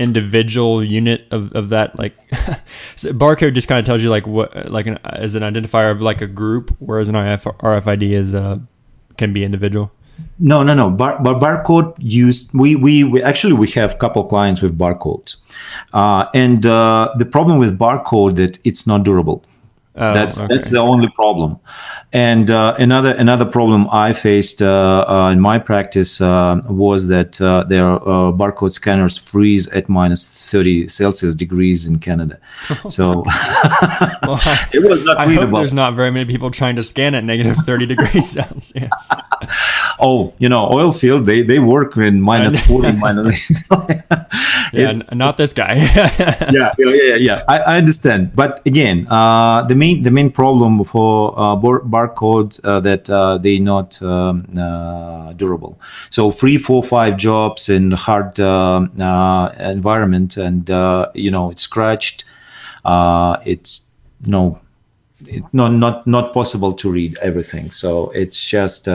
individual 0.00 0.84
unit 0.84 1.26
of, 1.32 1.50
of 1.56 1.70
that 1.70 1.98
like 1.98 2.16
so 2.94 3.12
barcode 3.12 3.52
just 3.52 3.66
kind 3.66 3.80
of 3.80 3.84
tells 3.84 4.00
you 4.00 4.08
like 4.08 4.28
what 4.28 4.70
like 4.70 4.86
an 4.86 4.96
as 5.02 5.34
an 5.34 5.42
identifier 5.42 5.90
of 5.90 6.00
like 6.00 6.20
a 6.20 6.26
group 6.28 6.72
whereas 6.78 7.08
an 7.08 7.16
RF, 7.16 7.42
RFID 7.58 8.12
is 8.12 8.32
uh 8.32 8.60
can 9.16 9.32
be 9.32 9.42
individual 9.42 9.90
no 10.38 10.62
no 10.62 10.74
no. 10.74 10.90
Bar, 10.90 11.22
bar, 11.22 11.34
barcode 11.34 11.94
used 11.98 12.54
we, 12.54 12.76
we 12.76 13.04
we 13.04 13.22
actually 13.22 13.52
we 13.52 13.68
have 13.68 13.94
a 13.94 13.96
couple 13.96 14.24
clients 14.24 14.62
with 14.62 14.78
barcodes. 14.78 15.36
Uh, 15.92 16.26
and 16.34 16.64
uh, 16.66 17.12
the 17.16 17.24
problem 17.24 17.58
with 17.58 17.78
barcode 17.78 18.36
that 18.36 18.58
it's 18.64 18.86
not 18.86 19.02
durable 19.02 19.44
Oh, 19.98 20.14
that's 20.14 20.38
okay. 20.38 20.54
that's 20.54 20.70
the 20.70 20.78
only 20.80 21.08
problem. 21.08 21.58
And 22.12 22.50
uh, 22.50 22.74
another 22.78 23.14
another 23.14 23.44
problem 23.44 23.88
I 23.90 24.12
faced 24.12 24.62
uh, 24.62 25.04
uh, 25.06 25.30
in 25.30 25.40
my 25.40 25.58
practice 25.58 26.20
uh, 26.20 26.60
was 26.66 27.08
that 27.08 27.38
uh, 27.40 27.64
their 27.64 27.86
uh, 27.86 28.32
barcode 28.32 28.72
scanners 28.72 29.18
freeze 29.18 29.68
at 29.68 29.88
minus 29.88 30.24
thirty 30.50 30.88
Celsius 30.88 31.34
degrees 31.34 31.86
in 31.86 31.98
Canada. 31.98 32.38
So 32.88 33.24
well, 34.22 34.40
it 34.72 34.82
was 34.88 35.04
not 35.04 35.20
I 35.20 35.34
hope 35.34 35.50
there's 35.50 35.74
not 35.74 35.94
very 35.94 36.10
many 36.10 36.24
people 36.24 36.50
trying 36.50 36.76
to 36.76 36.82
scan 36.82 37.14
at 37.14 37.24
negative 37.24 37.56
thirty 37.66 37.86
degrees 37.94 38.30
Celsius. 38.30 39.10
oh, 39.98 40.32
you 40.38 40.48
know, 40.48 40.70
oil 40.72 40.92
field 40.92 41.26
they 41.26 41.42
they 41.42 41.58
work 41.58 41.96
in 41.96 42.20
minus 42.20 42.58
forty 42.66 42.92
minus. 42.92 43.64
yeah, 44.72 44.92
not 45.12 45.36
this 45.36 45.52
guy. 45.52 45.74
yeah, 45.74 46.50
yeah, 46.50 46.72
yeah, 46.78 47.14
yeah. 47.16 47.42
I, 47.48 47.58
I 47.58 47.76
understand, 47.76 48.34
but 48.34 48.64
again, 48.64 49.06
uh, 49.08 49.64
the 49.64 49.74
main 49.74 49.87
the 49.94 50.10
main 50.10 50.30
problem 50.30 50.84
for 50.84 51.38
uh, 51.38 51.56
bar- 51.56 51.80
barcodes 51.80 52.60
uh, 52.64 52.80
that 52.80 53.08
uh, 53.10 53.38
they 53.38 53.58
not 53.58 54.00
um, 54.02 54.42
durable. 55.36 55.80
So 56.10 56.30
three, 56.30 56.56
four, 56.56 56.82
five 56.82 57.16
jobs 57.16 57.68
in 57.68 57.90
hard 57.92 58.38
environment, 58.38 60.36
and 60.36 60.68
you 61.14 61.30
know 61.30 61.50
it's 61.50 61.62
scratched. 61.62 62.24
It's 62.84 63.86
no, 64.26 64.60
it, 65.26 65.44
not 65.52 65.72
not 65.72 66.06
not 66.06 66.32
possible 66.32 66.72
to 66.74 66.90
read 66.90 67.18
everything. 67.18 67.70
So 67.70 68.10
it's 68.10 68.42
just. 68.42 68.88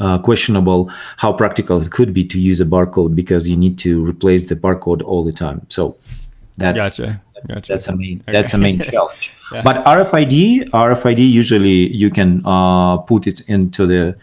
Uh, 0.00 0.18
questionable 0.18 0.90
how 1.18 1.32
practical 1.32 1.80
it 1.80 1.90
could 1.92 2.12
be 2.12 2.24
to 2.24 2.40
use 2.40 2.60
a 2.60 2.64
barcode 2.64 3.14
because 3.14 3.48
you 3.48 3.56
need 3.56 3.78
to 3.78 4.04
replace 4.04 4.48
the 4.48 4.56
barcode 4.56 5.00
all 5.02 5.22
the 5.22 5.30
time. 5.30 5.64
So 5.68 5.96
that's 6.56 6.98
Gotcha. 6.98 7.20
That's, 7.42 7.54
Gotcha. 7.54 7.72
that's 7.72 7.88
a 7.88 7.96
main 7.96 8.20
Okay. 8.22 8.32
that's 8.32 8.54
a 8.54 8.58
main 8.58 8.78
challenge. 8.90 9.32
Yeah. 9.52 9.62
But 9.62 9.84
RFID 9.84 10.70
RFID 10.70 11.18
usually 11.30 11.92
you 11.94 12.10
can 12.10 12.40
uh, 12.44 12.96
put 12.98 13.26
it 13.26 13.40
into 13.48 13.86
the 13.86 14.16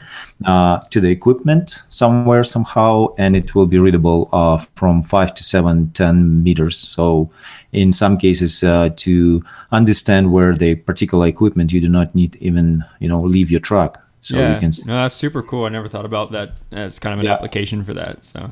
uh, 0.46 0.80
to 0.90 1.00
the 1.02 1.10
equipment 1.10 1.84
somewhere 1.90 2.44
somehow, 2.44 3.08
and 3.18 3.36
it 3.36 3.54
will 3.56 3.66
be 3.68 3.78
readable 3.78 4.30
uh, 4.32 4.58
from 4.76 5.02
five 5.04 5.34
to 5.36 5.44
seven 5.44 5.92
ten 5.92 6.42
meters. 6.44 6.78
So 6.78 7.30
in 7.74 7.92
some 7.94 8.18
cases, 8.18 8.64
uh, 8.64 8.90
to 8.96 9.44
understand 9.72 10.32
where 10.32 10.56
the 10.56 10.76
particular 10.76 11.28
equipment, 11.28 11.72
you 11.74 11.82
do 11.82 11.90
not 11.90 12.16
need 12.16 12.36
even 12.40 12.84
you 13.00 13.08
know 13.10 13.22
leave 13.22 13.52
your 13.52 13.60
truck. 13.60 14.02
So 14.22 14.38
yeah, 14.38 14.54
you 14.54 14.60
can 14.60 14.72
no, 14.88 14.94
that's 15.04 15.16
super 15.16 15.44
cool. 15.44 15.66
I 15.66 15.70
never 15.70 15.88
thought 15.88 16.06
about 16.06 16.32
that 16.32 16.54
as 16.72 17.00
kind 17.00 17.14
of 17.14 17.20
an 17.20 17.26
Yeah. 17.26 17.34
application 17.34 17.84
for 17.84 17.94
that. 17.94 18.24
So 18.26 18.52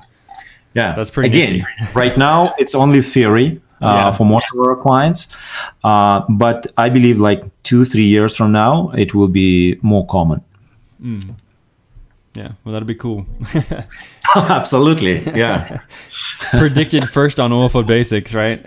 Yeah, 0.74 0.94
That's 0.96 1.10
pretty 1.10 1.30
Again, 1.30 1.66
right 1.96 2.16
now 2.18 2.54
it's 2.60 2.76
only 2.76 3.02
theory 3.02 3.62
Yeah. 3.82 4.12
for 4.12 4.26
most 4.26 4.48
of 4.54 4.60
our 4.60 4.76
clients, 4.76 5.36
uh, 5.84 6.22
but 6.30 6.68
I 6.78 6.90
believe 6.90 7.20
like 7.20 7.44
two, 7.64 7.86
three 7.86 8.06
years 8.06 8.36
from 8.36 8.52
now, 8.52 8.90
it 8.98 9.14
will 9.14 9.28
be 9.28 9.78
more 9.82 10.06
common. 10.08 10.42
yeah, 12.34 12.52
well, 12.64 12.74
that'd 12.74 12.88
be 12.88 12.96
cool. 12.96 13.26
Absolutely, 14.36 15.22
yeah. 15.36 15.80
Predicted 16.52 17.10
first 17.10 17.40
on 17.40 17.52
Oilfield 17.52 17.88
Basics, 17.88 18.34
right? 18.34 18.66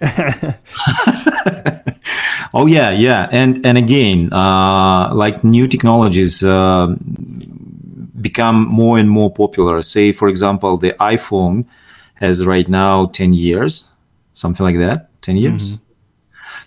oh 2.54 2.66
yeah, 2.66 2.90
yeah, 2.90 3.28
and 3.30 3.64
and 3.66 3.78
again, 3.78 4.32
uh, 4.32 5.12
like 5.14 5.44
new 5.44 5.66
technologies. 5.66 6.42
Uh, 6.42 6.94
become 8.20 8.66
more 8.68 8.98
and 8.98 9.08
more 9.08 9.30
popular 9.32 9.80
say 9.82 10.12
for 10.12 10.28
example 10.28 10.76
the 10.76 10.92
iphone 11.00 11.64
has 12.14 12.44
right 12.44 12.68
now 12.68 13.06
10 13.06 13.32
years 13.32 13.89
something 14.32 14.64
like 14.64 14.78
that 14.78 15.08
10 15.22 15.36
years 15.36 15.76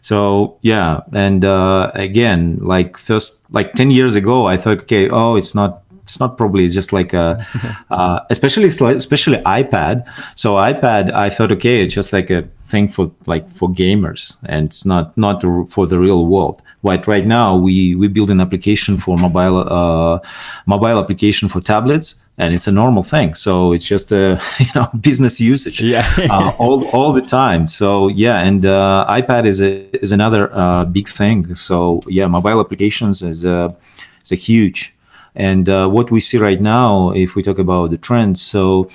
So 0.01 0.57
yeah, 0.61 1.01
and 1.13 1.45
uh, 1.45 1.91
again, 1.95 2.57
like 2.61 2.97
first, 2.97 3.43
like 3.51 3.73
ten 3.73 3.89
years 3.91 4.15
ago, 4.15 4.45
I 4.47 4.57
thought, 4.57 4.81
okay, 4.83 5.09
oh, 5.09 5.35
it's 5.35 5.55
not, 5.55 5.83
it's 6.03 6.19
not 6.19 6.37
probably 6.37 6.67
just 6.67 6.91
like 6.91 7.13
a, 7.13 7.45
uh, 7.89 8.19
especially 8.29 8.67
especially 8.67 9.37
iPad. 9.43 10.03
So 10.35 10.55
iPad, 10.55 11.11
I 11.13 11.29
thought, 11.29 11.51
okay, 11.53 11.81
it's 11.83 11.93
just 11.93 12.11
like 12.11 12.29
a 12.29 12.43
thing 12.59 12.87
for 12.89 13.11
like 13.27 13.49
for 13.49 13.69
gamers, 13.69 14.37
and 14.45 14.67
it's 14.67 14.85
not 14.85 15.17
not 15.17 15.41
for 15.69 15.87
the 15.87 15.99
real 15.99 16.27
world. 16.27 16.61
But 16.83 17.07
right 17.07 17.25
now, 17.25 17.55
we 17.55 17.95
we 17.95 18.09
build 18.09 18.29
an 18.29 18.41
application 18.41 18.97
for 18.97 19.17
mobile 19.17 19.59
uh, 19.59 20.19
mobile 20.65 20.99
application 20.99 21.47
for 21.47 21.61
tablets, 21.61 22.22
and 22.37 22.53
it's 22.53 22.67
a 22.67 22.71
normal 22.71 23.03
thing. 23.03 23.35
So 23.35 23.73
it's 23.73 23.85
just 23.85 24.11
a 24.11 24.41
you 24.59 24.67
know 24.75 24.89
business 24.99 25.39
usage 25.39 25.81
Yeah. 25.81 26.07
uh, 26.29 26.51
all 26.57 26.87
all 26.89 27.13
the 27.13 27.21
time. 27.21 27.67
So 27.67 28.07
yeah, 28.07 28.39
and 28.47 28.65
uh, 28.65 29.05
iPad 29.09 29.45
is 29.45 29.61
a 29.61 29.89
is 30.01 30.11
another 30.11 30.53
uh, 30.53 30.85
big 30.85 31.07
thing. 31.07 31.55
So 31.55 32.01
yeah, 32.07 32.27
mobile 32.27 32.59
applications 32.59 33.21
is 33.21 33.45
a 33.45 33.75
is 34.23 34.31
a 34.31 34.35
huge. 34.35 34.95
And 35.35 35.67
uh, 35.67 35.87
what 35.89 36.11
we 36.11 36.19
see 36.19 36.37
right 36.37 36.61
now, 36.61 37.09
if 37.11 37.35
we 37.35 37.41
talk 37.41 37.57
about 37.57 37.89
the 37.89 37.97
trends, 37.97 38.39
so 38.41 38.87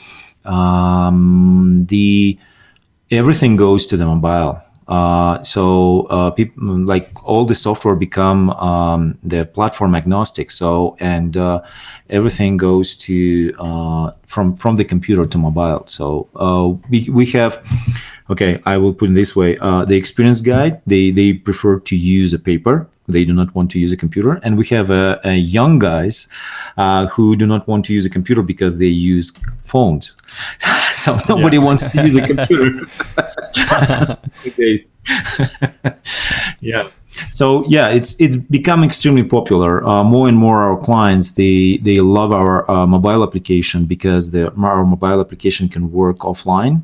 um, 0.44 1.84
the 1.88 2.38
everything 3.10 3.56
goes 3.56 3.86
to 3.86 3.96
the 3.96 4.04
mobile. 4.06 4.60
Uh, 4.88 5.42
so 5.42 6.02
uh, 6.04 6.34
like 6.56 7.10
all 7.22 7.44
the 7.44 7.54
software 7.54 7.94
become 7.94 8.50
um, 8.50 9.18
the 9.22 9.44
platform 9.44 9.94
agnostic. 9.94 10.50
So 10.50 10.96
and 10.98 11.36
uh, 11.36 11.62
everything 12.08 12.56
goes 12.56 12.96
to 12.96 13.52
uh, 13.58 14.12
from 14.24 14.56
from 14.56 14.76
the 14.76 14.84
computer 14.84 15.26
to 15.26 15.38
mobile. 15.38 15.84
So 15.86 16.28
uh, 16.34 16.68
we 16.88 17.08
we 17.10 17.26
have 17.26 17.62
okay. 18.30 18.60
I 18.64 18.78
will 18.78 18.94
put 18.94 19.10
it 19.10 19.14
this 19.14 19.36
way: 19.36 19.58
uh, 19.58 19.84
the 19.84 19.96
experience 19.96 20.40
guide 20.40 20.80
they 20.86 21.10
they 21.10 21.34
prefer 21.34 21.80
to 21.80 21.96
use 21.96 22.32
a 22.32 22.38
paper. 22.38 22.88
They 23.08 23.24
do 23.24 23.32
not 23.32 23.54
want 23.54 23.70
to 23.72 23.78
use 23.78 23.92
a 23.92 23.96
computer, 23.96 24.34
and 24.42 24.56
we 24.58 24.66
have 24.66 24.90
a 24.90 25.34
young 25.34 25.78
guys 25.78 26.28
uh, 26.76 27.06
who 27.08 27.36
do 27.36 27.46
not 27.46 27.66
want 27.66 27.84
to 27.86 27.94
use 27.94 28.04
a 28.06 28.10
computer 28.10 28.42
because 28.42 28.78
they 28.78 28.86
use 28.86 29.32
phones. 29.64 30.16
so 30.92 31.18
nobody 31.28 31.58
wants 31.58 31.90
to 31.90 32.04
use 32.04 32.16
a 32.16 32.26
computer. 32.26 32.86
Yeah. 36.60 36.88
So 37.30 37.64
yeah, 37.68 37.88
it's 37.88 38.20
it's 38.20 38.36
become 38.36 38.84
extremely 38.84 39.24
popular. 39.24 39.84
Uh, 39.86 40.04
more 40.04 40.28
and 40.28 40.36
more 40.36 40.62
our 40.62 40.78
clients 40.78 41.32
they 41.32 41.78
they 41.78 42.00
love 42.00 42.32
our 42.32 42.70
uh, 42.70 42.86
mobile 42.86 43.22
application 43.22 43.86
because 43.86 44.30
the 44.30 44.52
our 44.52 44.84
mobile 44.84 45.20
application 45.20 45.68
can 45.68 45.90
work 45.90 46.18
offline. 46.18 46.82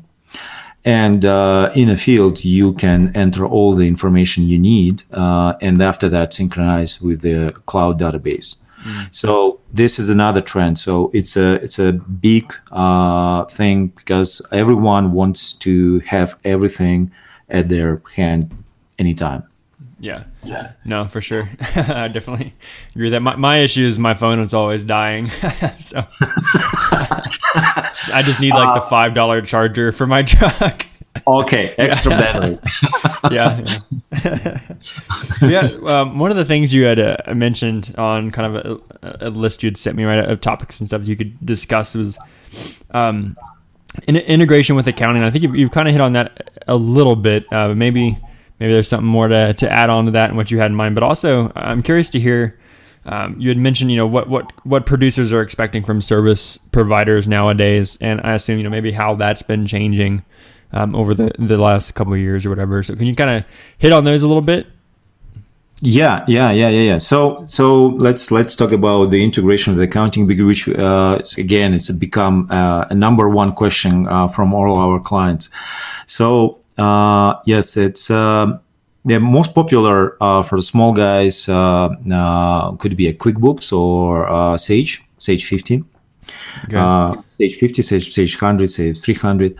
And 0.85 1.25
uh, 1.25 1.71
in 1.75 1.89
a 1.89 1.97
field, 1.97 2.45
you 2.45 2.73
can 2.73 3.11
enter 3.15 3.45
all 3.45 3.73
the 3.73 3.87
information 3.87 4.43
you 4.43 4.59
need, 4.59 5.01
uh, 5.11 5.55
and 5.59 5.81
after 5.81 6.07
that, 6.09 6.31
synchronize 6.31 7.01
with 7.01 7.21
the 7.21 7.51
cloud 7.65 7.99
database. 7.99 8.65
So 9.11 9.59
this 9.73 9.97
is 9.99 10.09
another 10.09 10.41
trend. 10.41 10.77
So 10.77 11.09
it's 11.13 11.35
a 11.37 11.53
it's 11.55 11.79
a 11.79 11.93
big 11.93 12.53
uh, 12.71 13.45
thing 13.45 13.87
because 13.87 14.41
everyone 14.51 15.11
wants 15.11 15.55
to 15.55 15.99
have 16.01 16.37
everything 16.43 17.11
at 17.49 17.69
their 17.69 18.01
hand 18.15 18.51
anytime. 18.99 19.43
Yeah. 19.99 20.25
Yeah. 20.43 20.73
No, 20.83 21.07
for 21.07 21.21
sure. 21.21 21.49
I 21.75 22.07
definitely 22.07 22.53
agree 22.91 23.05
with 23.05 23.13
that. 23.13 23.21
My, 23.21 23.35
my 23.35 23.59
issue 23.59 23.85
is 23.85 23.97
my 23.97 24.13
phone 24.13 24.39
is 24.39 24.53
always 24.53 24.83
dying. 24.83 25.27
so 25.79 26.05
I 26.21 28.21
just 28.25 28.39
need 28.39 28.53
like 28.53 28.73
the 28.73 28.81
$5 28.81 29.45
charger 29.45 29.91
for 29.91 30.05
my 30.05 30.23
truck. 30.23 30.85
Okay, 31.25 31.73
extra 31.77 32.11
battery. 32.11 32.59
yeah. 33.31 33.63
Yeah. 34.23 34.59
yeah 35.41 35.61
um, 35.87 36.19
one 36.19 36.29
of 36.29 36.35
the 36.35 36.43
things 36.43 36.73
you 36.73 36.83
had 36.83 36.99
uh, 36.99 37.15
mentioned 37.33 37.95
on 37.97 38.31
kind 38.31 38.57
of 38.57 38.81
a, 39.01 39.27
a 39.27 39.29
list 39.29 39.63
you 39.63 39.67
had 39.67 39.77
sent 39.77 39.95
me, 39.95 40.03
right, 40.03 40.19
of 40.19 40.41
topics 40.41 40.81
and 40.81 40.89
stuff 40.89 41.07
you 41.07 41.15
could 41.15 41.43
discuss 41.45 41.95
was 41.95 42.19
um, 42.91 43.37
in, 44.07 44.17
integration 44.17 44.75
with 44.75 44.87
accounting. 44.87 45.23
I 45.23 45.31
think 45.31 45.43
you've, 45.43 45.55
you've 45.55 45.71
kind 45.71 45.87
of 45.87 45.93
hit 45.93 46.01
on 46.01 46.13
that 46.13 46.51
a 46.67 46.75
little 46.75 47.15
bit. 47.15 47.51
Uh, 47.51 47.73
maybe 47.73 48.19
maybe 48.59 48.73
there's 48.73 48.87
something 48.87 49.07
more 49.07 49.27
to, 49.27 49.53
to 49.53 49.71
add 49.71 49.89
on 49.89 50.05
to 50.05 50.11
that 50.11 50.29
and 50.29 50.37
what 50.37 50.51
you 50.51 50.59
had 50.59 50.71
in 50.71 50.75
mind. 50.75 50.95
But 50.95 51.03
also, 51.03 51.51
I'm 51.55 51.81
curious 51.81 52.09
to 52.11 52.19
hear. 52.19 52.59
Um, 53.07 53.35
you 53.39 53.49
had 53.49 53.59
mentioned, 53.59 53.91
you 53.91 53.97
know, 53.97 54.07
what 54.07 54.29
what 54.29 54.51
what 54.65 54.87
producers 54.87 55.31
are 55.31 55.41
expecting 55.41 55.83
from 55.83 56.01
service 56.01 56.57
providers 56.57 57.27
nowadays, 57.27 57.99
and 58.01 58.19
I 58.21 58.33
assume, 58.33 58.57
you 58.57 58.63
know, 58.63 58.71
maybe 58.71 58.91
how 58.91 59.13
that's 59.13 59.43
been 59.43 59.67
changing 59.67 60.23
um, 60.73 60.95
over 60.95 61.13
the 61.13 61.31
the 61.37 61.57
last 61.57 61.93
couple 61.93 62.13
of 62.13 62.19
years 62.19 62.45
or 62.45 62.49
whatever. 62.49 62.81
So, 62.81 62.95
can 62.95 63.05
you 63.05 63.15
kind 63.15 63.29
of 63.29 63.45
hit 63.77 63.93
on 63.93 64.05
those 64.05 64.23
a 64.23 64.27
little 64.27 64.41
bit? 64.41 64.65
Yeah, 65.81 66.23
yeah, 66.27 66.51
yeah, 66.51 66.69
yeah, 66.69 66.81
yeah. 66.91 66.97
So, 66.99 67.43
so 67.47 67.87
let's 67.87 68.31
let's 68.31 68.55
talk 68.55 68.71
about 68.71 69.11
the 69.11 69.23
integration 69.23 69.71
of 69.71 69.77
the 69.77 69.83
accounting, 69.83 70.25
which 70.25 70.69
uh, 70.69 71.19
again, 71.37 71.73
it's 71.73 71.91
become 71.91 72.47
uh, 72.49 72.85
a 72.89 72.95
number 72.95 73.27
one 73.29 73.51
question 73.51 74.07
uh, 74.07 74.27
from 74.27 74.53
all 74.53 74.77
our 74.77 75.01
clients. 75.01 75.49
So, 76.05 76.59
yes, 77.45 77.77
it's 77.77 78.09
uh, 78.11 78.57
the 79.05 79.19
most 79.19 79.53
popular 79.53 80.17
uh, 80.21 80.41
for 80.43 80.57
the 80.57 80.63
small 80.63 80.91
guys 80.91 81.47
uh, 81.47 81.89
uh, 82.11 82.71
could 82.73 82.97
be 82.97 83.07
a 83.07 83.13
QuickBooks 83.13 83.71
or 83.71 84.27
uh, 84.27 84.57
Sage, 84.57 85.03
Sage 85.19 85.45
15 85.45 85.85
Okay. 86.65 86.77
uh, 86.77 87.13
Sage 87.27 87.55
50 87.55 87.81
Sage, 87.83 88.11
stage 88.11 88.41
100 88.41 88.67
Sage 88.67 88.99
300 88.99 89.55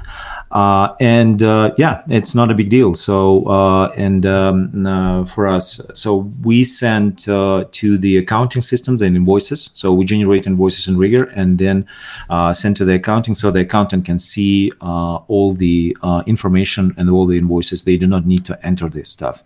uh, 0.55 0.95
and 1.01 1.43
uh, 1.43 1.73
yeah 1.77 2.01
it's 2.07 2.33
not 2.33 2.49
a 2.49 2.55
big 2.55 2.69
deal. 2.69 2.93
So 2.93 3.45
uh, 3.45 3.87
and 3.89 4.25
um, 4.25 4.85
uh, 4.85 5.25
for 5.25 5.47
us 5.47 5.81
so 5.93 6.31
we 6.41 6.63
send 6.63 7.27
uh, 7.27 7.65
to 7.71 7.97
the 7.97 8.17
accounting 8.17 8.61
systems 8.61 9.01
and 9.01 9.15
invoices. 9.15 9.69
So 9.75 9.93
we 9.93 10.05
generate 10.05 10.47
invoices 10.47 10.87
in 10.87 10.95
Riger 10.95 11.31
and 11.35 11.57
then 11.57 11.85
uh, 12.29 12.53
send 12.53 12.77
to 12.77 12.85
the 12.85 12.95
accounting 12.95 13.35
so 13.35 13.51
the 13.51 13.61
accountant 13.61 14.05
can 14.05 14.17
see 14.17 14.71
uh, 14.81 15.15
all 15.27 15.51
the 15.51 15.95
uh, 16.01 16.23
information 16.25 16.93
and 16.97 17.09
all 17.09 17.25
the 17.25 17.37
invoices. 17.37 17.83
They 17.83 17.97
do 17.97 18.07
not 18.07 18.25
need 18.25 18.45
to 18.45 18.65
enter 18.65 18.89
this 18.89 19.09
stuff. 19.09 19.43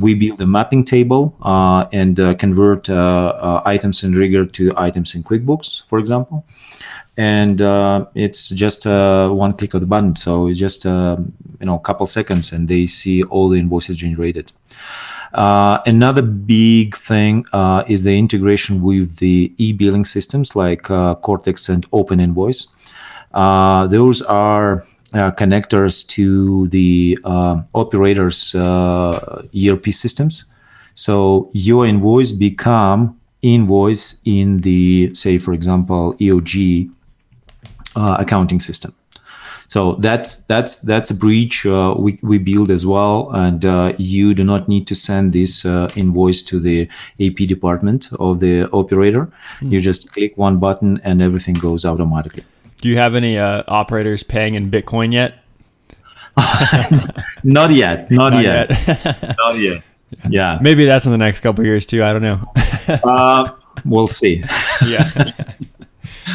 We 0.00 0.14
build 0.14 0.40
a 0.40 0.46
mapping 0.46 0.84
table 0.84 1.36
uh, 1.42 1.86
and 1.92 2.20
uh, 2.20 2.34
convert 2.34 2.90
items 2.90 4.04
in 4.04 4.12
Riger 4.12 4.50
to 4.52 4.72
items 4.76 5.14
in 5.14 5.22
quickbooks 5.22 5.86
for 5.86 5.98
example 5.98 6.44
and 7.20 7.60
uh, 7.60 8.06
it's 8.14 8.48
just 8.48 8.86
uh, 8.86 9.28
one 9.28 9.52
click 9.52 9.74
of 9.74 9.82
the 9.82 9.86
button. 9.86 10.16
So 10.16 10.48
it's 10.48 10.58
just 10.58 10.86
uh, 10.86 11.18
you 11.60 11.66
know 11.66 11.74
a 11.74 11.80
couple 11.80 12.06
seconds, 12.06 12.50
and 12.50 12.66
they 12.66 12.86
see 12.86 13.22
all 13.24 13.50
the 13.50 13.58
invoices 13.58 13.96
generated. 13.96 14.52
Uh, 15.34 15.78
another 15.84 16.22
big 16.22 16.96
thing 16.96 17.44
uh, 17.52 17.84
is 17.86 18.04
the 18.04 18.16
integration 18.18 18.80
with 18.80 19.18
the 19.18 19.52
e-billing 19.58 20.06
systems 20.06 20.56
like 20.56 20.90
uh, 20.90 21.14
Cortex 21.16 21.68
and 21.68 21.84
Open 21.92 22.20
Invoice. 22.20 22.74
those 23.90 24.22
are 24.22 24.84
connectors 25.12 26.06
to 26.08 26.68
the 26.68 27.18
operators' 27.74 28.54
ERP 28.54 29.86
systems. 29.92 30.52
So 30.94 31.50
your 31.52 31.86
invoice 31.86 32.32
become 32.32 33.20
invoice 33.42 34.20
in 34.24 34.58
the 34.58 35.14
say 35.14 35.38
for 35.38 35.54
example 35.54 36.14
EOG 36.20 36.90
uh, 37.96 38.16
accounting 38.18 38.60
system. 38.60 38.94
So 39.68 39.92
that's 40.00 40.44
that's 40.46 40.82
that's 40.82 41.10
a 41.10 41.14
breach 41.14 41.64
uh, 41.64 41.94
we 41.96 42.18
we 42.22 42.38
build 42.38 42.70
as 42.72 42.84
well, 42.84 43.30
and 43.30 43.64
uh, 43.64 43.92
you 43.98 44.34
do 44.34 44.42
not 44.42 44.66
need 44.66 44.88
to 44.88 44.96
send 44.96 45.32
this 45.32 45.64
uh, 45.64 45.88
invoice 45.94 46.42
to 46.44 46.58
the 46.58 46.88
AP 47.20 47.46
department 47.46 48.10
of 48.18 48.40
the 48.40 48.68
operator. 48.72 49.30
Mm. 49.60 49.70
You 49.70 49.80
just 49.80 50.10
click 50.12 50.36
one 50.36 50.58
button 50.58 51.00
and 51.04 51.22
everything 51.22 51.54
goes 51.54 51.84
automatically. 51.84 52.42
Do 52.80 52.88
you 52.88 52.96
have 52.96 53.14
any 53.14 53.38
uh, 53.38 53.62
operators 53.68 54.24
paying 54.24 54.54
in 54.54 54.70
Bitcoin 54.72 55.12
yet? 55.12 55.34
not 57.44 57.70
yet. 57.70 58.10
Not, 58.10 58.32
not 58.32 58.42
yet. 58.42 58.70
yet. 58.70 59.36
not 59.38 59.58
yet. 59.58 59.82
Yeah. 60.28 60.58
Maybe 60.60 60.86
that's 60.86 61.06
in 61.06 61.12
the 61.12 61.18
next 61.18 61.38
couple 61.38 61.64
years 61.64 61.86
too. 61.86 62.02
I 62.02 62.12
don't 62.12 62.22
know. 62.22 62.52
uh, 63.04 63.52
we'll 63.84 64.08
see. 64.08 64.42
yeah. 64.84 65.32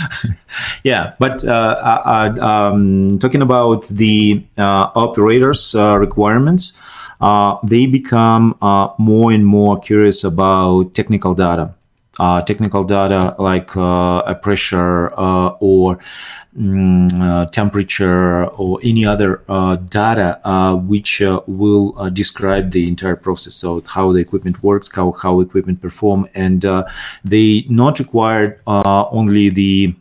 yeah, 0.84 1.14
but 1.20 1.44
uh, 1.44 1.52
uh, 1.52 2.36
uh, 2.40 2.46
um, 2.46 3.20
talking 3.20 3.42
about 3.42 3.88
the 3.88 4.44
operators' 4.58 5.76
requirements, 5.76 6.80
they 7.64 7.86
become 7.86 8.56
more 8.98 9.32
and 9.32 9.46
more 9.46 9.80
curious 9.80 10.24
about 10.24 10.94
technical 10.94 11.34
data. 11.34 11.74
Technical 12.46 12.84
data 12.84 13.36
like 13.40 13.76
a 13.76 14.40
pressure 14.42 15.10
or 15.60 16.00
um, 16.58 17.08
uh, 17.22 17.46
temperature 17.48 18.46
or 18.46 18.80
any 18.82 19.06
other 19.06 19.42
uh, 19.50 19.76
data 19.76 20.40
uh, 20.48 20.76
which 20.76 21.22
uh, 21.22 21.42
will 21.48 21.94
uh, 21.98 22.10
describe 22.10 22.72
the 22.72 22.88
entire 22.88 23.18
process. 23.18 23.54
So 23.56 23.82
how 23.86 24.14
the 24.14 24.20
equipment 24.20 24.64
works 24.64 24.90
how, 24.90 25.12
how 25.12 25.42
equipment 25.42 25.82
perform 25.82 26.30
and 26.34 26.64
uh, 26.64 26.86
they 27.24 27.66
not 27.68 28.00
require 28.00 28.58
only 28.66 29.50
the 29.50 29.94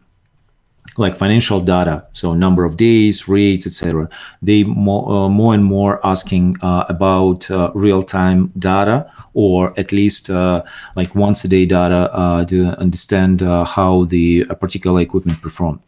like 0.97 1.17
financial 1.17 1.61
data 1.61 2.07
so 2.13 2.35
number 2.35 2.65
of 2.65 2.77
days 2.77 3.29
rates 3.29 3.67
etc 3.67 4.09
they 4.43 4.65
more, 4.65 5.09
uh, 5.11 5.29
more 5.29 5.55
and 5.55 5.65
more 5.65 6.05
asking 6.07 6.57
uh, 6.63 6.85
about 6.89 7.51
uh, 7.51 7.71
real-time 7.75 8.53
data 8.59 9.11
or 9.33 9.79
at 9.79 9.91
least 9.91 10.29
like 10.29 11.15
once 11.15 11.45
a 11.45 11.49
day 11.49 11.67
data 11.67 12.45
to 12.49 12.67
understand 12.79 13.41
how 13.41 14.05
the 14.05 14.45
particular 14.61 15.01
equipment 15.01 15.41
perform 15.43 15.81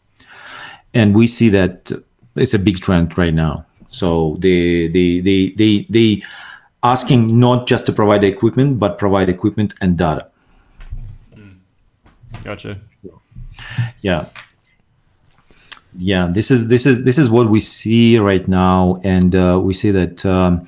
and 0.96 1.14
we 1.14 1.26
see 1.26 1.50
that 1.50 1.92
it's 2.36 2.54
a 2.54 2.58
big 2.58 2.80
trend 2.80 3.16
right 3.18 3.34
now. 3.34 3.66
So 3.90 4.36
they 4.38 4.88
they 4.88 5.20
they 5.20 5.50
they 5.50 5.86
they 5.88 6.22
asking 6.82 7.38
not 7.38 7.66
just 7.66 7.86
to 7.86 7.92
provide 7.92 8.20
the 8.22 8.28
equipment, 8.28 8.78
but 8.78 8.98
provide 8.98 9.28
equipment 9.28 9.74
and 9.80 9.96
data. 9.96 10.28
Mm. 11.34 11.56
Gotcha. 12.44 12.78
So, 13.02 13.20
yeah, 14.02 14.26
yeah. 15.98 16.28
This 16.30 16.50
is 16.50 16.68
this 16.68 16.86
is 16.86 17.04
this 17.04 17.18
is 17.18 17.30
what 17.30 17.48
we 17.48 17.60
see 17.60 18.18
right 18.18 18.46
now, 18.46 19.00
and 19.02 19.34
uh, 19.34 19.60
we 19.62 19.74
see 19.74 19.90
that. 19.90 20.24
Um, 20.24 20.66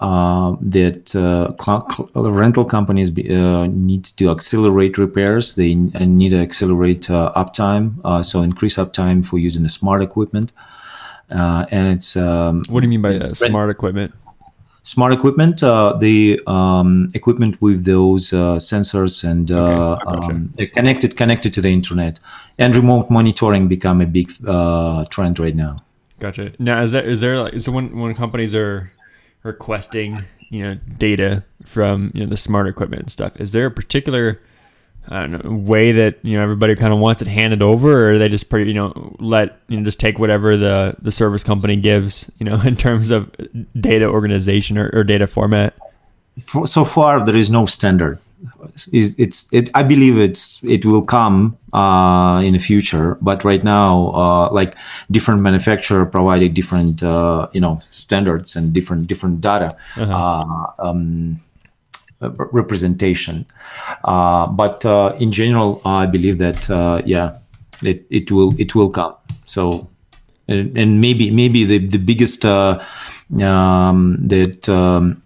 uh, 0.00 0.54
that 0.60 1.12
uh, 1.16 1.52
cl- 1.60 1.84
cl- 1.90 2.30
rental 2.30 2.64
companies 2.64 3.10
be, 3.10 3.34
uh, 3.34 3.66
need 3.66 4.04
to 4.04 4.30
accelerate 4.30 4.96
repairs. 4.96 5.56
They 5.56 5.74
need 5.74 6.28
to 6.28 6.38
accelerate 6.38 7.10
uh, 7.10 7.32
uptime, 7.34 7.98
uh, 8.04 8.22
so 8.22 8.42
increase 8.42 8.76
uptime 8.76 9.26
for 9.26 9.38
using 9.38 9.64
the 9.64 9.68
smart 9.68 10.00
equipment. 10.00 10.52
Uh, 11.30 11.66
and 11.72 11.88
it's 11.88 12.16
um, 12.16 12.62
what 12.68 12.80
do 12.80 12.86
you 12.86 12.96
mean 12.96 13.02
by 13.02 13.32
smart 13.32 13.70
equipment? 13.70 14.14
Smart 14.94 15.12
equipment, 15.12 15.56
the 15.60 16.40
um, 16.46 17.10
equipment 17.12 17.60
with 17.60 17.84
those 17.84 18.30
sensors 18.70 19.14
and 19.30 19.46
okay, 19.52 20.04
gotcha. 20.04 20.30
um, 20.30 20.52
connected 20.72 21.10
connected 21.22 21.50
to 21.56 21.60
the 21.60 21.68
internet, 21.68 22.14
and 22.56 22.74
remote 22.74 23.10
monitoring 23.10 23.68
become 23.68 24.00
a 24.00 24.06
big 24.06 24.28
trend 25.10 25.38
right 25.38 25.56
now. 25.66 25.76
Gotcha. 26.20 26.52
Now, 26.58 26.80
is 26.80 26.92
there 26.92 27.06
is 27.14 27.20
there 27.20 27.38
like 27.42 27.60
so 27.60 27.70
when 27.70 27.86
when 28.00 28.14
companies 28.14 28.54
are 28.54 28.90
requesting 29.42 30.24
you 30.50 30.62
know 30.62 30.74
data 30.96 31.44
from 31.64 32.10
you 32.14 32.22
know 32.22 32.30
the 32.30 32.36
smart 32.36 32.66
equipment 32.66 33.02
and 33.02 33.12
stuff 33.12 33.32
is 33.36 33.52
there 33.52 33.66
a 33.66 33.70
particular 33.70 34.40
I 35.08 35.26
don't 35.26 35.44
know 35.44 35.50
way 35.52 35.92
that 35.92 36.18
you 36.22 36.36
know 36.36 36.42
everybody 36.42 36.74
kind 36.76 36.92
of 36.92 36.98
wants 36.98 37.22
it 37.22 37.28
handed 37.28 37.62
over, 37.62 38.10
or 38.10 38.18
they 38.18 38.28
just 38.28 38.50
pretty 38.50 38.70
you 38.70 38.74
know 38.74 39.16
let 39.18 39.58
you 39.68 39.78
know 39.78 39.84
just 39.84 40.00
take 40.00 40.18
whatever 40.18 40.56
the 40.56 40.96
the 41.00 41.12
service 41.12 41.42
company 41.42 41.76
gives 41.76 42.30
you 42.38 42.44
know 42.44 42.60
in 42.64 42.76
terms 42.76 43.10
of 43.10 43.30
data 43.80 44.06
organization 44.06 44.78
or, 44.78 44.90
or 44.92 45.04
data 45.04 45.26
format. 45.26 45.74
For, 46.40 46.66
so 46.66 46.84
far, 46.84 47.24
there 47.24 47.36
is 47.36 47.50
no 47.50 47.66
standard 47.66 48.18
is 48.92 49.16
it's 49.18 49.52
it 49.52 49.68
i 49.74 49.82
believe 49.82 50.16
it's 50.16 50.62
it 50.62 50.84
will 50.84 51.02
come 51.02 51.56
uh, 51.72 52.40
in 52.44 52.52
the 52.52 52.58
future 52.58 53.16
but 53.20 53.44
right 53.44 53.64
now 53.64 54.10
uh, 54.10 54.48
like 54.52 54.76
different 55.10 55.40
manufacturer 55.40 56.06
providing 56.06 56.52
different 56.54 57.02
uh, 57.02 57.48
you 57.52 57.60
know 57.60 57.78
standards 57.90 58.54
and 58.54 58.72
different 58.72 59.06
different 59.06 59.40
data 59.40 59.76
uh-huh. 59.96 60.44
Uh, 60.78 60.88
um, 60.88 61.40
representation 62.20 63.46
uh, 64.04 64.46
but 64.46 64.84
uh, 64.84 65.14
in 65.18 65.30
general 65.30 65.80
i 65.84 66.06
believe 66.06 66.38
that 66.38 66.68
yeah 67.06 67.36
it, 67.82 68.04
it 68.10 68.30
will 68.30 68.52
it 68.60 68.74
will 68.74 68.90
come 68.90 69.14
so 69.46 69.88
and, 70.48 70.76
and 70.76 71.00
maybe 71.00 71.30
maybe 71.30 71.64
the 71.64 71.78
the 71.78 71.98
biggest 71.98 72.44
um, 72.44 74.16
that 74.26 74.68
um, 74.68 75.22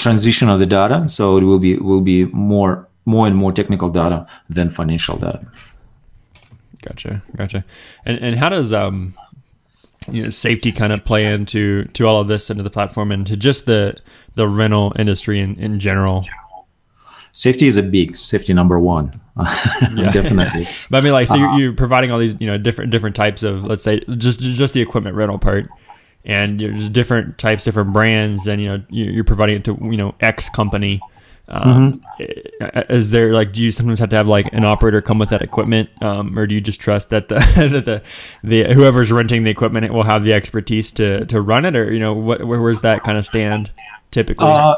transition 0.00 0.48
of 0.48 0.58
the 0.58 0.66
data. 0.66 1.08
So 1.08 1.36
it 1.36 1.44
will 1.44 1.58
be 1.58 1.76
will 1.76 2.00
be 2.00 2.24
more 2.26 2.88
more 3.04 3.26
and 3.26 3.36
more 3.36 3.52
technical 3.52 3.88
data 3.88 4.26
than 4.48 4.70
financial 4.70 5.16
data. 5.18 5.46
Gotcha, 6.82 7.22
gotcha. 7.36 7.64
And 8.04 8.18
and 8.18 8.36
how 8.36 8.48
does 8.48 8.72
um 8.72 9.14
you 10.08 10.22
know, 10.22 10.28
safety 10.28 10.72
kind 10.72 10.92
of 10.92 11.04
play 11.04 11.26
into 11.26 11.84
to 11.84 12.06
all 12.06 12.20
of 12.20 12.28
this 12.28 12.50
into 12.50 12.62
the 12.62 12.70
platform 12.70 13.12
and 13.12 13.26
to 13.26 13.36
just 13.36 13.66
the 13.66 13.96
the 14.34 14.48
rental 14.48 14.92
industry 14.98 15.40
in, 15.40 15.56
in 15.56 15.80
general? 15.80 16.26
Safety 17.32 17.66
is 17.66 17.76
a 17.76 17.82
big 17.82 18.16
safety 18.16 18.52
number 18.52 18.78
one, 18.78 19.20
definitely. 20.12 20.66
but 20.90 20.98
I 20.98 21.00
mean, 21.00 21.12
like, 21.12 21.28
so 21.28 21.36
you're, 21.36 21.48
uh-huh. 21.48 21.56
you're 21.58 21.72
providing 21.72 22.10
all 22.10 22.18
these, 22.18 22.34
you 22.40 22.46
know, 22.46 22.58
different 22.58 22.90
different 22.90 23.14
types 23.14 23.42
of, 23.42 23.64
let's 23.64 23.82
say, 23.82 24.00
just 24.16 24.40
just 24.40 24.74
the 24.74 24.80
equipment 24.80 25.16
rental 25.16 25.38
part 25.38 25.68
and 26.24 26.60
there's 26.60 26.88
different 26.88 27.38
types, 27.38 27.64
different 27.64 27.92
brands, 27.92 28.46
and 28.46 28.60
you 28.60 28.68
know 28.68 28.84
you're 28.90 29.24
providing 29.24 29.56
it 29.56 29.64
to 29.64 29.78
you 29.80 29.96
know 29.96 30.14
X 30.20 30.48
company. 30.50 31.00
Um, 31.50 32.02
mm-hmm. 32.20 32.92
Is 32.92 33.10
there 33.10 33.32
like, 33.32 33.52
do 33.52 33.62
you 33.62 33.72
sometimes 33.72 33.98
have 33.98 34.10
to 34.10 34.16
have 34.16 34.28
like 34.28 34.52
an 34.52 34.64
operator 34.64 35.02
come 35.02 35.18
with 35.18 35.30
that 35.30 35.42
equipment, 35.42 35.90
um, 36.00 36.38
or 36.38 36.46
do 36.46 36.54
you 36.54 36.60
just 36.60 36.80
trust 36.80 37.10
that 37.10 37.28
the, 37.28 37.34
that 37.56 37.84
the 37.84 38.02
the 38.44 38.72
whoever's 38.72 39.10
renting 39.10 39.42
the 39.42 39.50
equipment 39.50 39.92
will 39.92 40.04
have 40.04 40.22
the 40.22 40.32
expertise 40.32 40.92
to 40.92 41.26
to 41.26 41.40
run 41.40 41.64
it, 41.64 41.74
or 41.74 41.92
you 41.92 41.98
know 41.98 42.14
what 42.14 42.44
where, 42.44 42.60
where's 42.60 42.82
that 42.82 43.02
kind 43.02 43.18
of 43.18 43.26
stand 43.26 43.72
typically? 44.12 44.46
Uh, 44.46 44.76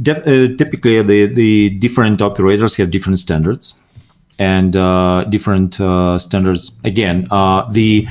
def- 0.00 0.26
uh, 0.26 0.54
typically, 0.56 1.02
the 1.02 1.26
the 1.26 1.70
different 1.70 2.22
operators 2.22 2.76
have 2.76 2.90
different 2.92 3.18
standards 3.18 3.74
and 4.38 4.76
uh, 4.76 5.24
different 5.24 5.80
uh, 5.80 6.18
standards. 6.18 6.72
Again, 6.84 7.26
uh, 7.32 7.68
the 7.70 8.06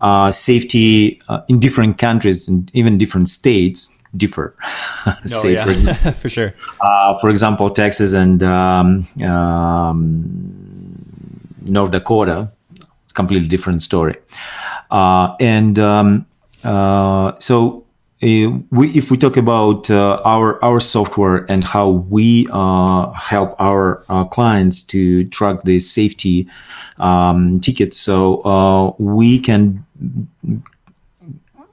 uh, 0.00 0.30
safety 0.30 1.20
uh, 1.28 1.40
in 1.48 1.58
different 1.58 1.98
countries 1.98 2.46
and 2.46 2.70
even 2.74 2.98
different 2.98 3.28
states 3.28 3.95
differ. 4.16 4.54
Say, 5.24 5.54
yeah. 5.54 5.92
for, 5.94 6.12
for, 6.20 6.28
sure. 6.28 6.54
Uh, 6.80 7.18
for 7.18 7.30
example, 7.30 7.70
Texas 7.70 8.12
and 8.12 8.42
um, 8.42 9.06
um, 9.24 11.06
North 11.62 11.90
Dakota, 11.90 12.50
it's 13.04 13.12
completely 13.12 13.48
different 13.48 13.82
story. 13.82 14.16
Uh, 14.90 15.34
and 15.40 15.78
um, 15.78 16.26
uh, 16.64 17.32
so 17.38 17.86
uh, 18.22 18.48
we, 18.70 18.90
if 18.94 19.10
we 19.10 19.16
talk 19.18 19.36
about 19.36 19.90
uh, 19.90 20.20
our 20.24 20.62
our 20.64 20.80
software 20.80 21.44
and 21.50 21.62
how 21.62 21.88
we 21.90 22.48
uh, 22.50 23.10
help 23.12 23.54
our 23.58 24.02
uh, 24.08 24.24
clients 24.24 24.82
to 24.82 25.24
track 25.24 25.62
the 25.64 25.78
safety 25.78 26.48
um, 26.98 27.60
tickets, 27.60 27.98
so 27.98 28.40
uh, 28.42 28.94
we 28.98 29.38
can 29.38 29.84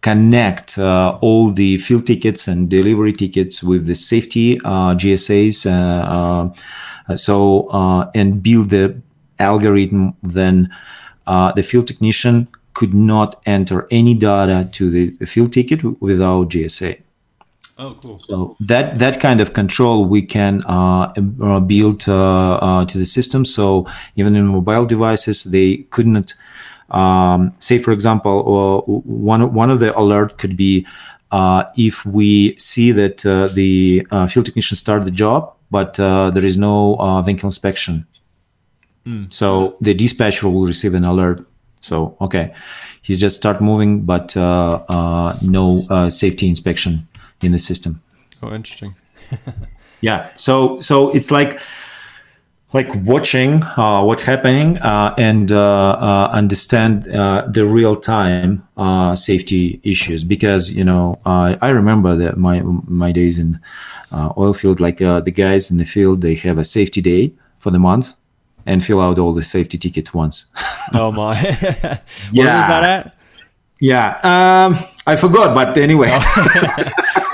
connect 0.03 0.77
uh, 0.77 1.17
all 1.21 1.49
the 1.49 1.79
field 1.79 2.05
tickets 2.05 2.47
and 2.47 2.69
delivery 2.69 3.13
tickets 3.13 3.63
with 3.63 3.87
the 3.87 3.95
safety 3.95 4.57
JSAs, 4.59 5.57
so 7.15 8.09
and 8.13 8.43
build 8.43 8.69
the 8.69 9.01
algorithm 9.39 10.15
then 10.21 10.69
uh, 11.27 11.51
the 11.53 11.63
field 11.63 11.87
technician 11.87 12.47
could 12.73 12.93
not 12.93 13.41
enter 13.45 13.87
any 13.91 14.13
data 14.13 14.67
to 14.71 14.89
the, 14.89 15.25
field 15.25 15.53
ticket 15.53 15.83
without 16.01 16.49
JSA. 16.49 16.99
Oh, 17.77 17.97
cool. 18.01 18.17
So 18.17 18.55
that 18.59 18.99
that 18.99 19.19
kind 19.19 19.41
of 19.41 19.53
control 19.53 20.05
we 20.05 20.21
can 20.21 20.63
uh, 20.65 21.11
uh, 21.41 21.59
build 21.59 22.07
uh, 22.07 22.55
uh, 22.55 22.85
to 22.85 22.97
the 22.97 23.05
system. 23.05 23.45
So 23.45 23.87
even 24.15 24.35
in 24.35 24.45
mobile 24.47 24.85
devices, 24.85 25.43
they 25.43 25.77
couldn't 25.89 26.35
um, 26.89 27.53
say, 27.59 27.79
for 27.79 27.91
example, 27.91 28.85
uh, 28.87 28.91
one 28.91 29.53
one 29.53 29.71
of 29.71 29.79
the 29.79 29.97
alert 29.97 30.37
could 30.37 30.55
be 30.57 30.85
uh, 31.31 31.63
if 31.77 32.05
we 32.05 32.57
see 32.57 32.91
that 32.91 33.19
the 33.19 34.05
field 34.29 34.45
technician 34.45 34.77
start 34.77 35.05
the 35.05 35.11
job, 35.11 35.53
but 35.71 35.95
there 35.95 36.45
is 36.45 36.57
no 36.57 37.21
vehicle 37.25 37.47
inspection. 37.47 38.05
Mm. 39.05 39.33
So 39.33 39.75
the 39.81 39.93
dispatcher 39.93 40.49
will 40.49 40.65
receive 40.65 40.93
an 40.93 41.03
alert. 41.03 41.45
So 41.81 42.15
okay, 42.21 42.53
he's 43.01 43.19
just 43.19 43.35
start 43.35 43.61
moving, 43.61 44.01
but 44.01 44.35
no 44.35 46.09
safety 46.09 46.47
inspection 46.47 47.07
in 47.41 47.51
the 47.51 47.59
system. 47.59 48.01
Oh, 48.41 48.53
interesting. 48.53 48.95
yeah. 50.01 50.29
So 50.35 50.79
so 50.79 51.09
it's 51.11 51.31
like 51.31 51.59
like 52.73 52.93
watching 53.05 53.63
uh, 53.63 54.03
what's 54.03 54.23
happening 54.23 54.79
uh, 54.79 55.13
and 55.17 55.51
uh, 55.51 55.59
uh 55.59 56.29
understand 56.33 57.07
uh, 57.09 57.47
the 57.47 57.65
real 57.65 57.95
time 57.95 58.67
uh, 58.77 59.15
safety 59.15 59.79
issues 59.83 60.23
because 60.23 60.73
you 60.73 60.83
know 60.83 61.19
I 61.25 61.69
remember 61.69 62.15
that 62.15 62.37
my 62.37 62.61
my 62.61 63.11
days 63.11 63.39
in 63.39 63.59
oil 64.37 64.53
field 64.53 64.79
like 64.79 64.97
the 64.97 65.33
guys 65.33 65.71
in 65.71 65.77
the 65.77 65.85
field 65.85 66.21
they 66.21 66.35
have 66.35 66.57
a 66.57 66.65
safety 66.65 67.01
day 67.01 67.33
for 67.59 67.71
the 67.71 67.79
month 67.79 68.15
and 68.65 68.83
fill 68.83 69.01
out 69.01 69.19
all 69.19 69.33
the 69.33 69.43
safety 69.43 69.77
tickets 69.77 70.13
once. 70.13 70.51
oh 70.93 71.11
my! 71.11 71.35
Where 71.41 72.01
yeah. 72.31 72.57
was 72.57 72.67
that 72.67 72.83
at? 72.83 73.15
Yeah, 73.79 74.13
um, 74.23 74.75
I 75.05 75.15
forgot, 75.17 75.53
but 75.53 75.77
anyways. 75.77 76.11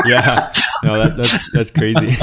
yeah, 0.05 0.51
no, 0.83 0.97
that, 0.97 1.17
that's 1.17 1.51
that's 1.53 1.71
crazy. 1.71 2.17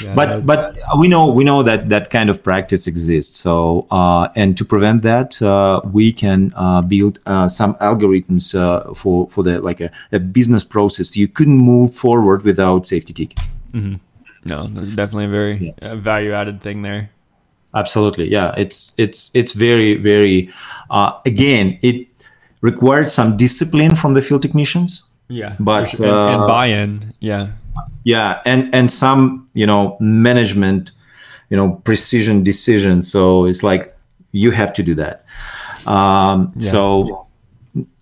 Yeah, 0.00 0.14
but 0.14 0.46
but 0.46 0.78
we 0.98 1.08
know 1.08 1.26
we 1.26 1.44
know 1.44 1.62
that 1.62 1.88
that 1.88 2.10
kind 2.10 2.30
of 2.30 2.42
practice 2.42 2.86
exists. 2.86 3.38
So 3.40 3.86
uh, 3.90 4.28
and 4.34 4.56
to 4.56 4.64
prevent 4.64 5.02
that, 5.02 5.40
uh, 5.42 5.80
we 5.84 6.12
can 6.12 6.52
uh, 6.56 6.82
build 6.82 7.18
uh, 7.26 7.48
some 7.48 7.74
algorithms 7.74 8.54
uh, 8.54 8.94
for 8.94 9.28
for 9.28 9.42
the 9.42 9.60
like 9.60 9.80
a, 9.80 9.90
a, 10.12 10.18
business 10.18 10.64
process. 10.64 11.16
You 11.16 11.28
couldn't 11.28 11.58
move 11.58 11.94
forward 11.94 12.42
without 12.42 12.86
safety 12.86 13.12
tickets. 13.12 13.48
Mm-hmm. 13.72 13.96
No, 14.44 14.66
that's 14.68 14.88
definitely 14.88 15.26
a 15.26 15.28
very 15.28 15.74
yeah. 15.82 15.94
value 15.94 16.32
added 16.32 16.62
thing 16.62 16.82
there. 16.82 17.10
Absolutely, 17.74 18.30
yeah. 18.30 18.54
It's 18.56 18.92
it's 18.98 19.30
it's 19.34 19.52
very 19.52 19.96
very. 19.96 20.52
Uh, 20.90 21.18
again, 21.26 21.78
it 21.82 22.06
required 22.60 23.08
some 23.08 23.36
discipline 23.36 23.94
from 23.94 24.14
the 24.14 24.22
field 24.22 24.42
technicians 24.42 25.08
yeah, 25.28 25.56
but 25.58 25.86
sure. 25.86 26.06
and, 26.06 26.34
and 26.34 26.42
uh, 26.42 26.46
buy-in. 26.46 27.14
Yeah, 27.20 27.52
yeah, 28.04 28.40
and 28.44 28.74
and 28.74 28.90
some 28.90 29.48
you 29.54 29.66
know 29.66 29.96
management, 30.00 30.92
you 31.50 31.56
know 31.56 31.80
precision 31.84 32.42
decisions. 32.42 33.10
So 33.10 33.46
it's 33.46 33.62
like 33.62 33.94
you 34.32 34.50
have 34.50 34.72
to 34.74 34.82
do 34.82 34.94
that. 34.96 35.24
Um, 35.86 36.52
yeah. 36.56 36.70
So 36.70 37.28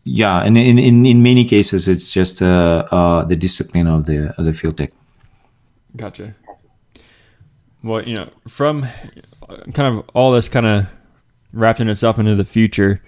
yeah, 0.05 0.43
and 0.43 0.57
in, 0.57 0.79
in 0.79 1.07
in 1.07 1.23
many 1.23 1.45
cases, 1.45 1.87
it's 1.87 2.11
just 2.12 2.43
uh, 2.43 2.87
uh, 2.91 3.25
the 3.25 3.37
discipline 3.37 3.87
of 3.87 4.07
the 4.07 4.35
of 4.39 4.45
the 4.45 4.53
field 4.53 4.79
tech. 4.79 4.91
Gotcha. 5.97 6.35
Well, 7.83 8.03
you 8.03 8.14
know, 8.14 8.29
from 8.49 8.87
kind 9.73 9.99
of 9.99 10.09
all 10.14 10.33
this 10.33 10.49
kind 10.49 10.66
of 10.66 10.87
wrapping 11.53 11.89
itself 11.89 12.18
into 12.18 12.35
the 12.37 12.45
future 12.45 13.03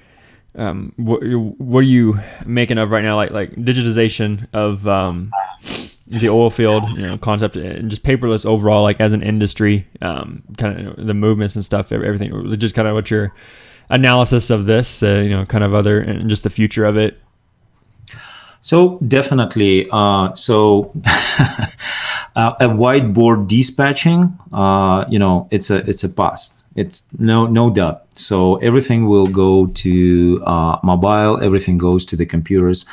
um, 0.54 0.92
what 0.96 1.22
what 1.58 1.80
are 1.80 1.82
you 1.82 2.18
making 2.44 2.78
of 2.78 2.90
right 2.90 3.02
now? 3.02 3.16
Like 3.16 3.30
like 3.30 3.52
digitization 3.52 4.46
of 4.52 4.86
um, 4.86 5.32
the 6.06 6.28
oil 6.28 6.50
field, 6.50 6.88
you 6.90 7.06
know, 7.06 7.16
concept 7.16 7.56
and 7.56 7.90
just 7.90 8.02
paperless 8.02 8.44
overall, 8.44 8.82
like 8.82 9.00
as 9.00 9.12
an 9.12 9.22
industry, 9.22 9.86
um, 10.02 10.42
kind 10.58 10.88
of 10.88 11.06
the 11.06 11.14
movements 11.14 11.54
and 11.54 11.64
stuff, 11.64 11.90
everything. 11.90 12.58
Just 12.58 12.74
kind 12.74 12.86
of 12.86 12.94
what 12.94 13.10
your 13.10 13.34
analysis 13.88 14.50
of 14.50 14.66
this, 14.66 15.02
uh, 15.02 15.20
you 15.24 15.30
know, 15.30 15.46
kind 15.46 15.64
of 15.64 15.72
other 15.74 16.00
and 16.00 16.28
just 16.28 16.42
the 16.42 16.50
future 16.50 16.84
of 16.84 16.96
it. 16.96 17.18
So 18.60 18.98
definitely, 18.98 19.88
uh, 19.90 20.34
so 20.34 20.92
uh, 22.36 22.54
a 22.60 22.68
whiteboard 22.68 23.48
dispatching, 23.48 24.38
uh, 24.52 25.04
you 25.08 25.18
know, 25.18 25.48
it's 25.50 25.70
a 25.70 25.78
it's 25.88 26.04
a 26.04 26.08
past 26.08 26.61
it's 26.74 27.02
no 27.18 27.46
no 27.46 27.70
doubt. 27.70 28.02
So 28.14 28.56
everything 28.56 29.06
will 29.06 29.26
go 29.26 29.66
to 29.66 30.42
uh, 30.44 30.78
mobile. 30.82 31.42
Everything 31.42 31.78
goes 31.78 32.04
to 32.06 32.16
the 32.16 32.26
computers. 32.26 32.86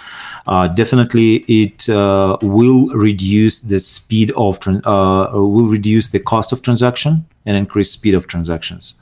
Uh, 0.48 0.68
definitely, 0.68 1.38
it 1.48 1.90
uh, 1.90 2.38
will 2.42 2.88
reduce 2.88 3.62
the 3.62 3.80
speed 3.80 4.32
of 4.36 4.60
uh, 4.68 5.30
will 5.34 5.68
reduce 5.68 6.10
the 6.10 6.20
cost 6.20 6.52
of 6.52 6.62
transaction 6.62 7.26
and 7.46 7.56
increase 7.56 7.92
speed 7.92 8.16
of 8.16 8.28
transactions. 8.28 8.96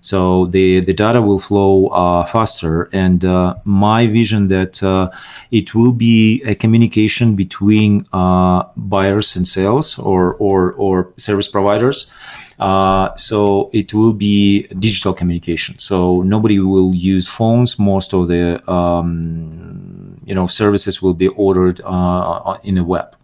So 0.00 0.46
the 0.46 0.80
the 0.80 0.92
data 0.92 1.20
will 1.22 1.38
flow 1.38 1.86
uh, 1.88 2.24
faster. 2.24 2.88
And 2.92 3.24
uh, 3.24 3.54
my 3.64 4.06
vision 4.06 4.48
that 4.48 4.82
it 5.50 5.74
will 5.74 5.92
be 5.92 6.42
a 6.44 6.54
communication 6.54 7.34
between 7.34 8.06
buyers 8.12 9.36
and 9.36 9.46
sales 9.46 9.98
or 9.98 10.34
or 10.34 10.72
or 10.74 11.12
service 11.16 11.48
providers 11.48 12.12
uh, 12.58 13.14
so 13.14 13.70
it 13.72 13.94
will 13.94 14.12
be 14.12 14.66
digital 14.78 15.14
communication. 15.14 15.78
So 15.78 16.22
nobody 16.22 16.58
will 16.58 16.94
use 16.94 17.28
phones. 17.28 17.78
Most 17.78 18.12
of 18.12 18.28
the 18.28 18.68
um, 18.70 20.20
you 20.24 20.34
know 20.34 20.46
services 20.46 21.00
will 21.00 21.14
be 21.14 21.28
ordered 21.28 21.80
uh, 21.84 22.58
in 22.64 22.74
the 22.74 22.84
web. 22.84 23.16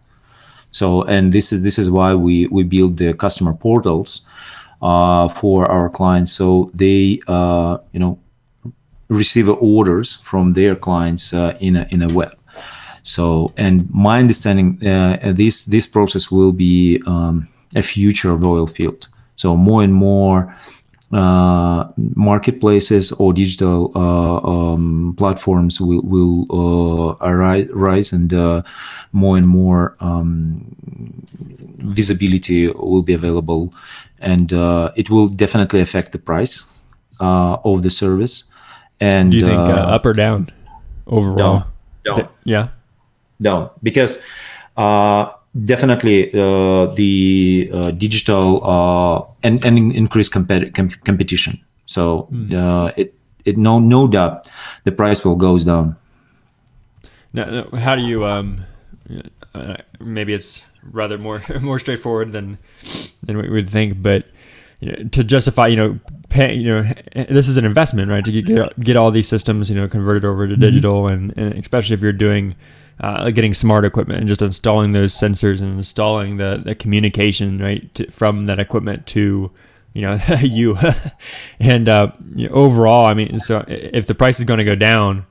So 0.71 1.03
and 1.03 1.33
this 1.33 1.51
is 1.51 1.63
this 1.63 1.77
is 1.77 1.89
why 1.89 2.15
we 2.15 2.47
we 2.47 2.63
build 2.63 2.97
the 2.97 3.13
customer 3.13 3.53
portals 3.53 4.25
uh, 4.81 5.27
for 5.27 5.69
our 5.69 5.89
clients. 5.89 6.31
So 6.31 6.71
they 6.73 7.19
uh, 7.27 7.79
you 7.91 7.99
know 7.99 8.19
receive 9.09 9.49
orders 9.49 10.15
from 10.15 10.53
their 10.53 10.75
clients 10.75 11.33
uh, 11.33 11.57
in 11.59 11.75
a 11.75 11.87
in 11.91 12.01
a 12.01 12.13
web. 12.13 12.37
So 13.03 13.51
and 13.57 13.87
my 13.93 14.19
understanding, 14.19 14.77
this 14.79 15.65
this 15.65 15.87
process 15.87 16.31
will 16.31 16.53
be 16.53 17.01
um, 17.05 17.49
a 17.75 17.83
future 17.83 18.31
of 18.31 18.45
oil 18.45 18.65
field. 18.65 19.09
So 19.35 19.55
more 19.57 19.83
and 19.83 19.93
more 19.93 20.55
uh, 21.13 21.85
marketplaces 21.97 23.11
or 23.13 23.33
digital 23.33 23.91
uh, 23.95 24.37
um, 24.47 25.13
platforms 25.17 25.79
will, 25.79 26.01
will 26.01 26.45
uh, 26.49 27.15
arise 27.21 28.11
and 28.11 28.33
uh, 28.33 28.63
more 29.11 29.37
and 29.37 29.47
more 29.47 29.95
um, 29.99 30.75
visibility 31.77 32.67
will 32.69 33.03
be 33.03 33.13
available. 33.13 33.73
And 34.19 34.51
uh, 34.51 34.91
it 34.95 35.09
will 35.09 35.27
definitely 35.27 35.81
affect 35.81 36.11
the 36.11 36.19
price 36.19 36.65
uh, 37.21 37.57
of 37.63 37.83
the 37.83 37.89
service. 37.89 38.45
And 38.99 39.31
do 39.31 39.37
you 39.37 39.45
think 39.45 39.59
up 39.59 40.05
or 40.05 40.13
down 40.13 40.49
overall? 41.05 41.35
Down, 42.03 42.15
down. 42.15 42.29
Yeah. 42.45 42.67
Down. 43.41 43.69
Because 43.83 44.23
definitely 45.63 46.33
uh, 46.33 46.87
the 46.87 47.69
uh, 47.73 47.91
digital 47.91 48.63
uh, 48.63 49.25
and, 49.43 49.63
and 49.63 49.93
increased 49.93 50.33
compet- 50.33 50.73
com- 50.73 50.89
competition. 50.89 51.61
So 51.85 52.27
mm. 52.31 52.93
it 52.97 53.13
it 53.45 53.57
no 53.57 53.79
no 53.79 54.07
doubt 54.07 54.49
the 54.83 54.91
price 54.91 55.23
will 55.23 55.35
goes 55.35 55.65
down. 55.65 55.95
Now, 57.31 57.67
how 57.73 57.95
do 57.95 58.01
you 58.01 58.25
um, 58.25 58.65
uh, 59.53 59.77
maybe 59.99 60.33
it's 60.33 60.63
rather 60.83 61.17
more 61.17 61.41
more 61.61 61.79
straightforward 61.79 62.31
than 62.31 62.57
than 63.23 63.37
we 63.37 63.49
would 63.49 63.69
think, 63.69 64.01
but 64.01 64.25
you 64.79 64.91
know, 64.91 65.09
to 65.09 65.23
justify, 65.23 65.67
you 65.67 65.75
know, 65.75 65.99
pay, 66.29 66.53
you 66.53 66.69
know, 66.69 66.83
this 67.29 67.47
is 67.47 67.57
an 67.57 67.65
investment, 67.65 68.09
right? 68.09 68.25
To 68.25 68.41
get 68.41 68.79
get 68.79 68.97
all 68.97 69.11
these 69.11 69.27
systems, 69.27 69.69
you 69.69 69.75
know, 69.75 69.87
converted 69.87 70.25
over 70.25 70.47
to 70.47 70.53
mm-hmm. 70.53 70.61
digital, 70.61 71.03
mm-hmm. 71.03 71.37
and, 71.37 71.37
and 71.37 71.53
especially 71.59 71.93
if 71.93 72.01
you're 72.01 72.13
doing 72.13 72.55
uh, 72.99 73.29
getting 73.31 73.53
smart 73.53 73.85
equipment 73.85 74.19
and 74.19 74.27
just 74.27 74.41
installing 74.41 74.93
those 74.93 75.13
sensors 75.13 75.61
and 75.61 75.77
installing 75.77 76.37
the, 76.37 76.61
the 76.63 76.75
communication 76.75 77.59
right 77.59 77.93
to, 77.95 78.09
from 78.11 78.45
that 78.45 78.59
equipment 78.59 79.05
to 79.07 79.51
you 79.93 80.01
know 80.01 80.19
you. 80.41 80.77
And 81.59 81.89
uh, 81.89 82.11
you 82.35 82.47
know, 82.47 82.53
overall 82.53 83.05
i 83.05 83.13
mean 83.13 83.39
so 83.39 83.63
if 83.67 84.07
the 84.07 84.15
price 84.15 84.39
is 84.39 84.45
going 84.45 84.59
to 84.59 84.63
go 84.63 84.75
down 84.75 85.25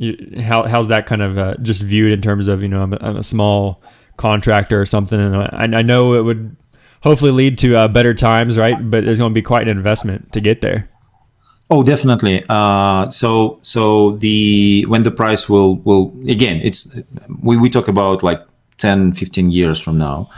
you, 0.00 0.42
how, 0.42 0.66
how's 0.66 0.88
that 0.88 1.04
kind 1.06 1.20
of 1.20 1.36
uh, 1.36 1.56
just 1.60 1.82
viewed 1.82 2.12
in 2.12 2.22
terms 2.22 2.48
of 2.48 2.62
you 2.62 2.68
know 2.68 2.82
I'm 2.82 2.92
a, 2.94 2.98
I'm 3.02 3.16
a 3.16 3.22
small 3.22 3.82
contractor 4.16 4.80
or 4.80 4.86
something? 4.86 5.20
And 5.20 5.36
I, 5.36 5.78
I 5.78 5.82
know 5.82 6.14
it 6.14 6.22
would 6.22 6.56
hopefully 7.02 7.30
lead 7.30 7.58
to 7.58 7.76
uh, 7.76 7.88
better 7.88 8.14
times 8.14 8.56
right? 8.56 8.76
But 8.90 9.04
there's 9.04 9.18
going 9.18 9.30
to 9.30 9.34
be 9.34 9.42
quite 9.42 9.68
an 9.68 9.76
investment 9.76 10.32
to 10.32 10.40
get 10.40 10.62
there 10.62 10.88
Oh, 11.72 11.84
definitely. 11.84 12.44
Uh, 12.48 13.08
so, 13.10 13.60
so 13.62 14.12
the 14.12 14.84
when 14.88 15.04
the 15.04 15.10
price 15.12 15.48
will 15.48 15.76
will 15.76 16.12
again, 16.28 16.60
it's 16.64 16.98
we, 17.42 17.56
we 17.56 17.70
talk 17.70 17.86
about 17.86 18.24
like 18.24 18.42
10, 18.78 19.12
15 19.12 19.52
years 19.52 19.78
from 19.78 19.96
now, 19.96 20.28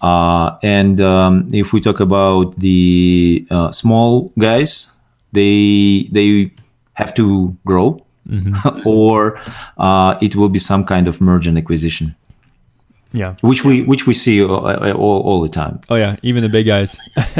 uh, 0.00 0.56
and 0.62 0.98
um, 1.02 1.48
if 1.52 1.74
we 1.74 1.80
talk 1.80 2.00
about 2.00 2.56
the 2.58 3.46
uh, 3.50 3.70
small 3.72 4.32
guys, 4.38 4.96
they 5.32 6.08
they 6.12 6.50
have 6.94 7.12
to 7.14 7.54
grow, 7.66 8.02
or 8.86 9.38
uh, 9.76 10.16
it 10.22 10.34
will 10.34 10.48
be 10.48 10.58
some 10.58 10.86
kind 10.86 11.08
of 11.08 11.20
merge 11.20 11.46
and 11.46 11.58
acquisition, 11.58 12.16
Yeah. 13.12 13.34
which 13.40 13.64
we 13.64 13.82
which 13.82 14.06
we 14.06 14.14
see 14.14 14.42
all, 14.42 14.66
all, 14.66 15.20
all 15.22 15.40
the 15.40 15.48
time. 15.48 15.80
Oh 15.88 15.96
yeah, 15.96 16.16
even 16.22 16.42
the 16.42 16.48
big 16.48 16.66
guys. 16.66 16.96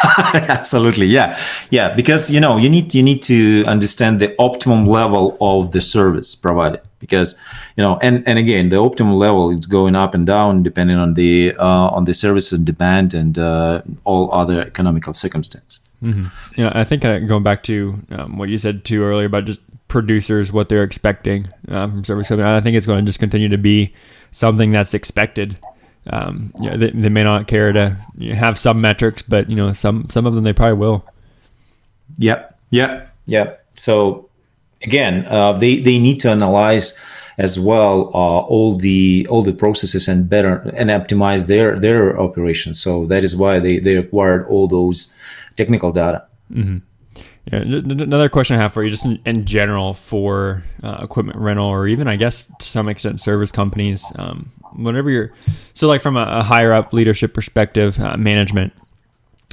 Absolutely, 0.34 1.06
yeah, 1.06 1.38
yeah. 1.70 1.94
Because 1.94 2.30
you 2.30 2.40
know 2.40 2.56
you 2.56 2.68
need 2.68 2.94
you 2.94 3.02
need 3.02 3.22
to 3.24 3.64
understand 3.66 4.20
the 4.20 4.34
optimum 4.38 4.86
level 4.86 5.36
of 5.40 5.72
the 5.72 5.80
service 5.80 6.34
provided. 6.34 6.80
Because 7.00 7.34
you 7.76 7.82
know, 7.82 7.98
and 8.02 8.22
and 8.26 8.38
again, 8.38 8.68
the 8.68 8.76
optimum 8.76 9.14
level 9.14 9.50
is 9.50 9.66
going 9.66 9.96
up 9.96 10.14
and 10.14 10.26
down 10.26 10.62
depending 10.62 10.96
on 10.96 11.14
the 11.14 11.54
uh, 11.58 11.88
on 11.88 12.04
the 12.04 12.14
service 12.14 12.52
and 12.52 12.64
demand 12.64 13.14
and 13.14 13.38
uh, 13.38 13.82
all 14.04 14.32
other 14.32 14.60
economical 14.60 15.12
circumstances. 15.12 15.80
You 16.02 16.30
know, 16.56 16.72
I 16.74 16.84
think 16.84 17.04
uh, 17.04 17.18
going 17.18 17.42
back 17.42 17.62
to 17.64 18.00
um, 18.10 18.38
what 18.38 18.48
you 18.48 18.56
said 18.56 18.84
too 18.86 19.02
earlier 19.02 19.26
about 19.26 19.44
just 19.44 19.60
producers, 19.90 20.52
what 20.52 20.68
they're 20.68 20.82
expecting 20.82 21.48
um, 21.68 21.92
from 21.92 22.04
service 22.04 22.28
company, 22.28 22.48
I 22.48 22.60
think 22.60 22.76
it's 22.76 22.86
going 22.86 23.04
to 23.04 23.08
just 23.08 23.18
continue 23.18 23.48
to 23.48 23.58
be 23.58 23.94
something 24.32 24.70
that's 24.70 24.94
expected. 24.94 25.60
Um, 26.06 26.52
yeah, 26.60 26.76
they, 26.76 26.90
they 26.90 27.10
may 27.10 27.24
not 27.24 27.46
care 27.46 27.72
to 27.72 27.96
you 28.16 28.30
know, 28.30 28.38
have 28.38 28.58
some 28.58 28.80
metrics, 28.80 29.20
but 29.20 29.50
you 29.50 29.56
know, 29.56 29.72
some 29.74 30.08
some 30.10 30.24
of 30.24 30.34
them 30.34 30.44
they 30.44 30.54
probably 30.54 30.78
will. 30.78 31.04
Yeah, 32.16 32.46
yeah, 32.70 33.06
yeah. 33.26 33.56
So 33.74 34.30
again, 34.82 35.26
uh, 35.26 35.52
they 35.52 35.80
they 35.80 35.98
need 35.98 36.20
to 36.20 36.30
analyze 36.30 36.98
as 37.36 37.58
well 37.58 38.10
uh, 38.14 38.40
all 38.40 38.74
the 38.76 39.26
all 39.30 39.42
the 39.42 39.52
processes 39.52 40.08
and 40.08 40.28
better 40.28 40.60
and 40.74 40.90
optimize 40.90 41.46
their 41.46 41.78
their 41.78 42.18
operations. 42.18 42.80
So 42.80 43.06
that 43.06 43.24
is 43.24 43.36
why 43.36 43.58
they 43.58 43.78
they 43.78 43.96
acquired 43.96 44.46
all 44.46 44.68
those 44.68 45.12
technical 45.56 45.92
data. 45.92 46.24
Yeah, 47.52 47.62
another 47.62 48.28
question 48.28 48.56
I 48.56 48.62
have 48.62 48.72
for 48.72 48.84
you, 48.84 48.90
just 48.90 49.04
in, 49.04 49.20
in 49.26 49.44
general 49.44 49.94
for 49.94 50.62
uh, 50.84 51.00
equipment 51.02 51.36
rental, 51.38 51.66
or 51.66 51.88
even 51.88 52.06
I 52.06 52.14
guess 52.14 52.44
to 52.44 52.66
some 52.66 52.88
extent 52.88 53.20
service 53.20 53.50
companies. 53.50 54.04
Um, 54.16 54.52
whenever 54.76 55.10
you're, 55.10 55.32
so 55.74 55.88
like 55.88 56.00
from 56.00 56.16
a, 56.16 56.22
a 56.22 56.42
higher 56.42 56.72
up 56.72 56.92
leadership 56.92 57.34
perspective, 57.34 57.98
uh, 57.98 58.16
management. 58.16 58.72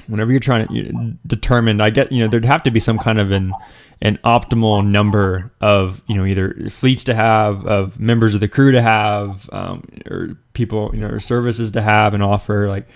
Whenever 0.06 0.32
you're 0.32 0.40
trying 0.40 0.68
to 0.68 0.74
you, 0.74 1.18
determine, 1.26 1.82
I 1.82 1.90
get 1.90 2.12
you 2.12 2.24
know 2.24 2.30
there'd 2.30 2.46
have 2.46 2.64
to 2.64 2.72
be 2.72 2.80
some 2.80 3.00
kind 3.00 3.20
of 3.20 3.32
an 3.32 3.54
an 4.02 4.20
optimal 4.24 4.86
number 4.86 5.52
of 5.60 6.02
you 6.08 6.16
know 6.16 6.24
either 6.24 6.70
fleets 6.70 7.04
to 7.06 7.16
have, 7.16 7.66
of 7.66 8.00
members 8.00 8.36
of 8.36 8.42
the 8.42 8.48
crew 8.48 8.72
to 8.72 8.82
have, 8.82 9.50
um, 9.52 9.84
or 10.06 10.38
people 10.54 10.92
you 10.94 11.02
know 11.02 11.08
or 11.08 11.20
services 11.20 11.72
to 11.72 11.82
have 11.82 12.14
and 12.14 12.22
offer. 12.22 12.70
Like 12.70 12.88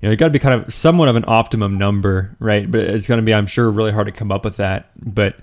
you 0.00 0.08
know, 0.08 0.16
got 0.16 0.26
to 0.26 0.30
be 0.30 0.38
kind 0.38 0.60
of 0.60 0.72
somewhat 0.72 1.08
of 1.08 1.16
an 1.16 1.24
optimum 1.26 1.76
number, 1.76 2.36
right? 2.38 2.70
But 2.70 2.80
it's 2.80 3.06
going 3.06 3.18
to 3.18 3.24
be, 3.24 3.34
I'm 3.34 3.46
sure, 3.46 3.70
really 3.70 3.92
hard 3.92 4.06
to 4.06 4.12
come 4.12 4.30
up 4.30 4.44
with 4.44 4.56
that. 4.56 4.90
But 4.96 5.36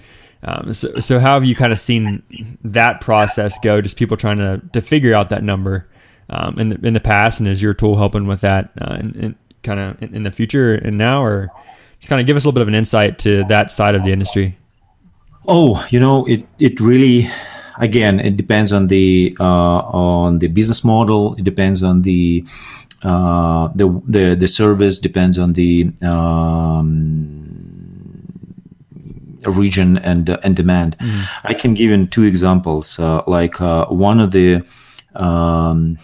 um, 0.44 0.74
so, 0.74 1.00
so 1.00 1.20
how 1.20 1.34
have 1.34 1.46
you 1.46 1.56
kind 1.56 1.74
of 1.74 1.80
seen 1.80 2.58
that 2.64 3.02
process 3.02 3.58
go? 3.60 3.82
Just 3.82 3.98
people 3.98 4.16
trying 4.16 4.38
to 4.38 4.62
to 4.74 4.82
figure 4.82 5.14
out 5.14 5.30
that 5.30 5.44
number 5.44 5.88
um, 6.30 6.60
in 6.60 6.70
the 6.70 6.88
in 6.88 6.94
the 6.94 7.00
past, 7.00 7.40
and 7.40 7.50
is 7.50 7.62
your 7.62 7.74
tool 7.74 7.98
helping 7.98 8.28
with 8.28 8.42
that 8.42 8.72
uh, 8.80 8.98
in, 9.00 9.16
in 9.16 9.36
kind 9.64 9.80
of 9.80 10.02
in, 10.02 10.16
in 10.16 10.24
the 10.24 10.32
future 10.32 10.76
and 10.76 10.98
now, 10.98 11.24
or 11.24 11.50
just 12.00 12.10
kind 12.10 12.22
of 12.22 12.28
give 12.28 12.38
us 12.38 12.46
a 12.46 12.48
little 12.48 12.56
bit 12.56 12.62
of 12.62 12.68
an 12.68 12.76
insight 12.76 13.20
to 13.20 13.44
that 13.46 13.72
side 13.72 13.96
of 13.96 14.04
the 14.04 14.12
industry? 14.12 14.58
Oh, 15.48 15.86
you 15.90 16.00
know, 16.00 16.26
it 16.26 16.48
it 16.60 16.80
really 16.80 17.30
again 17.80 18.20
it 18.20 18.38
depends 18.38 18.72
on 18.72 18.88
the 18.88 19.36
uh, 19.40 19.78
on 19.78 20.40
the 20.40 20.48
business 20.48 20.84
model. 20.84 21.36
It 21.36 21.44
depends 21.44 21.84
on 21.84 22.04
the 22.04 22.46
uh, 23.04 23.70
the 23.76 24.02
the 24.08 24.36
the 24.36 24.48
service. 24.48 25.00
Depends 25.00 25.38
on 25.38 25.54
the 25.54 25.92
um, 26.02 27.46
region 29.46 29.98
and 29.98 30.30
uh, 30.30 30.38
and 30.44 30.56
demand. 30.56 30.98
I 31.44 31.54
can 31.54 31.74
give 31.74 31.90
you 31.92 32.06
two 32.08 32.24
examples. 32.24 33.00
Uh, 33.00 33.24
like 33.28 33.62
uh, 33.62 33.86
one 33.88 34.20
of 34.20 34.32
the 34.32 34.64
um, 35.16 35.98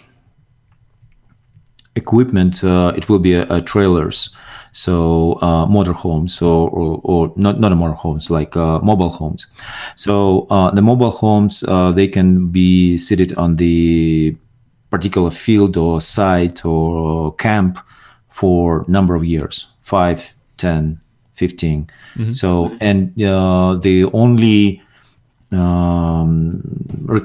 equipment, 1.96 2.64
uh, 2.64 2.94
it 2.96 3.10
will 3.10 3.20
be 3.20 3.34
a, 3.34 3.46
a 3.50 3.62
trailers. 3.62 4.30
So 4.74 5.34
uh, 5.42 5.66
motorhomes 5.66 6.42
or, 6.42 6.70
or, 6.70 7.02
or 7.04 7.34
not 7.36 7.60
not 7.60 7.74
a 7.74 7.76
motorhomes 7.76 8.30
like 8.30 8.56
uh, 8.56 8.80
mobile 8.80 9.10
homes. 9.10 9.48
So 9.96 10.48
uh, 10.50 10.72
the 10.72 10.82
mobile 10.82 11.12
homes 11.12 11.62
uh, 11.68 11.92
they 11.92 12.08
can 12.08 12.52
be 12.52 12.98
seated 12.98 13.34
on 13.36 13.58
the 13.58 14.38
particular 14.92 15.32
field 15.32 15.78
or 15.78 16.00
site 16.00 16.64
or 16.66 17.34
camp 17.36 17.80
for 18.30 18.86
number 18.88 19.16
of 19.16 19.24
years 19.26 19.68
5 19.82 20.34
10 20.58 21.02
15 21.34 21.90
so 22.32 22.76
and 22.80 23.20
uh, 23.24 23.76
the 23.82 24.06
only 24.14 24.82
um, 25.52 26.62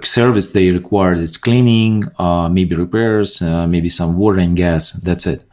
service 0.03 0.51
they 0.53 0.71
require 0.71 1.15
is 1.15 1.37
cleaning, 1.37 2.05
uh, 2.19 2.49
maybe 2.49 2.75
repairs, 2.75 3.41
uh, 3.41 3.67
maybe 3.67 3.89
some 3.89 4.17
water 4.17 4.39
and 4.39 4.57
gas. 4.57 4.93
That's 4.93 5.27
it. 5.27 5.45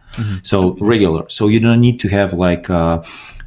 So 0.43 0.77
regular. 0.79 1.29
So 1.29 1.47
you 1.47 1.59
don't 1.59 1.81
need 1.81 1.99
to 2.01 2.07
have 2.09 2.33
like 2.33 2.69
uh, 2.69 3.03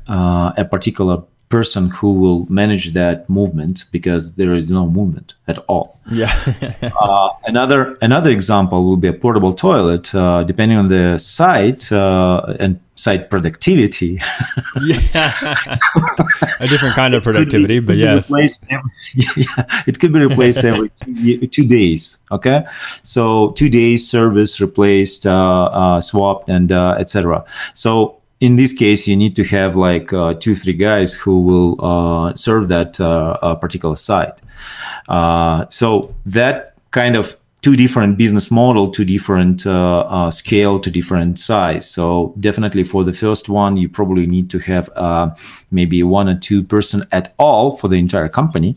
uh, 0.09 0.53
a 0.57 0.65
particular 0.65 1.23
person 1.49 1.89
who 1.91 2.13
will 2.15 2.47
manage 2.51 2.93
that 2.93 3.29
movement 3.31 3.85
because 3.93 4.35
there 4.35 4.53
is 4.55 4.71
no 4.71 4.87
movement 4.87 5.35
at 5.47 5.59
all. 5.69 5.99
Yeah, 6.11 6.33
Uh, 6.83 7.29
another 7.45 7.97
another 8.01 8.31
example 8.31 8.85
will 8.85 8.97
be 8.97 9.09
a 9.09 9.13
portable 9.13 9.53
toilet. 9.53 10.15
Uh, 10.15 10.43
depending 10.45 10.79
on 10.79 10.89
the 10.89 11.19
site 11.19 11.91
uh, 11.93 12.55
and 12.59 12.81
site 12.95 13.29
productivity, 13.29 14.19
yeah, 14.83 15.67
a 16.61 16.67
different 16.69 16.95
kind 16.95 17.15
of 17.15 17.23
could 17.23 17.33
be- 17.33 17.39
productivity, 17.39 17.79
but 17.81 17.97
yes, 17.97 18.31
every, 18.31 18.91
yeah, 19.15 19.83
it 19.87 19.99
could 20.01 20.13
be 20.13 20.21
replaced 20.21 20.65
every 20.65 20.91
two, 21.05 21.47
two 21.49 21.67
days. 21.67 22.19
Okay, 22.31 22.65
so 23.03 23.51
two 23.51 23.69
days 23.69 24.09
service 24.09 24.61
replaced, 24.61 25.27
uh, 25.27 25.65
uh, 25.67 26.01
swapped, 26.01 26.49
and 26.49 26.73
uh, 26.73 26.97
etc. 26.99 27.45
So 27.75 28.16
in 28.41 28.57
this 28.57 28.73
case, 28.73 29.09
you 29.09 29.17
need 29.17 29.35
to 29.37 29.45
have 29.45 29.77
like 29.77 30.13
uh, 30.13 30.35
two, 30.35 30.55
three 30.55 30.75
guys 30.75 31.15
who 31.15 31.41
will 31.41 31.85
uh, 31.85 32.35
serve 32.35 32.69
that 32.69 33.01
uh, 33.01 33.39
uh, 33.43 33.55
particular 33.55 33.97
site. 33.97 34.35
Uh, 35.09 35.67
so 35.71 36.15
that 36.27 36.75
kind 36.91 37.17
of 37.17 37.37
two 37.63 37.77
different 37.77 38.17
business 38.17 38.51
model, 38.51 38.91
two 38.91 39.05
different 39.05 39.67
uh, 39.67 40.31
scale, 40.31 40.79
two 40.79 40.91
different 40.91 41.39
size. 41.39 41.91
So 41.91 42.35
definitely 42.39 42.85
for 42.85 43.05
the 43.05 43.13
first 43.13 43.49
one, 43.49 43.77
you 43.77 43.89
probably 43.89 44.27
need 44.27 44.51
to 44.51 44.59
have 44.61 44.91
uh, 44.95 45.35
maybe 45.71 46.03
one 46.03 46.29
or 46.29 46.39
two 46.39 46.63
person 46.63 47.03
at 47.13 47.35
all 47.39 47.77
for 47.77 47.89
the 47.89 47.97
entire 47.97 48.29
company. 48.29 48.77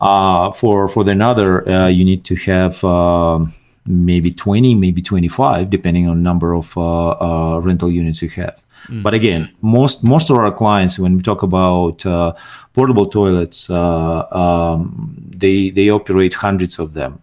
Uh, 0.00 0.52
for 0.52 0.88
for 0.88 1.04
the 1.04 1.12
another, 1.12 1.68
uh, 1.68 1.88
you 1.88 2.04
need 2.04 2.24
to 2.24 2.34
have 2.36 2.82
um 2.84 3.52
maybe 3.86 4.32
20, 4.32 4.74
maybe 4.74 5.02
25, 5.02 5.70
depending 5.70 6.08
on 6.08 6.22
number 6.22 6.54
of 6.54 6.76
uh, 6.76 7.10
uh, 7.10 7.58
rental 7.60 7.90
units 7.90 8.22
you 8.22 8.28
have. 8.30 8.64
But 8.90 9.14
again, 9.14 9.50
most 9.62 10.04
most 10.04 10.30
of 10.30 10.36
our 10.36 10.52
clients, 10.52 10.98
when 10.98 11.16
we 11.16 11.22
talk 11.22 11.42
about 11.42 12.04
uh, 12.04 12.34
portable 12.74 13.06
toilets, 13.06 13.70
uh, 13.70 14.26
um, 14.30 15.16
they 15.30 15.70
they 15.70 15.88
operate 15.90 16.34
hundreds 16.34 16.78
of 16.78 16.92
them. 16.92 17.20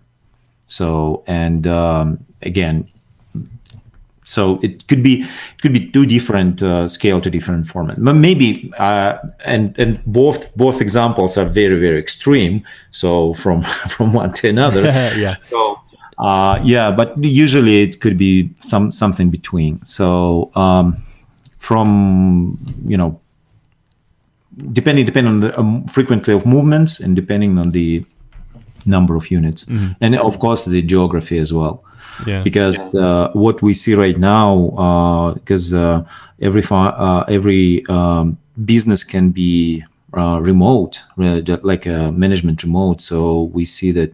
So 0.68 1.24
and 1.28 1.68
um, 1.68 2.26
again, 2.42 2.90
so 4.24 4.60
it 4.64 4.88
could 4.88 5.04
be 5.04 5.22
it 5.22 5.62
could 5.62 5.74
be 5.74 5.92
two 5.92 6.06
different 6.06 6.64
uh, 6.64 6.88
scale 6.88 7.20
to 7.22 7.30
different 7.30 7.68
format. 7.68 8.04
But 8.04 8.14
maybe 8.14 8.74
uh, 8.78 9.18
and 9.46 9.78
and 9.78 10.04
both 10.06 10.56
both 10.56 10.82
examples 10.82 11.38
are 11.38 11.46
very 11.46 11.76
very 11.76 12.00
extreme. 12.00 12.64
So 12.92 13.34
from 13.34 13.62
from 13.88 14.14
one 14.14 14.34
to 14.34 14.50
another. 14.50 14.82
Yeah, 15.18 15.36
so 15.36 15.80
uh, 16.22 16.60
yeah 16.64 16.92
but 16.92 17.08
usually 17.24 17.84
it 17.84 18.00
could 18.00 18.18
be 18.18 18.50
some 18.60 18.92
something 18.92 19.30
between. 19.30 19.84
So 19.86 20.52
um, 20.56 20.96
from 21.58 22.58
you 22.86 22.98
know 22.98 23.20
depending 24.72 25.06
depending 25.06 25.34
on 25.34 25.40
the 25.40 25.60
um, 25.60 25.86
frequency 25.88 26.32
of 26.32 26.46
movements 26.46 27.00
and 27.00 27.16
depending 27.16 27.58
on 27.58 27.72
the 27.72 28.06
number 28.86 29.16
of 29.16 29.32
units. 29.32 29.66
And 30.02 30.16
of 30.16 30.40
course 30.40 30.66
the 30.66 30.82
geography 30.82 31.38
as 31.40 31.52
well. 31.54 31.84
Yeah, 32.26 32.44
because 32.44 32.94
uh, 32.94 33.32
what 33.34 33.62
we 33.62 33.74
see 33.74 33.96
right 33.96 34.18
now, 34.18 35.34
because 35.34 35.74
uh, 35.74 36.04
every 36.40 36.62
fa- 36.62 36.96
uh, 36.98 37.26
every 37.28 37.84
um, 37.88 38.38
business 38.66 39.04
can 39.04 39.32
be 39.32 39.84
uh, 40.14 40.40
remote, 40.42 41.00
uh, 41.18 41.42
like 41.64 41.86
a 41.86 42.12
management 42.12 42.64
remote. 42.64 43.02
So 43.02 43.44
we 43.54 43.66
see 43.66 43.92
that 43.92 44.14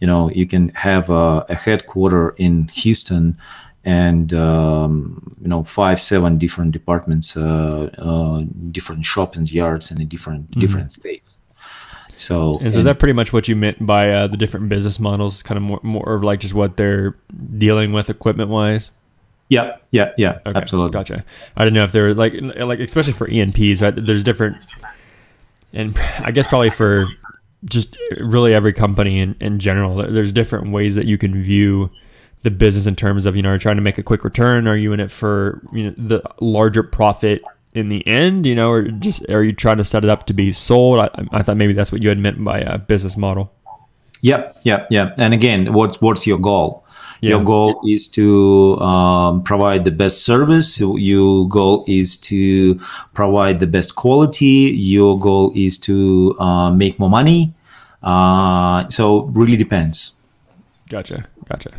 you 0.00 0.06
know 0.06 0.30
you 0.30 0.46
can 0.46 0.70
have 0.70 1.10
a, 1.10 1.44
a 1.48 1.54
headquarter 1.54 2.30
in 2.38 2.68
Houston 2.68 3.36
and 3.84 4.34
um, 4.34 5.36
you 5.40 5.48
know 5.48 5.62
five 5.64 6.00
seven 6.00 6.38
different 6.38 6.72
departments, 6.72 7.36
uh, 7.36 7.90
uh, 7.98 8.44
different 8.70 9.06
shops 9.06 9.36
and 9.36 9.50
yards 9.50 9.90
in 9.90 10.00
a 10.00 10.04
different 10.04 10.50
different 10.58 10.92
states. 10.92 11.36
So 12.16 12.58
And 12.60 12.72
so 12.72 12.80
is 12.80 12.84
that 12.84 12.98
pretty 12.98 13.14
much 13.14 13.32
what 13.32 13.48
you 13.48 13.56
meant 13.56 13.86
by 13.86 14.10
uh, 14.10 14.26
the 14.26 14.36
different 14.36 14.68
business 14.68 15.00
models? 15.00 15.42
Kind 15.42 15.56
of 15.56 15.62
more, 15.62 15.80
more 15.82 16.14
of 16.14 16.22
like 16.22 16.40
just 16.40 16.52
what 16.52 16.76
they're 16.76 17.16
dealing 17.56 17.92
with 17.92 18.10
equipment 18.10 18.50
wise. 18.50 18.92
yeah 19.48 19.76
yeah 19.90 20.12
yeah 20.18 20.38
Okay, 20.44 20.58
absolutely 20.60 20.92
gotcha. 20.92 21.24
I 21.56 21.64
don't 21.64 21.72
know 21.72 21.84
if 21.84 21.92
they're 21.92 22.12
like 22.12 22.34
like 22.58 22.80
especially 22.80 23.14
for 23.14 23.26
E&Ps, 23.28 23.80
right? 23.80 23.94
There's 23.96 24.22
different 24.22 24.58
and 25.72 25.96
I 26.18 26.30
guess 26.30 26.46
probably 26.46 26.68
for 26.70 27.08
just 27.64 27.96
really 28.18 28.54
every 28.54 28.72
company 28.72 29.20
in, 29.20 29.36
in 29.40 29.58
general, 29.58 29.96
there's 29.96 30.32
different 30.32 30.70
ways 30.70 30.94
that 30.94 31.06
you 31.06 31.18
can 31.18 31.40
view 31.42 31.90
the 32.42 32.50
business 32.50 32.86
in 32.86 32.96
terms 32.96 33.26
of 33.26 33.36
you 33.36 33.42
know, 33.42 33.50
are 33.50 33.58
trying 33.58 33.76
to 33.76 33.82
make 33.82 33.98
a 33.98 34.02
quick 34.02 34.24
return? 34.24 34.66
Are 34.66 34.76
you 34.76 34.92
in 34.92 35.00
it 35.00 35.10
for 35.10 35.60
you 35.72 35.84
know 35.84 35.94
the 35.96 36.22
larger 36.40 36.82
profit 36.82 37.42
in 37.74 37.88
the 37.88 38.06
end? 38.06 38.46
You 38.46 38.54
know, 38.54 38.70
or 38.70 38.82
just 38.82 39.28
are 39.28 39.44
you 39.44 39.52
trying 39.52 39.76
to 39.76 39.84
set 39.84 40.04
it 40.04 40.10
up 40.10 40.26
to 40.26 40.32
be 40.32 40.52
sold? 40.52 41.00
I, 41.00 41.10
I 41.32 41.42
thought 41.42 41.56
maybe 41.56 41.72
that's 41.72 41.92
what 41.92 42.02
you 42.02 42.08
had 42.08 42.18
meant 42.18 42.42
by 42.42 42.60
a 42.60 42.78
business 42.78 43.16
model. 43.16 43.52
Yep, 44.22 44.60
yep, 44.64 44.86
yep. 44.90 45.14
And 45.16 45.34
again, 45.34 45.72
what's 45.72 46.00
what's 46.00 46.26
your 46.26 46.38
goal? 46.38 46.84
Yeah. 47.20 47.30
Your 47.30 47.44
goal 47.44 47.82
is 47.86 48.08
to 48.10 48.78
um, 48.80 49.42
provide 49.42 49.84
the 49.84 49.90
best 49.90 50.24
service. 50.24 50.80
Your 50.80 51.48
goal 51.48 51.84
is 51.86 52.16
to 52.32 52.76
provide 53.12 53.60
the 53.60 53.66
best 53.66 53.94
quality. 53.94 54.72
Your 54.72 55.18
goal 55.18 55.52
is 55.54 55.78
to 55.80 56.36
uh, 56.40 56.70
make 56.70 56.98
more 56.98 57.10
money. 57.10 57.52
Uh, 58.02 58.88
so 58.88 59.24
really 59.36 59.56
depends. 59.56 60.12
Gotcha. 60.88 61.26
Gotcha 61.46 61.72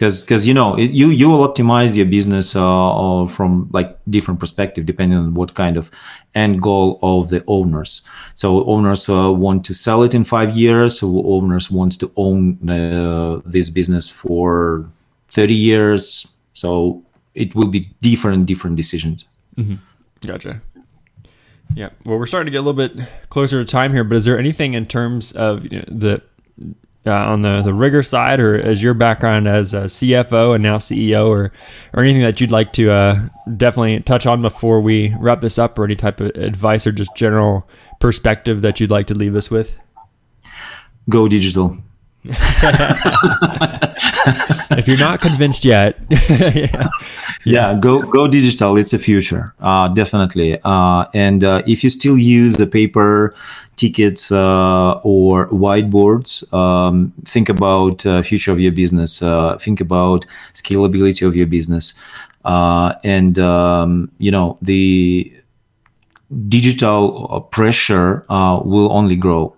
because 0.00 0.22
because 0.22 0.46
you 0.48 0.54
know 0.54 0.74
it, 0.76 0.92
you 0.92 1.08
you 1.10 1.28
will 1.28 1.46
optimize 1.46 1.94
your 1.94 2.06
business 2.06 2.56
uh, 2.56 3.26
from 3.26 3.68
like 3.70 3.98
different 4.08 4.40
perspective 4.40 4.86
depending 4.86 5.18
on 5.18 5.34
what 5.34 5.52
kind 5.52 5.76
of 5.76 5.90
end 6.34 6.62
goal 6.62 6.98
of 7.02 7.28
the 7.28 7.44
owners. 7.46 8.08
So 8.34 8.64
owners 8.64 9.10
uh, 9.10 9.30
want 9.30 9.66
to 9.66 9.74
sell 9.74 10.02
it 10.02 10.14
in 10.14 10.24
five 10.24 10.56
years. 10.56 11.00
So 11.00 11.22
owners 11.26 11.70
want 11.70 12.00
to 12.00 12.10
own 12.16 12.66
uh, 12.66 13.42
this 13.44 13.68
business 13.68 14.08
for 14.08 14.88
30 15.28 15.54
years. 15.54 16.32
So 16.54 17.02
it 17.34 17.54
will 17.54 17.68
be 17.68 17.90
different 18.00 18.46
different 18.46 18.76
decisions. 18.76 19.26
Mm-hmm. 19.56 19.74
gotcha. 20.26 20.62
Yeah. 21.74 21.90
Well 22.06 22.18
we're 22.18 22.26
starting 22.26 22.46
to 22.46 22.52
get 22.52 22.62
a 22.64 22.66
little 22.66 22.88
bit 22.88 23.06
closer 23.28 23.62
to 23.62 23.70
time 23.70 23.92
here 23.92 24.04
but 24.04 24.16
is 24.16 24.24
there 24.24 24.38
anything 24.38 24.72
in 24.72 24.86
terms 24.86 25.32
of 25.32 25.70
you 25.70 25.80
know, 25.80 25.84
the 25.88 26.22
uh, 27.06 27.12
on 27.12 27.42
the, 27.42 27.62
the 27.62 27.70
Riger 27.70 28.06
side, 28.06 28.40
or 28.40 28.60
as 28.60 28.82
your 28.82 28.94
background 28.94 29.46
as 29.46 29.72
a 29.72 29.82
CFO 29.82 30.54
and 30.54 30.62
now 30.62 30.76
CEO, 30.78 31.28
or 31.28 31.52
or 31.94 32.02
anything 32.02 32.22
that 32.22 32.40
you'd 32.40 32.50
like 32.50 32.72
to 32.74 32.90
uh, 32.90 33.20
definitely 33.56 34.00
touch 34.00 34.26
on 34.26 34.42
before 34.42 34.80
we 34.80 35.14
wrap 35.18 35.40
this 35.40 35.58
up, 35.58 35.78
or 35.78 35.84
any 35.84 35.96
type 35.96 36.20
of 36.20 36.28
advice 36.36 36.86
or 36.86 36.92
just 36.92 37.14
general 37.16 37.68
perspective 38.00 38.62
that 38.62 38.80
you'd 38.80 38.90
like 38.90 39.06
to 39.06 39.14
leave 39.14 39.34
us 39.34 39.50
with? 39.50 39.76
Go 41.08 41.28
digital. 41.28 41.78
if 44.76 44.86
you're 44.86 44.98
not 44.98 45.20
convinced 45.20 45.64
yet, 45.64 45.98
yeah. 46.10 46.88
yeah. 47.44 47.78
go 47.80 48.02
go 48.02 48.26
digital. 48.26 48.76
It's 48.76 48.90
the 48.90 48.98
future, 48.98 49.54
uh, 49.60 49.88
definitely. 49.88 50.60
Uh, 50.62 51.06
and 51.14 51.42
uh, 51.44 51.62
if 51.66 51.82
you 51.82 51.90
still 51.90 52.18
use 52.18 52.56
the 52.56 52.66
paper 52.66 53.34
tickets 53.80 54.30
uh, 54.30 55.00
or 55.02 55.48
whiteboards, 55.48 56.30
um, 56.52 57.12
think 57.24 57.48
about 57.48 58.04
uh, 58.04 58.22
future 58.22 58.52
of 58.52 58.60
your 58.60 58.72
business. 58.72 59.22
Uh, 59.22 59.56
think 59.56 59.80
about 59.80 60.26
scalability 60.52 61.26
of 61.26 61.34
your 61.34 61.46
business, 61.46 61.94
and 62.44 63.38
um, 63.38 64.10
you 64.18 64.30
know 64.30 64.58
the 64.60 65.32
digital 66.48 67.40
pressure 67.50 68.24
will 68.72 68.92
only 68.92 69.16
grow. 69.16 69.56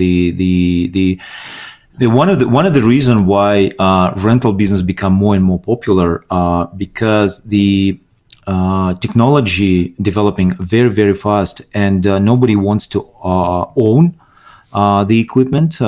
the 0.00 0.32
the 0.42 0.88
the 0.96 1.20
the, 1.98 2.06
one 2.06 2.30
of 2.30 2.38
the 2.38 2.48
one 2.48 2.64
of 2.64 2.72
the 2.72 2.82
reason 2.82 3.26
why 3.26 3.70
uh, 3.78 4.12
rental 4.16 4.52
business 4.52 4.80
become 4.82 5.12
more 5.12 5.34
and 5.34 5.44
more 5.44 5.60
popular 5.60 6.24
uh, 6.30 6.64
because 6.76 7.44
the 7.44 8.00
uh, 8.46 8.94
technology 8.94 9.94
developing 10.00 10.54
very 10.56 10.88
very 10.88 11.14
fast 11.14 11.62
and 11.74 12.06
uh, 12.06 12.18
nobody 12.18 12.56
wants 12.56 12.86
to 12.88 13.00
uh, 13.22 13.66
own 13.76 14.18
uh, 14.72 15.04
the 15.04 15.20
equipment. 15.20 15.80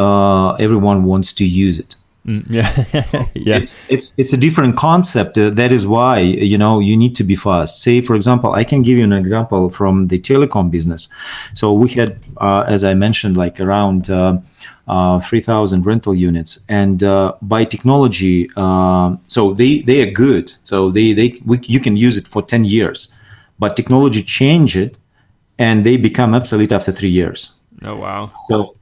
everyone 0.60 1.04
wants 1.04 1.32
to 1.32 1.44
use 1.44 1.78
it. 1.78 1.96
Mm, 2.26 2.44
yeah, 2.48 3.26
yeah. 3.34 3.56
It's 3.56 3.78
it's 3.88 4.14
it's 4.16 4.32
a 4.32 4.36
different 4.36 4.76
concept. 4.76 5.34
that 5.34 5.72
is 5.72 5.86
why 5.86 6.20
you 6.20 6.56
know 6.56 6.80
you 6.80 6.96
need 6.96 7.14
to 7.16 7.24
be 7.24 7.36
fast. 7.36 7.82
Say 7.82 8.00
for 8.00 8.14
example, 8.14 8.52
I 8.52 8.64
can 8.64 8.82
give 8.82 8.96
you 8.96 9.04
an 9.04 9.12
example 9.12 9.68
from 9.68 10.06
the 10.06 10.18
telecom 10.18 10.70
business. 10.70 11.08
So 11.54 11.72
we 11.72 11.90
had, 11.90 12.18
as 12.40 12.82
I 12.84 12.94
mentioned, 12.94 13.36
like 13.36 13.60
around 13.60 14.08
uh, 14.86 15.20
3000 15.20 15.86
rental 15.86 16.14
units. 16.14 16.64
And 16.68 17.02
uh, 17.02 17.34
by 17.42 17.64
technology 17.64 18.50
uh, 18.56 19.16
so 19.28 19.54
they 19.54 19.80
they 19.80 20.02
are 20.02 20.10
good. 20.10 20.52
So 20.62 20.90
they 20.90 21.12
they 21.12 21.38
we, 21.44 21.58
you 21.62 21.80
can 21.80 21.96
use 21.96 22.16
it 22.16 22.26
for 22.28 22.42
10 22.42 22.64
years. 22.64 23.14
But 23.58 23.76
technology 23.76 24.22
change 24.22 24.76
it 24.76 24.98
and 25.58 25.86
they 25.86 25.96
become 25.96 26.34
obsolete 26.34 26.72
after 26.72 26.92
three 26.92 27.10
years. 27.10 27.56
Oh 27.82 27.96
wow. 27.96 28.32
So 28.48 28.76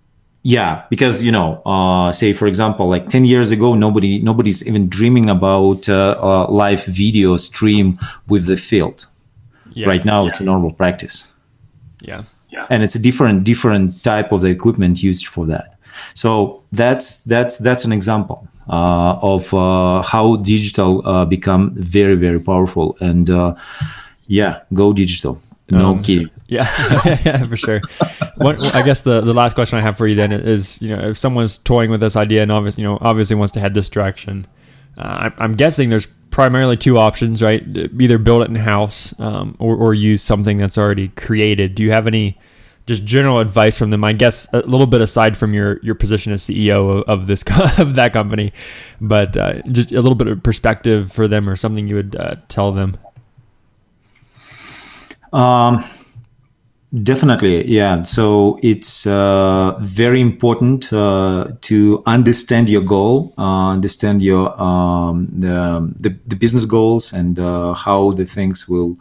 yeah 0.44 0.82
because 0.90 1.22
you 1.22 1.30
know 1.30 1.62
uh, 1.64 2.10
say 2.10 2.32
for 2.32 2.48
example 2.48 2.88
like 2.88 3.08
10 3.08 3.24
years 3.24 3.52
ago 3.52 3.74
nobody 3.74 4.18
nobody's 4.18 4.66
even 4.66 4.88
dreaming 4.88 5.30
about 5.30 5.88
uh, 5.88 6.46
live 6.48 6.84
video 6.86 7.36
stream 7.36 7.98
with 8.28 8.46
the 8.46 8.56
field. 8.56 9.06
Yeah, 9.74 9.86
right 9.86 10.04
now 10.04 10.22
yeah. 10.22 10.28
it's 10.28 10.40
a 10.40 10.44
normal 10.44 10.72
practice. 10.72 11.28
Yeah. 12.00 12.24
Yeah. 12.50 12.66
and 12.68 12.82
it's 12.82 12.94
a 12.94 12.98
different 12.98 13.44
different 13.44 14.02
type 14.02 14.30
of 14.30 14.42
the 14.42 14.48
equipment 14.48 15.02
used 15.02 15.26
for 15.26 15.46
that 15.46 15.78
so 16.14 16.62
that's 16.72 17.24
that's 17.24 17.58
that's 17.58 17.84
an 17.84 17.92
example 17.92 18.48
uh, 18.68 19.18
of 19.22 19.52
uh, 19.54 20.02
how 20.02 20.36
digital 20.36 21.06
uh, 21.06 21.24
become 21.24 21.74
very 21.74 22.14
very 22.14 22.40
powerful. 22.40 22.96
And 23.00 23.28
uh, 23.30 23.54
yeah, 24.26 24.60
go 24.72 24.92
digital. 24.92 25.40
No 25.70 25.90
um, 25.92 26.02
kidding. 26.02 26.30
Yeah, 26.52 26.68
yeah, 27.24 27.46
for 27.46 27.56
sure. 27.56 27.80
I 28.38 28.82
guess 28.84 29.00
the, 29.00 29.22
the 29.22 29.32
last 29.32 29.54
question 29.54 29.78
I 29.78 29.80
have 29.80 29.96
for 29.96 30.06
you 30.06 30.14
then 30.14 30.32
is, 30.32 30.82
you 30.82 30.94
know, 30.94 31.08
if 31.08 31.16
someone's 31.16 31.56
toying 31.56 31.90
with 31.90 32.02
this 32.02 32.14
idea 32.14 32.42
and 32.42 32.52
obviously, 32.52 32.82
you 32.82 32.90
know, 32.90 32.98
obviously 33.00 33.36
wants 33.36 33.52
to 33.52 33.60
head 33.60 33.72
this 33.72 33.88
direction, 33.88 34.46
uh, 34.98 35.30
I, 35.38 35.44
am 35.44 35.54
guessing 35.54 35.88
there's 35.88 36.08
primarily 36.28 36.76
two 36.76 36.98
options, 36.98 37.40
right? 37.40 37.64
Either 37.98 38.18
build 38.18 38.42
it 38.42 38.50
in 38.50 38.56
house 38.56 39.18
um, 39.18 39.56
or, 39.58 39.76
or 39.76 39.94
use 39.94 40.20
something 40.20 40.58
that's 40.58 40.76
already 40.76 41.08
created. 41.08 41.74
Do 41.74 41.84
you 41.84 41.92
have 41.92 42.06
any 42.06 42.38
just 42.86 43.04
general 43.04 43.38
advice 43.38 43.78
from 43.78 43.90
them. 43.90 44.04
I 44.04 44.12
guess 44.12 44.52
a 44.52 44.60
little 44.60 44.86
bit 44.86 45.00
aside 45.00 45.36
from 45.36 45.54
your 45.54 45.78
your 45.82 45.94
position 45.94 46.32
as 46.32 46.42
CEO 46.42 46.98
of, 46.98 47.20
of 47.20 47.26
this 47.26 47.44
of 47.78 47.94
that 47.94 48.12
company, 48.12 48.52
but 49.00 49.36
uh, 49.36 49.62
just 49.72 49.92
a 49.92 50.00
little 50.00 50.14
bit 50.14 50.28
of 50.28 50.42
perspective 50.42 51.12
for 51.12 51.28
them 51.28 51.48
or 51.48 51.56
something 51.56 51.88
you 51.88 51.96
would 51.96 52.16
uh, 52.16 52.36
tell 52.48 52.72
them. 52.72 52.96
Um, 55.32 55.84
definitely, 57.02 57.66
yeah. 57.66 58.02
So 58.02 58.58
it's 58.62 59.06
uh, 59.06 59.78
very 59.80 60.20
important 60.20 60.92
uh, 60.92 61.52
to 61.62 62.02
understand 62.06 62.68
your 62.68 62.82
goal, 62.82 63.32
uh, 63.38 63.70
understand 63.70 64.22
your 64.22 64.60
um, 64.60 65.28
the, 65.32 65.92
the, 65.98 66.18
the 66.26 66.36
business 66.36 66.64
goals 66.64 67.12
and 67.12 67.38
uh, 67.38 67.74
how 67.74 68.12
the 68.12 68.26
things 68.26 68.68
will. 68.68 68.96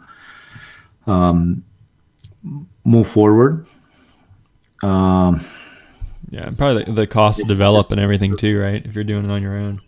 Um, 1.06 1.64
move 2.84 3.06
forward. 3.06 3.66
Um, 4.82 5.44
yeah, 6.30 6.50
probably 6.56 6.84
the, 6.84 6.92
the 6.92 7.06
cost 7.06 7.40
to 7.40 7.44
develop 7.44 7.90
and 7.90 8.00
everything 8.00 8.36
too, 8.36 8.58
right? 8.58 8.84
If 8.84 8.94
you're 8.94 9.04
doing 9.04 9.24
it 9.24 9.30
on 9.30 9.42
your 9.42 9.56
own. 9.56 9.80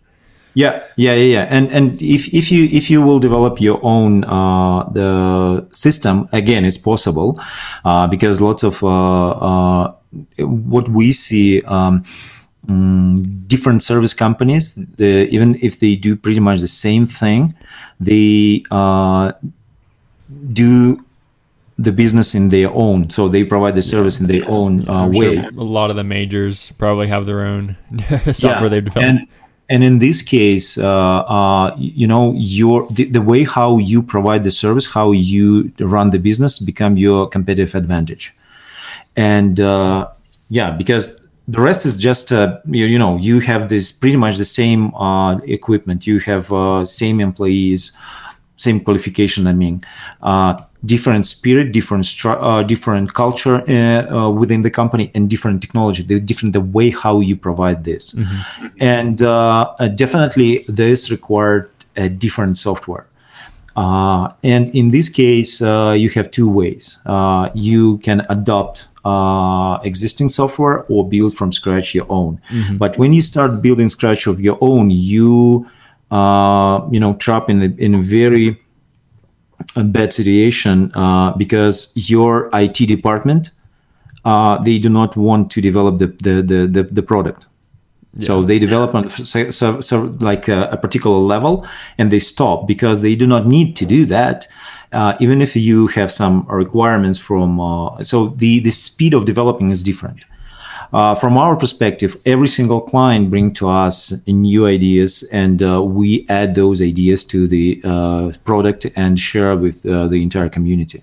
Yeah, 0.53 0.83
yeah, 0.95 1.13
yeah, 1.13 1.39
yeah. 1.39 1.47
And 1.49 1.69
and 1.71 2.01
if 2.01 2.33
if 2.33 2.49
you 2.49 2.65
if 2.71 2.89
you 2.89 3.01
will 3.01 3.19
develop 3.19 3.59
your 3.59 3.79
own 3.83 4.23
uh, 4.23 4.87
the 4.89 5.67
system 5.71 6.29
again, 6.31 6.63
it's 6.63 6.77
possible 6.77 7.41
uh, 7.83 8.07
because 8.07 8.39
lots 8.39 8.63
of 8.63 8.81
uh, 8.81 9.29
uh 9.29 9.93
what 10.37 10.87
we 10.89 11.11
see. 11.11 11.61
Um, 11.63 12.03
um, 12.67 13.43
different 13.45 13.83
service 13.83 14.15
companies, 14.15 14.73
the, 14.73 15.27
even 15.29 15.55
if 15.61 15.79
they 15.79 15.95
do 15.95 16.15
pretty 16.15 16.39
much 16.39 16.61
the 16.61 16.67
same 16.67 17.05
thing, 17.05 17.53
they 17.99 18.63
uh, 18.71 19.33
do 20.51 21.04
the 21.77 21.91
business 21.91 22.33
in 22.33 22.49
their 22.49 22.71
own 22.71 23.09
so 23.09 23.27
they 23.27 23.43
provide 23.43 23.75
the 23.75 23.81
service 23.81 24.21
in 24.21 24.27
their 24.27 24.47
own 24.49 24.87
uh, 24.87 25.07
way. 25.07 25.35
Sure 25.35 25.49
a 25.49 25.63
lot 25.63 25.89
of 25.89 25.97
the 25.97 26.03
majors 26.03 26.71
probably 26.77 27.07
have 27.07 27.25
their 27.25 27.41
own 27.41 27.75
software 28.31 28.63
yeah. 28.63 28.69
they've 28.69 28.85
developed. 28.85 29.05
And, 29.05 29.27
and 29.67 29.83
in 29.83 29.99
this 29.99 30.21
case 30.21 30.77
uh, 30.77 31.19
uh, 31.19 31.75
you 31.77 32.07
know 32.07 32.33
your 32.35 32.87
the, 32.87 33.05
the, 33.05 33.21
way 33.21 33.43
how 33.43 33.77
you 33.77 34.01
provide 34.01 34.45
the 34.45 34.51
service 34.51 34.89
how 34.93 35.11
you 35.11 35.71
run 35.79 36.11
the 36.11 36.19
business 36.19 36.59
become 36.59 36.95
your 36.95 37.27
competitive 37.27 37.75
advantage. 37.75 38.33
And 39.17 39.59
uh, 39.59 40.09
yeah 40.49 40.71
because 40.71 41.21
the 41.47 41.59
rest 41.59 41.85
is 41.85 41.97
just 41.97 42.31
uh, 42.31 42.59
you, 42.65 42.85
you, 42.85 42.97
know 42.97 43.17
you 43.17 43.41
have 43.41 43.67
this 43.67 43.91
pretty 43.91 44.15
much 44.15 44.37
the 44.37 44.45
same 44.45 44.95
uh, 44.95 45.37
equipment. 45.39 46.07
You 46.07 46.19
have 46.21 46.87
same 46.87 47.19
employees 47.19 47.95
same 48.55 48.79
qualification 48.79 49.47
i 49.47 49.53
mean 49.53 49.81
different 50.85 51.25
spirit, 51.25 51.71
different 51.71 52.03
stru- 52.03 52.37
uh, 52.39 52.63
different 52.63 53.13
culture 53.13 53.63
uh, 53.67 54.15
uh, 54.15 54.29
within 54.29 54.61
the 54.61 54.69
company, 54.69 55.11
and 55.15 55.29
different 55.29 55.61
technology. 55.61 56.03
The 56.03 56.19
different 56.19 56.53
the 56.53 56.61
way 56.61 56.91
how 56.91 57.19
you 57.19 57.35
provide 57.35 57.83
this, 57.83 58.13
mm-hmm. 58.13 58.67
and 58.79 59.21
uh, 59.21 59.73
uh, 59.79 59.87
definitely 59.87 60.65
this 60.67 61.09
required 61.09 61.69
a 61.95 62.09
different 62.09 62.57
software. 62.57 63.07
Uh, 63.75 64.31
and 64.43 64.73
in 64.73 64.89
this 64.89 65.09
case, 65.09 65.59
you 65.59 66.09
have 66.09 66.31
two 66.31 66.49
ways. 66.49 66.99
you 67.53 67.97
can 67.97 68.25
adopt 68.29 68.87
uh, 69.03 69.79
existing 69.83 70.29
software 70.29 70.85
or 70.89 71.07
build 71.07 71.35
from 71.35 71.51
scratch 71.51 71.93
your 71.93 72.05
own. 72.09 72.39
Mm-hmm. 72.49 72.77
But 72.77 72.97
when 72.97 73.13
you 73.13 73.21
start 73.21 73.61
building 73.61 73.89
scratch 73.89 74.27
of 74.27 74.39
your 74.39 74.57
own, 74.61 74.89
you 74.89 75.67
uh, 75.67 75.69
you 76.91 76.99
know 76.99 77.13
trapped 77.19 77.49
in 77.49 77.61
a, 77.61 77.69
in 77.77 77.95
a 77.95 78.01
very 78.01 78.59
bad 79.75 80.13
situation 80.13 80.91
uh, 80.95 81.31
because 81.33 81.91
your 81.95 82.49
IT 82.53 82.87
department 82.87 83.51
uh, 84.25 84.57
they 84.63 84.79
do 84.79 84.89
not 84.89 85.15
want 85.15 85.51
to 85.51 85.61
develop 85.61 85.99
the 85.99 86.07
the 86.21 86.41
the, 86.41 86.67
the, 86.67 86.83
the 86.83 87.03
product. 87.03 87.45
Yeah. 88.17 88.27
So 88.27 88.43
they 88.43 88.59
develop 88.59 88.95
on 88.95 89.09
so, 89.09 89.51
so, 89.51 89.81
so 89.81 90.03
like 90.21 90.47
a, 90.47 90.69
a, 90.71 90.77
particular 90.77 91.17
level 91.17 91.67
and 91.97 92.11
they 92.11 92.19
stop 92.19 92.65
because 92.65 93.01
they 93.01 93.13
do 93.13 93.27
not 93.27 93.45
need 93.45 93.75
to 93.75 93.85
do 93.85 94.05
that. 94.05 94.47
Uh, 94.93 95.17
even 95.19 95.41
if 95.41 95.53
you 95.57 95.87
have 95.87 96.13
some 96.13 96.47
requirements 96.47 97.17
from, 97.17 97.59
uh, 97.59 98.01
so 98.03 98.27
the, 98.27 98.61
the 98.61 98.71
speed 98.71 99.13
of 99.13 99.25
developing 99.25 99.69
is 99.69 99.83
different. 99.83 100.23
Uh, 100.93 101.15
from 101.15 101.37
our 101.37 101.55
perspective, 101.55 102.15
every 102.25 102.47
single 102.47 102.81
client 102.81 103.29
bring 103.29 103.51
to 103.53 103.67
us 103.69 104.13
new 104.27 104.65
ideas, 104.65 105.23
and 105.31 105.61
uh, 105.61 105.81
we 105.81 106.25
add 106.29 106.55
those 106.55 106.81
ideas 106.81 107.23
to 107.25 107.47
the 107.47 107.81
uh, 107.83 108.31
product 108.43 108.87
and 108.95 109.19
share 109.19 109.55
with 109.55 109.85
uh, 109.85 110.07
the 110.07 110.21
entire 110.21 110.49
community. 110.49 111.01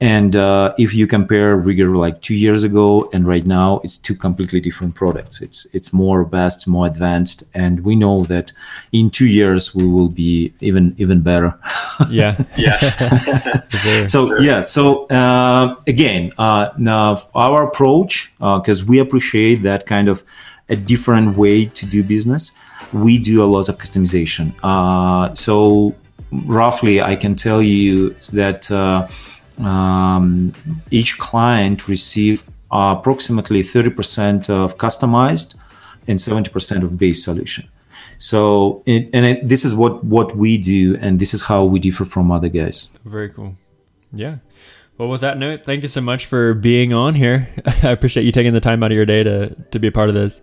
And 0.00 0.36
uh, 0.36 0.74
if 0.76 0.94
you 0.94 1.06
compare 1.06 1.56
Riger 1.56 1.96
like 1.96 2.20
two 2.20 2.34
years 2.34 2.62
ago 2.64 3.08
and 3.14 3.26
right 3.26 3.46
now, 3.46 3.80
it's 3.82 3.96
two 3.96 4.14
completely 4.14 4.60
different 4.60 4.94
products. 4.94 5.40
It's 5.40 5.66
it's 5.74 5.90
more 5.90 6.18
robust, 6.18 6.68
more 6.68 6.86
advanced, 6.86 7.44
and 7.54 7.80
we 7.80 7.96
know 7.96 8.24
that 8.24 8.52
in 8.92 9.08
two 9.08 9.26
years 9.26 9.74
we 9.74 9.86
will 9.86 10.10
be 10.10 10.52
even 10.60 10.94
even 10.98 11.22
better. 11.22 11.58
Yeah, 12.10 12.36
yeah. 12.58 12.76
so 14.06 14.38
yeah, 14.38 14.60
so 14.60 15.06
uh, 15.06 15.76
again, 15.86 16.30
uh, 16.36 16.70
now 16.76 17.16
our 17.34 17.62
approach 17.62 18.30
because 18.38 18.82
uh, 18.82 18.86
we 18.86 18.98
appreciate 18.98 19.62
that 19.62 19.86
kind 19.86 20.08
of 20.08 20.24
a 20.68 20.76
different 20.76 21.38
way 21.38 21.64
to 21.64 21.86
do 21.86 22.02
business. 22.02 22.52
We 22.92 23.18
do 23.18 23.42
a 23.42 23.46
lot 23.46 23.70
of 23.70 23.78
customization. 23.78 24.54
Uh, 24.62 25.34
so 25.34 25.94
roughly, 26.30 27.00
I 27.00 27.16
can 27.16 27.34
tell 27.34 27.62
you 27.62 28.10
that 28.32 28.70
uh, 28.70 29.08
um, 29.58 30.52
each 30.90 31.18
client 31.18 31.88
receive 31.88 32.44
approximately 32.70 33.62
30% 33.62 34.50
of 34.50 34.76
customized 34.78 35.54
and 36.06 36.18
70% 36.18 36.82
of 36.82 36.98
base 36.98 37.24
solution. 37.24 37.68
So, 38.18 38.82
it, 38.86 39.10
and 39.12 39.26
it, 39.26 39.48
this 39.48 39.64
is 39.64 39.74
what 39.74 40.02
what 40.02 40.36
we 40.36 40.56
do, 40.56 40.96
and 40.96 41.20
this 41.20 41.34
is 41.34 41.42
how 41.42 41.64
we 41.64 41.78
differ 41.78 42.06
from 42.06 42.30
other 42.32 42.48
guys. 42.48 42.88
Very 43.04 43.28
cool. 43.28 43.56
Yeah. 44.12 44.36
Well, 44.96 45.10
with 45.10 45.20
that 45.20 45.36
note, 45.36 45.64
thank 45.64 45.82
you 45.82 45.88
so 45.88 46.00
much 46.00 46.24
for 46.24 46.54
being 46.54 46.94
on 46.94 47.14
here. 47.14 47.48
I 47.82 47.90
appreciate 47.90 48.24
you 48.24 48.32
taking 48.32 48.54
the 48.54 48.60
time 48.60 48.82
out 48.82 48.90
of 48.90 48.96
your 48.96 49.04
day 49.04 49.22
to 49.22 49.54
to 49.54 49.78
be 49.78 49.88
a 49.88 49.92
part 49.92 50.08
of 50.08 50.14
this. 50.14 50.40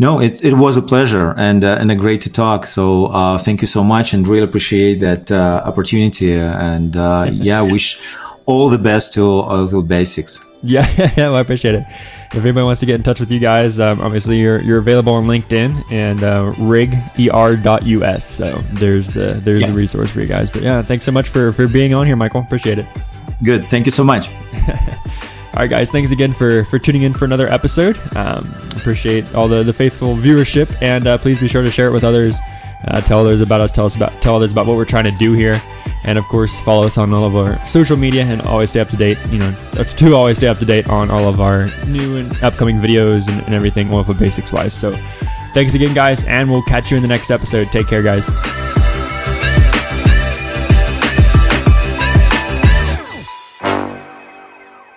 No, 0.00 0.20
it, 0.20 0.44
it 0.44 0.54
was 0.54 0.76
a 0.76 0.82
pleasure 0.82 1.34
and 1.36 1.64
uh, 1.64 1.76
and 1.80 1.90
a 1.90 1.96
great 1.96 2.20
to 2.22 2.32
talk. 2.32 2.66
So 2.66 3.06
uh, 3.06 3.38
thank 3.38 3.60
you 3.60 3.66
so 3.66 3.82
much, 3.82 4.12
and 4.14 4.26
really 4.26 4.44
appreciate 4.44 5.00
that 5.00 5.32
uh, 5.32 5.62
opportunity. 5.64 6.34
And 6.34 6.96
uh, 6.96 7.28
yeah, 7.32 7.60
wish 7.62 8.00
all 8.46 8.68
the 8.68 8.78
best 8.78 9.12
to 9.14 9.20
Oilfield 9.20 9.88
Basics. 9.88 10.44
Yeah, 10.62 10.88
yeah, 10.98 11.28
well, 11.28 11.36
I 11.36 11.40
appreciate 11.40 11.74
it. 11.74 11.84
If 12.32 12.44
anybody 12.44 12.64
wants 12.64 12.80
to 12.80 12.86
get 12.86 12.94
in 12.94 13.02
touch 13.02 13.20
with 13.20 13.30
you 13.30 13.38
guys, 13.38 13.80
um, 13.80 14.00
obviously 14.00 14.38
you're 14.38 14.60
you're 14.62 14.78
available 14.78 15.14
on 15.14 15.26
LinkedIn 15.26 15.90
and 15.90 16.22
uh, 16.22 16.52
riger.us. 16.52 18.28
So 18.30 18.62
there's 18.72 19.08
the 19.08 19.40
there's 19.42 19.62
yeah. 19.62 19.70
the 19.70 19.72
resource 19.72 20.10
for 20.10 20.20
you 20.20 20.26
guys. 20.26 20.50
But 20.50 20.62
yeah, 20.62 20.82
thanks 20.82 21.04
so 21.04 21.12
much 21.12 21.28
for 21.28 21.52
for 21.52 21.66
being 21.66 21.92
on 21.92 22.06
here, 22.06 22.16
Michael. 22.16 22.42
Appreciate 22.42 22.78
it. 22.78 22.86
Good. 23.42 23.68
Thank 23.68 23.86
you 23.86 23.92
so 23.92 24.04
much. 24.04 24.30
All 25.54 25.60
right, 25.60 25.70
guys, 25.70 25.90
thanks 25.90 26.10
again 26.10 26.32
for, 26.32 26.64
for 26.66 26.78
tuning 26.78 27.02
in 27.02 27.14
for 27.14 27.24
another 27.24 27.48
episode. 27.48 27.98
Um, 28.14 28.54
appreciate 28.76 29.34
all 29.34 29.48
the, 29.48 29.62
the 29.62 29.72
faithful 29.72 30.14
viewership, 30.14 30.70
and 30.82 31.06
uh, 31.06 31.18
please 31.18 31.40
be 31.40 31.48
sure 31.48 31.62
to 31.62 31.70
share 31.70 31.88
it 31.88 31.92
with 31.92 32.04
others. 32.04 32.36
Uh, 32.86 33.00
tell 33.00 33.20
others 33.20 33.40
about 33.40 33.60
us. 33.60 33.72
Tell 33.72 33.86
us 33.86 33.96
about 33.96 34.12
tell 34.22 34.36
others 34.36 34.52
about 34.52 34.66
what 34.66 34.76
we're 34.76 34.84
trying 34.84 35.04
to 35.04 35.10
do 35.18 35.32
here, 35.32 35.60
and 36.04 36.16
of 36.16 36.24
course, 36.26 36.60
follow 36.60 36.86
us 36.86 36.96
on 36.96 37.12
all 37.12 37.24
of 37.24 37.34
our 37.34 37.66
social 37.66 37.96
media 37.96 38.24
and 38.24 38.40
always 38.42 38.70
stay 38.70 38.78
up 38.78 38.88
to 38.90 38.96
date. 38.96 39.18
You 39.30 39.38
know, 39.38 39.52
to 39.96 40.14
always 40.14 40.36
stay 40.36 40.46
up 40.46 40.58
to 40.58 40.64
date 40.64 40.88
on 40.88 41.10
all 41.10 41.26
of 41.26 41.40
our 41.40 41.66
new 41.86 42.18
and 42.18 42.30
upcoming 42.42 42.76
videos 42.76 43.28
and, 43.28 43.42
and 43.46 43.54
everything, 43.54 43.92
oil 43.92 44.04
basics 44.04 44.52
wise. 44.52 44.74
So, 44.74 44.96
thanks 45.54 45.74
again, 45.74 45.92
guys, 45.92 46.22
and 46.24 46.48
we'll 46.48 46.62
catch 46.62 46.92
you 46.92 46.96
in 46.96 47.02
the 47.02 47.08
next 47.08 47.32
episode. 47.32 47.72
Take 47.72 47.88
care, 47.88 48.02
guys. 48.02 48.28